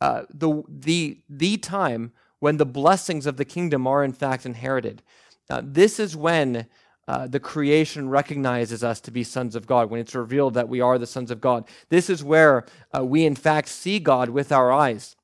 uh, 0.01 0.23
the, 0.30 0.63
the, 0.67 1.21
the 1.30 1.58
time 1.58 2.12
when 2.39 2.58
the 2.58 2.65
blessings 2.65 3.25
of 3.25 3.38
the 3.38 3.45
kingdom 3.45 3.88
are 3.88 4.04
in 4.04 4.13
fact 4.13 4.45
inherited. 4.45 5.01
Uh, 5.49 5.62
this 5.63 5.99
is 5.99 6.15
when 6.15 6.67
uh, 7.07 7.27
the 7.27 7.39
creation 7.39 8.09
recognizes 8.09 8.83
us 8.83 8.99
to 9.01 9.11
be 9.11 9.23
sons 9.23 9.55
of 9.55 9.67
God, 9.67 9.89
when 9.89 9.99
it's 9.99 10.15
revealed 10.15 10.55
that 10.55 10.69
we 10.69 10.81
are 10.81 10.97
the 10.97 11.05
sons 11.05 11.31
of 11.31 11.41
God. 11.41 11.65
This 11.89 12.09
is 12.09 12.23
where 12.23 12.65
uh, 12.95 13.05
we, 13.05 13.25
in 13.25 13.35
fact, 13.35 13.67
see 13.67 13.99
God 13.99 14.29
with 14.29 14.51
our 14.51 14.71
eyes. 14.71 15.15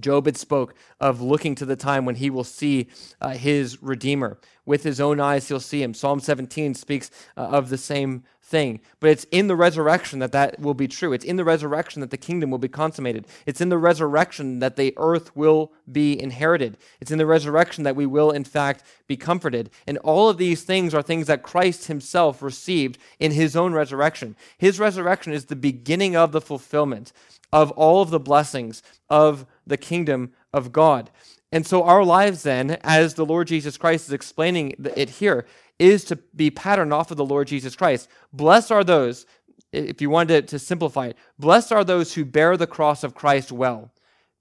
Job 0.00 0.26
had 0.26 0.36
spoke 0.36 0.74
of 1.00 1.20
looking 1.20 1.54
to 1.56 1.66
the 1.66 1.76
time 1.76 2.04
when 2.04 2.14
he 2.14 2.30
will 2.30 2.44
see 2.44 2.88
uh, 3.20 3.30
his 3.30 3.82
Redeemer. 3.82 4.38
With 4.64 4.84
his 4.84 5.00
own 5.00 5.20
eyes, 5.20 5.48
he'll 5.48 5.60
see 5.60 5.82
him. 5.82 5.92
Psalm 5.92 6.20
17 6.20 6.74
speaks 6.74 7.10
uh, 7.36 7.40
of 7.40 7.68
the 7.68 7.78
same 7.78 8.24
thing. 8.52 8.80
But 9.00 9.10
it's 9.10 9.26
in 9.32 9.48
the 9.48 9.56
resurrection 9.56 10.20
that 10.20 10.30
that 10.32 10.60
will 10.60 10.74
be 10.74 10.86
true. 10.86 11.12
It's 11.12 11.24
in 11.24 11.36
the 11.36 11.44
resurrection 11.44 12.00
that 12.00 12.10
the 12.10 12.16
kingdom 12.18 12.50
will 12.50 12.58
be 12.58 12.68
consummated. 12.68 13.26
It's 13.46 13.62
in 13.62 13.70
the 13.70 13.78
resurrection 13.78 14.60
that 14.60 14.76
the 14.76 14.94
earth 14.98 15.34
will 15.34 15.72
be 15.90 16.20
inherited. 16.20 16.76
It's 17.00 17.10
in 17.10 17.18
the 17.18 17.26
resurrection 17.26 17.82
that 17.82 17.96
we 17.96 18.06
will, 18.06 18.30
in 18.30 18.44
fact, 18.44 18.84
be 19.08 19.16
comforted. 19.16 19.70
And 19.86 19.98
all 19.98 20.28
of 20.28 20.36
these 20.36 20.62
things 20.62 20.94
are 20.94 21.02
things 21.02 21.26
that 21.26 21.42
Christ 21.42 21.86
himself 21.86 22.42
received 22.42 22.98
in 23.18 23.32
his 23.32 23.56
own 23.56 23.72
resurrection. 23.72 24.36
His 24.58 24.78
resurrection 24.78 25.32
is 25.32 25.46
the 25.46 25.56
beginning 25.56 26.14
of 26.14 26.30
the 26.30 26.40
fulfillment 26.42 27.12
of 27.52 27.70
all 27.72 28.02
of 28.02 28.10
the 28.10 28.20
blessings 28.20 28.82
of 29.08 29.46
the 29.66 29.78
kingdom 29.78 30.32
of 30.52 30.72
God. 30.72 31.10
And 31.54 31.66
so, 31.66 31.82
our 31.84 32.02
lives, 32.02 32.44
then, 32.44 32.78
as 32.82 33.12
the 33.12 33.26
Lord 33.26 33.46
Jesus 33.46 33.76
Christ 33.76 34.06
is 34.06 34.12
explaining 34.12 34.74
it 34.96 35.10
here, 35.10 35.44
is 35.78 36.04
to 36.04 36.16
be 36.36 36.50
patterned 36.50 36.92
off 36.92 37.10
of 37.10 37.16
the 37.16 37.24
Lord 37.24 37.48
Jesus 37.48 37.76
Christ. 37.76 38.08
Blessed 38.32 38.70
are 38.70 38.84
those, 38.84 39.26
if 39.72 40.00
you 40.00 40.10
wanted 40.10 40.48
to, 40.48 40.50
to 40.52 40.58
simplify 40.58 41.06
it, 41.06 41.16
blessed 41.38 41.72
are 41.72 41.84
those 41.84 42.14
who 42.14 42.24
bear 42.24 42.56
the 42.56 42.66
cross 42.66 43.04
of 43.04 43.14
Christ 43.14 43.50
well, 43.50 43.92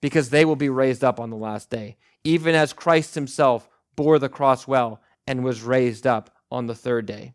because 0.01 0.29
they 0.29 0.45
will 0.45 0.55
be 0.55 0.69
raised 0.69 1.03
up 1.03 1.19
on 1.19 1.29
the 1.29 1.37
last 1.37 1.69
day, 1.69 1.97
even 2.23 2.55
as 2.55 2.73
Christ 2.73 3.15
himself 3.15 3.69
bore 3.95 4.19
the 4.19 4.29
cross 4.29 4.67
well 4.67 5.01
and 5.27 5.43
was 5.43 5.61
raised 5.61 6.07
up 6.07 6.35
on 6.51 6.67
the 6.67 6.75
third 6.75 7.05
day. 7.05 7.33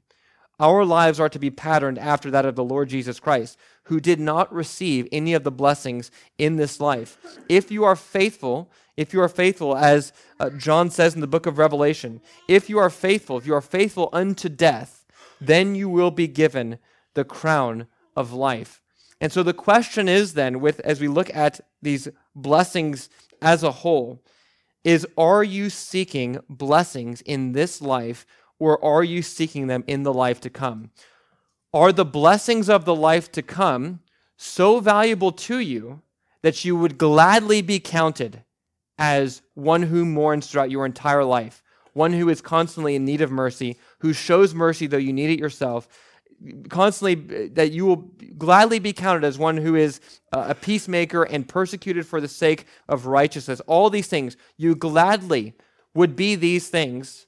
Our 0.59 0.85
lives 0.85 1.21
are 1.21 1.29
to 1.29 1.39
be 1.39 1.51
patterned 1.51 1.99
after 1.99 2.31
that 2.31 2.47
of 2.47 2.57
the 2.57 2.65
Lord 2.65 2.89
Jesus 2.89 3.21
Christ, 3.21 3.59
who 3.85 4.01
did 4.01 4.19
not 4.19 4.53
receive 4.53 5.07
any 5.13 5.35
of 5.35 5.45
the 5.45 5.51
blessings 5.51 6.11
in 6.39 6.57
this 6.57 6.81
life. 6.81 7.19
If 7.49 7.71
you 7.71 7.85
are 7.85 7.97
faithful, 7.97 8.71
if 8.97 9.13
you 9.13 9.21
are 9.21 9.29
faithful, 9.29 9.77
as 9.77 10.13
uh, 10.41 10.51
John 10.51 10.91
says 10.91 11.15
in 11.15 11.21
the 11.21 11.27
book 11.27 11.45
of 11.45 11.59
Revelation, 11.59 12.23
if 12.49 12.71
you 12.71 12.79
are 12.79 12.89
faithful, 12.89 13.37
if 13.37 13.47
you 13.47 13.55
are 13.55 13.61
faithful 13.61 14.09
unto 14.13 14.49
death, 14.49 15.05
then 15.41 15.75
you 15.75 15.89
will 15.89 16.11
be 16.11 16.27
given 16.27 16.79
the 17.13 17.25
crown 17.25 17.87
of 18.17 18.33
life. 18.33 18.81
And 19.21 19.33
so 19.33 19.43
the 19.43 19.53
question 19.53 20.09
is 20.09 20.35
then, 20.35 20.61
with 20.61 20.81
as 20.81 21.01
we 21.01 21.09
look 21.09 21.35
at 21.35 21.61
these 21.83 22.09
blessings 22.35 23.11
as 23.43 23.63
a 23.63 23.73
whole, 23.73 24.23
is 24.85 25.07
are 25.19 25.45
you 25.45 25.69
seeking 25.69 26.39
blessings 26.49 27.21
in 27.23 27.53
this 27.53 27.83
life 27.83 28.25
or 28.59 28.83
are 28.85 29.05
you 29.05 29.23
seeking 29.23 29.67
them 29.67 29.85
in 29.87 30.03
the 30.03 30.13
life 30.13 30.41
to 30.43 30.51
come? 30.51 30.91
Are 31.73 31.93
the 31.93 32.05
blessings 32.05 32.69
of 32.69 32.85
the 32.85 32.95
life 32.95 33.31
to 33.33 33.43
come 33.43 34.01
so 34.37 34.81
valuable 34.81 35.33
to 35.33 35.59
you 35.59 36.03
that 36.43 36.65
you 36.65 36.77
would 36.77 36.99
gladly 36.99 37.63
be 37.63 37.81
counted 37.81 38.45
as 38.99 39.43
one 39.55 39.83
who 39.83 40.05
mourns 40.05 40.47
throughout 40.47 40.71
your 40.71 40.87
entire 40.87 41.25
life, 41.25 41.63
one 41.93 42.13
who 42.13 42.29
is 42.29 42.41
constantly 42.41 42.95
in 42.95 43.05
need 43.05 43.21
of 43.21 43.31
mercy, 43.31 43.77
who 43.99 44.13
shows 44.13 44.55
mercy 44.55 44.87
though 44.87 44.97
you 44.97 45.13
need 45.13 45.31
it 45.31 45.39
yourself, 45.39 45.89
constantly 46.69 47.37
eh, 47.37 47.49
that 47.53 47.73
you 47.73 47.87
will 47.87 48.11
gladly 48.39 48.79
be 48.79 48.93
counted 48.93 49.25
as 49.25 49.39
one 49.39 49.57
who 49.57 49.75
is 49.75 50.01
uh, 50.33 50.47
a 50.49 50.55
peacemaker 50.55 51.25
and 51.25 51.49
persecuted 51.49 52.07
for 52.07 52.21
the 52.21 52.29
sake 52.29 52.67
of 52.89 53.07
righteousness. 53.07 53.61
All 53.67 53.91
these 53.91 54.07
things, 54.07 54.37
you 54.57 54.75
gladly 54.75 55.55
would 55.95 56.15
be 56.15 56.35
these 56.35 56.69
things 56.69 57.26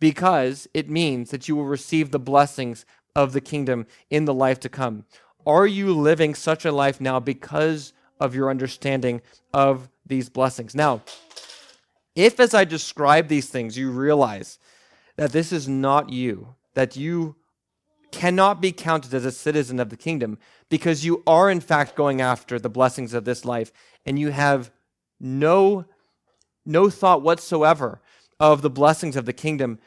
because 0.00 0.66
it 0.74 0.90
means 0.90 1.30
that 1.30 1.46
you 1.46 1.54
will 1.54 1.66
receive 1.66 2.10
the 2.10 2.18
blessings 2.18 2.84
of 3.14 3.32
the 3.32 3.40
kingdom 3.40 3.86
in 4.08 4.24
the 4.24 4.34
life 4.34 4.58
to 4.60 4.68
come. 4.68 5.04
Are 5.46 5.66
you 5.66 5.94
living 5.94 6.34
such 6.34 6.64
a 6.64 6.72
life 6.72 7.00
now 7.00 7.20
because 7.20 7.92
of 8.18 8.34
your 8.34 8.50
understanding 8.50 9.20
of 9.52 9.88
these 10.06 10.28
blessings? 10.28 10.74
Now, 10.74 11.02
if 12.14 12.40
as 12.40 12.54
I 12.54 12.64
describe 12.64 13.28
these 13.28 13.48
things, 13.48 13.78
you 13.78 13.90
realize 13.90 14.58
that 15.16 15.32
this 15.32 15.52
is 15.52 15.68
not 15.68 16.10
you, 16.10 16.54
that 16.74 16.96
you 16.96 17.36
cannot 18.10 18.60
be 18.60 18.72
counted 18.72 19.14
as 19.14 19.24
a 19.24 19.30
citizen 19.30 19.78
of 19.78 19.90
the 19.90 19.96
kingdom 19.96 20.38
because 20.68 21.04
you 21.04 21.22
are, 21.26 21.50
in 21.50 21.60
fact, 21.60 21.94
going 21.94 22.20
after 22.20 22.58
the 22.58 22.68
blessings 22.68 23.14
of 23.14 23.24
this 23.24 23.44
life 23.44 23.72
and 24.04 24.18
you 24.18 24.30
have 24.30 24.70
no, 25.20 25.84
no 26.66 26.90
thought 26.90 27.22
whatsoever 27.22 28.00
of 28.38 28.62
the 28.62 28.70
blessings 28.70 29.16
of 29.16 29.26
the 29.26 29.32
kingdom 29.32 29.78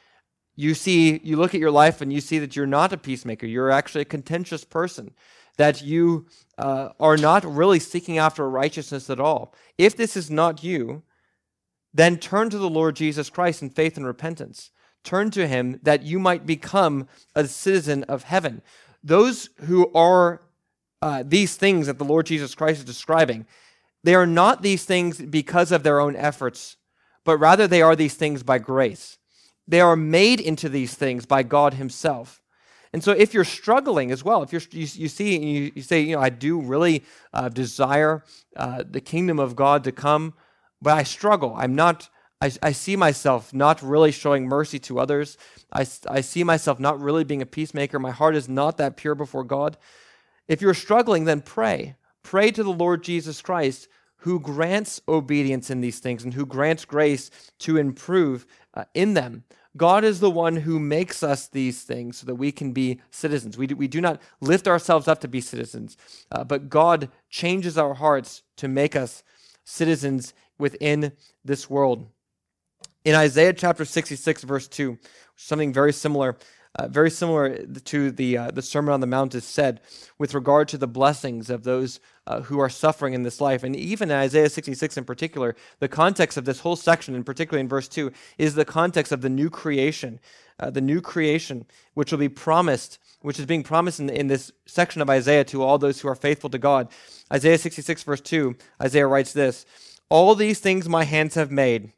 you 0.55 0.73
see, 0.73 1.19
you 1.23 1.37
look 1.37 1.55
at 1.55 1.61
your 1.61 1.71
life 1.71 2.01
and 2.01 2.13
you 2.13 2.21
see 2.21 2.39
that 2.39 2.55
you're 2.55 2.65
not 2.65 2.93
a 2.93 2.97
peacemaker. 2.97 3.45
You're 3.45 3.71
actually 3.71 4.01
a 4.01 4.05
contentious 4.05 4.63
person, 4.63 5.11
that 5.57 5.81
you 5.81 6.27
uh, 6.57 6.89
are 6.99 7.17
not 7.17 7.43
really 7.43 7.79
seeking 7.79 8.17
after 8.17 8.47
righteousness 8.49 9.09
at 9.09 9.19
all. 9.19 9.53
If 9.77 9.95
this 9.95 10.15
is 10.15 10.29
not 10.29 10.63
you, 10.63 11.03
then 11.93 12.17
turn 12.17 12.49
to 12.49 12.57
the 12.57 12.69
Lord 12.69 12.95
Jesus 12.95 13.29
Christ 13.29 13.61
in 13.61 13.69
faith 13.69 13.97
and 13.97 14.05
repentance. 14.05 14.71
Turn 15.03 15.31
to 15.31 15.47
him 15.47 15.79
that 15.83 16.03
you 16.03 16.19
might 16.19 16.45
become 16.45 17.07
a 17.35 17.47
citizen 17.47 18.03
of 18.05 18.23
heaven. 18.23 18.61
Those 19.03 19.49
who 19.65 19.91
are 19.93 20.41
uh, 21.01 21.23
these 21.25 21.55
things 21.55 21.87
that 21.87 21.97
the 21.97 22.05
Lord 22.05 22.25
Jesus 22.25 22.55
Christ 22.55 22.79
is 22.79 22.85
describing, 22.85 23.45
they 24.03 24.15
are 24.15 24.27
not 24.27 24.61
these 24.61 24.85
things 24.85 25.19
because 25.19 25.71
of 25.71 25.83
their 25.83 25.99
own 25.99 26.15
efforts, 26.15 26.77
but 27.25 27.37
rather 27.37 27.67
they 27.67 27.81
are 27.81 27.95
these 27.95 28.15
things 28.15 28.43
by 28.43 28.59
grace. 28.59 29.17
They 29.67 29.81
are 29.81 29.95
made 29.95 30.39
into 30.39 30.69
these 30.69 30.93
things 30.95 31.25
by 31.25 31.43
God 31.43 31.75
Himself. 31.75 32.41
And 32.93 33.03
so, 33.03 33.11
if 33.11 33.33
you're 33.33 33.43
struggling 33.43 34.11
as 34.11 34.23
well, 34.23 34.43
if 34.43 34.51
you're, 34.51 34.61
you, 34.71 34.87
you 34.93 35.07
see, 35.07 35.39
you, 35.39 35.71
you 35.75 35.81
say, 35.81 36.01
you 36.01 36.15
know, 36.15 36.21
I 36.21 36.29
do 36.29 36.61
really 36.61 37.03
uh, 37.33 37.49
desire 37.49 38.23
uh, 38.55 38.83
the 38.87 39.01
kingdom 39.01 39.39
of 39.39 39.55
God 39.55 39.83
to 39.85 39.91
come, 39.91 40.35
but 40.79 40.95
I 40.95 41.03
struggle. 41.03 41.55
I'm 41.57 41.73
not, 41.73 42.09
I, 42.39 42.51
I 42.61 42.71
see 42.71 42.95
myself 42.95 43.51
not 43.51 43.81
really 43.81 44.11
showing 44.11 44.45
mercy 44.45 44.77
to 44.79 44.99
others. 44.99 45.37
I, 45.71 45.87
I 46.07 46.21
see 46.21 46.43
myself 46.43 46.79
not 46.79 46.99
really 46.99 47.23
being 47.23 47.41
a 47.41 47.47
peacemaker. 47.47 47.97
My 47.97 48.11
heart 48.11 48.35
is 48.35 48.47
not 48.47 48.77
that 48.77 48.95
pure 48.95 49.15
before 49.15 49.43
God. 49.43 49.75
If 50.47 50.61
you're 50.61 50.75
struggling, 50.75 51.25
then 51.25 51.41
pray. 51.41 51.95
Pray 52.21 52.51
to 52.51 52.63
the 52.63 52.71
Lord 52.71 53.03
Jesus 53.03 53.41
Christ, 53.41 53.87
who 54.17 54.39
grants 54.39 55.01
obedience 55.07 55.69
in 55.69 55.81
these 55.81 55.99
things 55.99 56.23
and 56.23 56.33
who 56.33 56.45
grants 56.45 56.85
grace 56.85 57.31
to 57.59 57.77
improve 57.77 58.45
uh, 58.73 58.85
in 58.93 59.13
them. 59.13 59.43
God 59.75 60.03
is 60.03 60.19
the 60.19 60.29
one 60.29 60.57
who 60.57 60.79
makes 60.79 61.23
us 61.23 61.47
these 61.47 61.81
things 61.81 62.17
so 62.17 62.25
that 62.27 62.35
we 62.35 62.51
can 62.51 62.73
be 62.73 63.01
citizens. 63.09 63.57
We 63.57 63.67
do, 63.67 63.75
we 63.75 63.87
do 63.87 64.01
not 64.01 64.21
lift 64.39 64.67
ourselves 64.67 65.07
up 65.07 65.19
to 65.21 65.27
be 65.27 65.41
citizens, 65.41 65.97
uh, 66.31 66.43
but 66.43 66.69
God 66.69 67.09
changes 67.29 67.77
our 67.77 67.95
hearts 67.95 68.43
to 68.57 68.67
make 68.67 68.95
us 68.95 69.23
citizens 69.63 70.33
within 70.59 71.13
this 71.43 71.69
world. 71.69 72.07
In 73.03 73.15
Isaiah 73.15 73.53
chapter 73.53 73.83
66, 73.83 74.43
verse 74.43 74.67
2, 74.67 74.97
something 75.35 75.73
very 75.73 75.91
similar, 75.91 76.37
uh, 76.75 76.87
very 76.87 77.11
similar 77.11 77.55
to 77.65 78.09
the, 78.09 78.37
uh, 78.37 78.51
the 78.51 78.61
Sermon 78.61 78.93
on 78.93 78.99
the 78.99 79.07
Mount 79.07 79.35
is 79.35 79.45
said 79.45 79.79
with 80.17 80.33
regard 80.33 80.67
to 80.69 80.77
the 80.77 80.87
blessings 80.87 81.51
of 81.51 81.63
those 81.63 81.99
uh, 82.25 82.41
who 82.41 82.59
are 82.59 82.69
suffering 82.69 83.13
in 83.13 83.21
this 83.21 83.39
life. 83.39 83.63
And 83.63 83.75
even 83.75 84.11
Isaiah 84.11 84.49
66 84.49 84.97
in 84.97 85.05
particular, 85.05 85.55
the 85.79 85.87
context 85.87 86.35
of 86.35 86.45
this 86.45 86.61
whole 86.61 86.75
section, 86.75 87.13
and 87.13 87.25
particularly 87.25 87.61
in 87.61 87.69
verse 87.69 87.87
2, 87.87 88.11
is 88.39 88.55
the 88.55 88.65
context 88.65 89.11
of 89.11 89.21
the 89.21 89.29
new 89.29 89.51
creation, 89.51 90.19
uh, 90.59 90.71
the 90.71 90.81
new 90.81 90.99
creation, 90.99 91.65
which 91.93 92.11
will 92.11 92.19
be 92.19 92.29
promised, 92.29 92.97
which 93.21 93.39
is 93.39 93.45
being 93.45 93.63
promised 93.63 93.99
in, 93.99 94.09
in 94.09 94.27
this 94.27 94.51
section 94.65 95.01
of 95.01 95.09
Isaiah 95.11 95.43
to 95.45 95.61
all 95.61 95.77
those 95.77 96.01
who 96.01 96.07
are 96.07 96.15
faithful 96.15 96.49
to 96.49 96.57
God. 96.57 96.87
Isaiah 97.31 97.59
66, 97.59 98.01
verse 98.01 98.21
2, 98.21 98.55
Isaiah 98.81 99.07
writes 99.07 99.33
this 99.33 99.67
All 100.09 100.33
these 100.33 100.59
things 100.59 100.89
my 100.89 101.03
hands 101.03 101.35
have 101.35 101.51
made, 101.51 101.93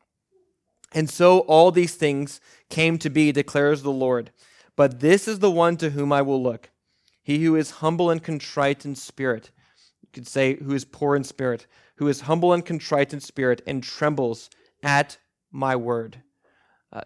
and 0.92 1.10
so 1.10 1.40
all 1.40 1.72
these 1.72 1.96
things 1.96 2.42
came 2.70 2.98
to 2.98 3.10
be, 3.10 3.32
declares 3.32 3.82
the 3.82 3.92
Lord. 3.92 4.32
But 4.76 5.00
this 5.00 5.28
is 5.28 5.40
the 5.40 5.52
one 5.52 5.78
to 5.78 5.92
whom 5.92 6.12
I 6.12 6.22
will 6.22 6.42
look, 6.42 6.70
he 7.22 7.44
who 7.44 7.56
is 7.56 7.72
humble 7.72 8.10
and 8.10 8.22
contrite 8.22 8.86
in 8.86 8.96
spirit 8.96 9.52
You 10.02 10.10
could 10.14 10.28
say, 10.28 10.56
who 10.56 10.74
is 10.74 10.86
poor 10.86 11.16
in 11.16 11.24
spirit, 11.24 11.66
who 11.96 12.08
is 12.08 12.22
humble 12.22 12.54
and 12.54 12.66
contrite 12.66 13.14
in 13.14 13.20
spirit, 13.20 13.62
and 13.66 13.84
trembles 13.84 14.50
at 14.84 15.18
my 15.52 15.76
word. 15.76 16.22
Uh, 16.92 17.02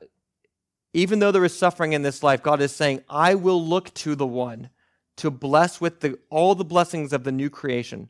even 0.93 1.19
though 1.19 1.31
there 1.31 1.45
is 1.45 1.57
suffering 1.57 1.93
in 1.93 2.01
this 2.01 2.23
life, 2.23 2.41
God 2.41 2.61
is 2.61 2.75
saying, 2.75 3.03
I 3.09 3.35
will 3.35 3.63
look 3.63 3.93
to 3.95 4.15
the 4.15 4.27
one 4.27 4.69
to 5.17 5.29
bless 5.29 5.79
with 5.79 5.99
the, 5.99 6.17
all 6.29 6.55
the 6.55 6.65
blessings 6.65 7.13
of 7.13 7.23
the 7.23 7.31
new 7.31 7.49
creation, 7.49 8.09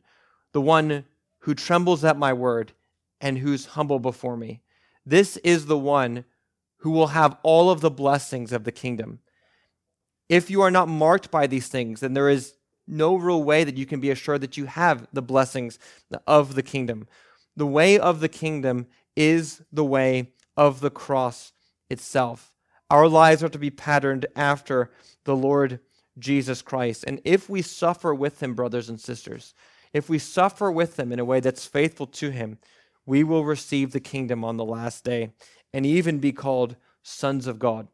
the 0.52 0.60
one 0.60 1.04
who 1.40 1.54
trembles 1.54 2.04
at 2.04 2.16
my 2.16 2.32
word 2.32 2.72
and 3.20 3.38
who's 3.38 3.66
humble 3.66 3.98
before 3.98 4.36
me. 4.36 4.62
This 5.04 5.36
is 5.38 5.66
the 5.66 5.78
one 5.78 6.24
who 6.78 6.90
will 6.90 7.08
have 7.08 7.36
all 7.42 7.68
of 7.70 7.80
the 7.80 7.90
blessings 7.90 8.52
of 8.52 8.64
the 8.64 8.72
kingdom. 8.72 9.20
If 10.30 10.48
you 10.48 10.62
are 10.62 10.70
not 10.70 10.88
marked 10.88 11.32
by 11.32 11.48
these 11.48 11.66
things, 11.66 12.00
then 12.00 12.14
there 12.14 12.28
is 12.28 12.54
no 12.86 13.16
real 13.16 13.42
way 13.42 13.64
that 13.64 13.76
you 13.76 13.84
can 13.84 13.98
be 13.98 14.10
assured 14.10 14.40
that 14.42 14.56
you 14.56 14.66
have 14.66 15.08
the 15.12 15.20
blessings 15.20 15.78
of 16.24 16.54
the 16.54 16.62
kingdom. 16.62 17.08
The 17.56 17.66
way 17.66 17.98
of 17.98 18.20
the 18.20 18.28
kingdom 18.28 18.86
is 19.16 19.60
the 19.72 19.84
way 19.84 20.30
of 20.56 20.80
the 20.80 20.90
cross 20.90 21.52
itself. 21.90 22.52
Our 22.90 23.08
lives 23.08 23.42
are 23.42 23.48
to 23.48 23.58
be 23.58 23.70
patterned 23.70 24.26
after 24.36 24.92
the 25.24 25.34
Lord 25.34 25.80
Jesus 26.16 26.62
Christ. 26.62 27.02
And 27.08 27.20
if 27.24 27.48
we 27.48 27.60
suffer 27.60 28.14
with 28.14 28.40
him, 28.40 28.54
brothers 28.54 28.88
and 28.88 29.00
sisters, 29.00 29.52
if 29.92 30.08
we 30.08 30.20
suffer 30.20 30.70
with 30.70 30.96
him 30.96 31.10
in 31.10 31.18
a 31.18 31.24
way 31.24 31.40
that's 31.40 31.66
faithful 31.66 32.06
to 32.06 32.30
him, 32.30 32.58
we 33.04 33.24
will 33.24 33.44
receive 33.44 33.90
the 33.90 33.98
kingdom 33.98 34.44
on 34.44 34.56
the 34.56 34.64
last 34.64 35.02
day 35.02 35.32
and 35.72 35.84
even 35.84 36.20
be 36.20 36.30
called 36.30 36.76
sons 37.02 37.48
of 37.48 37.58
God. 37.58 37.88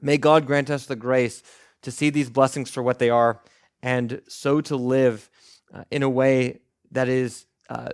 May 0.00 0.18
God 0.18 0.46
grant 0.46 0.70
us 0.70 0.86
the 0.86 0.96
grace 0.96 1.42
to 1.82 1.90
see 1.90 2.10
these 2.10 2.30
blessings 2.30 2.70
for 2.70 2.82
what 2.82 2.98
they 2.98 3.10
are 3.10 3.40
and 3.82 4.22
so 4.28 4.60
to 4.62 4.76
live 4.76 5.28
uh, 5.72 5.84
in 5.90 6.02
a 6.02 6.08
way 6.08 6.60
that 6.90 7.08
is 7.08 7.46
uh, 7.68 7.90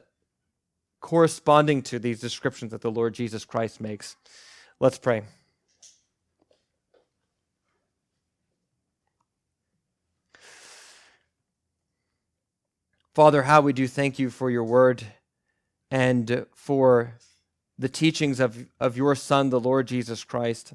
corresponding 1.00 1.82
to 1.82 1.98
these 1.98 2.20
descriptions 2.20 2.70
that 2.70 2.80
the 2.80 2.90
Lord 2.90 3.14
Jesus 3.14 3.44
Christ 3.44 3.80
makes. 3.80 4.16
Let's 4.78 4.98
pray. 4.98 5.22
Father, 13.14 13.42
how 13.42 13.60
we 13.60 13.72
do 13.72 13.88
thank 13.88 14.18
you 14.18 14.30
for 14.30 14.50
your 14.50 14.64
word 14.64 15.04
and 15.90 16.46
for 16.54 17.14
the 17.76 17.88
teachings 17.88 18.38
of, 18.38 18.66
of 18.78 18.96
your 18.96 19.14
Son, 19.16 19.50
the 19.50 19.58
Lord 19.58 19.88
Jesus 19.88 20.22
Christ. 20.22 20.74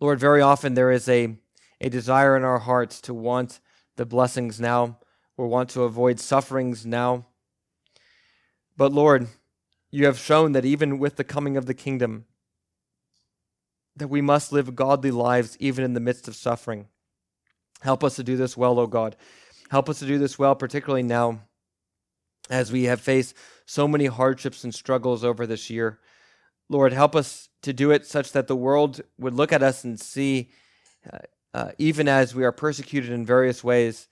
Lord, 0.00 0.20
very 0.20 0.40
often 0.40 0.74
there 0.74 0.90
is 0.90 1.08
a 1.08 1.36
a 1.80 1.88
desire 1.88 2.36
in 2.36 2.44
our 2.44 2.58
hearts 2.58 3.00
to 3.02 3.14
want 3.14 3.60
the 3.96 4.06
blessings 4.06 4.60
now 4.60 4.98
or 5.36 5.46
want 5.46 5.70
to 5.70 5.84
avoid 5.84 6.18
sufferings 6.18 6.84
now. 6.84 7.26
But 8.76 8.92
Lord, 8.92 9.28
you 9.90 10.06
have 10.06 10.18
shown 10.18 10.52
that 10.52 10.64
even 10.64 10.98
with 10.98 11.16
the 11.16 11.24
coming 11.24 11.56
of 11.56 11.66
the 11.66 11.74
kingdom, 11.74 12.26
that 13.96 14.08
we 14.08 14.20
must 14.20 14.52
live 14.52 14.76
godly 14.76 15.10
lives 15.10 15.56
even 15.60 15.84
in 15.84 15.94
the 15.94 16.00
midst 16.00 16.28
of 16.28 16.36
suffering. 16.36 16.88
Help 17.80 18.02
us 18.02 18.16
to 18.16 18.24
do 18.24 18.36
this 18.36 18.56
well, 18.56 18.78
O 18.78 18.86
God. 18.86 19.16
Help 19.70 19.88
us 19.88 19.98
to 20.00 20.06
do 20.06 20.18
this 20.18 20.38
well, 20.38 20.54
particularly 20.54 21.02
now 21.02 21.40
as 22.50 22.72
we 22.72 22.84
have 22.84 23.00
faced 23.00 23.34
so 23.66 23.86
many 23.86 24.06
hardships 24.06 24.64
and 24.64 24.74
struggles 24.74 25.22
over 25.22 25.46
this 25.46 25.68
year. 25.68 25.98
Lord, 26.68 26.92
help 26.92 27.16
us 27.16 27.48
to 27.62 27.72
do 27.72 27.90
it 27.90 28.06
such 28.06 28.32
that 28.32 28.46
the 28.46 28.56
world 28.56 29.00
would 29.18 29.34
look 29.34 29.52
at 29.52 29.62
us 29.62 29.84
and 29.84 29.98
see 29.98 30.50
uh, 31.10 31.18
uh, 31.54 31.72
even 31.78 32.08
as 32.08 32.34
we 32.34 32.44
are 32.44 32.52
persecuted 32.52 33.10
in 33.10 33.24
various 33.24 33.64
ways, 33.64 34.08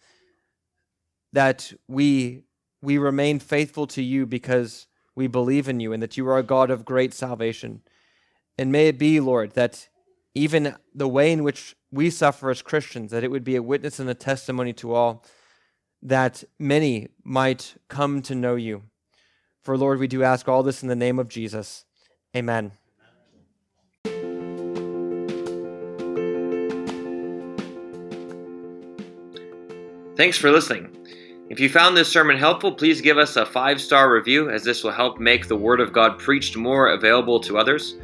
that 1.32 1.72
we 1.86 2.42
we 2.82 2.98
remain 2.98 3.38
faithful 3.38 3.86
to 3.86 4.02
you 4.02 4.26
because 4.26 4.86
we 5.14 5.26
believe 5.26 5.68
in 5.68 5.80
you 5.80 5.92
and 5.92 6.02
that 6.02 6.16
you 6.16 6.28
are 6.28 6.38
a 6.38 6.42
God 6.42 6.70
of 6.70 6.84
great 6.84 7.12
salvation. 7.12 7.82
And 8.58 8.70
may 8.70 8.88
it 8.88 8.98
be, 8.98 9.18
Lord, 9.18 9.52
that 9.52 9.88
even 10.34 10.76
the 10.94 11.08
way 11.08 11.32
in 11.32 11.42
which 11.42 11.74
we 11.90 12.10
suffer 12.10 12.50
as 12.50 12.62
Christians, 12.62 13.10
that 13.10 13.24
it 13.24 13.30
would 13.30 13.44
be 13.44 13.56
a 13.56 13.62
witness 13.62 13.98
and 13.98 14.10
a 14.10 14.14
testimony 14.14 14.72
to 14.74 14.94
all, 14.94 15.24
that 16.02 16.44
many 16.58 17.08
might 17.24 17.76
come 17.88 18.22
to 18.22 18.34
know 18.34 18.54
you. 18.54 18.82
For, 19.62 19.76
Lord, 19.76 19.98
we 19.98 20.06
do 20.06 20.22
ask 20.22 20.46
all 20.46 20.62
this 20.62 20.82
in 20.82 20.88
the 20.88 20.94
name 20.94 21.18
of 21.18 21.28
Jesus. 21.28 21.85
Amen. 22.36 22.70
Thanks 30.16 30.38
for 30.38 30.50
listening. 30.50 30.90
If 31.48 31.60
you 31.60 31.68
found 31.68 31.96
this 31.96 32.10
sermon 32.10 32.36
helpful, 32.36 32.72
please 32.72 33.00
give 33.00 33.18
us 33.18 33.36
a 33.36 33.46
five 33.46 33.80
star 33.80 34.12
review, 34.12 34.50
as 34.50 34.64
this 34.64 34.82
will 34.84 34.92
help 34.92 35.18
make 35.18 35.48
the 35.48 35.56
Word 35.56 35.80
of 35.80 35.92
God 35.92 36.18
preached 36.18 36.56
more 36.56 36.88
available 36.88 37.40
to 37.40 37.56
others. 37.56 37.94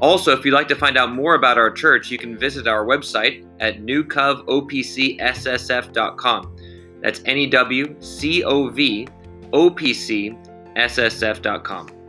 Also, 0.00 0.32
if 0.32 0.42
you'd 0.44 0.54
like 0.54 0.68
to 0.68 0.76
find 0.76 0.96
out 0.96 1.12
more 1.12 1.34
about 1.34 1.58
our 1.58 1.70
church, 1.70 2.10
you 2.10 2.16
can 2.18 2.38
visit 2.38 2.66
our 2.66 2.86
website 2.86 3.46
at 3.60 3.82
newcovopcssf.com. 3.82 6.56
That's 7.00 7.20
N 7.24 7.36
E 7.36 7.46
W 7.48 7.96
C 8.00 8.44
O 8.44 8.68
V 8.68 9.08
O 9.52 9.70
P 9.70 9.92
C 9.92 10.36
S 10.76 10.98
S 10.98 11.22
F.com. 11.22 12.01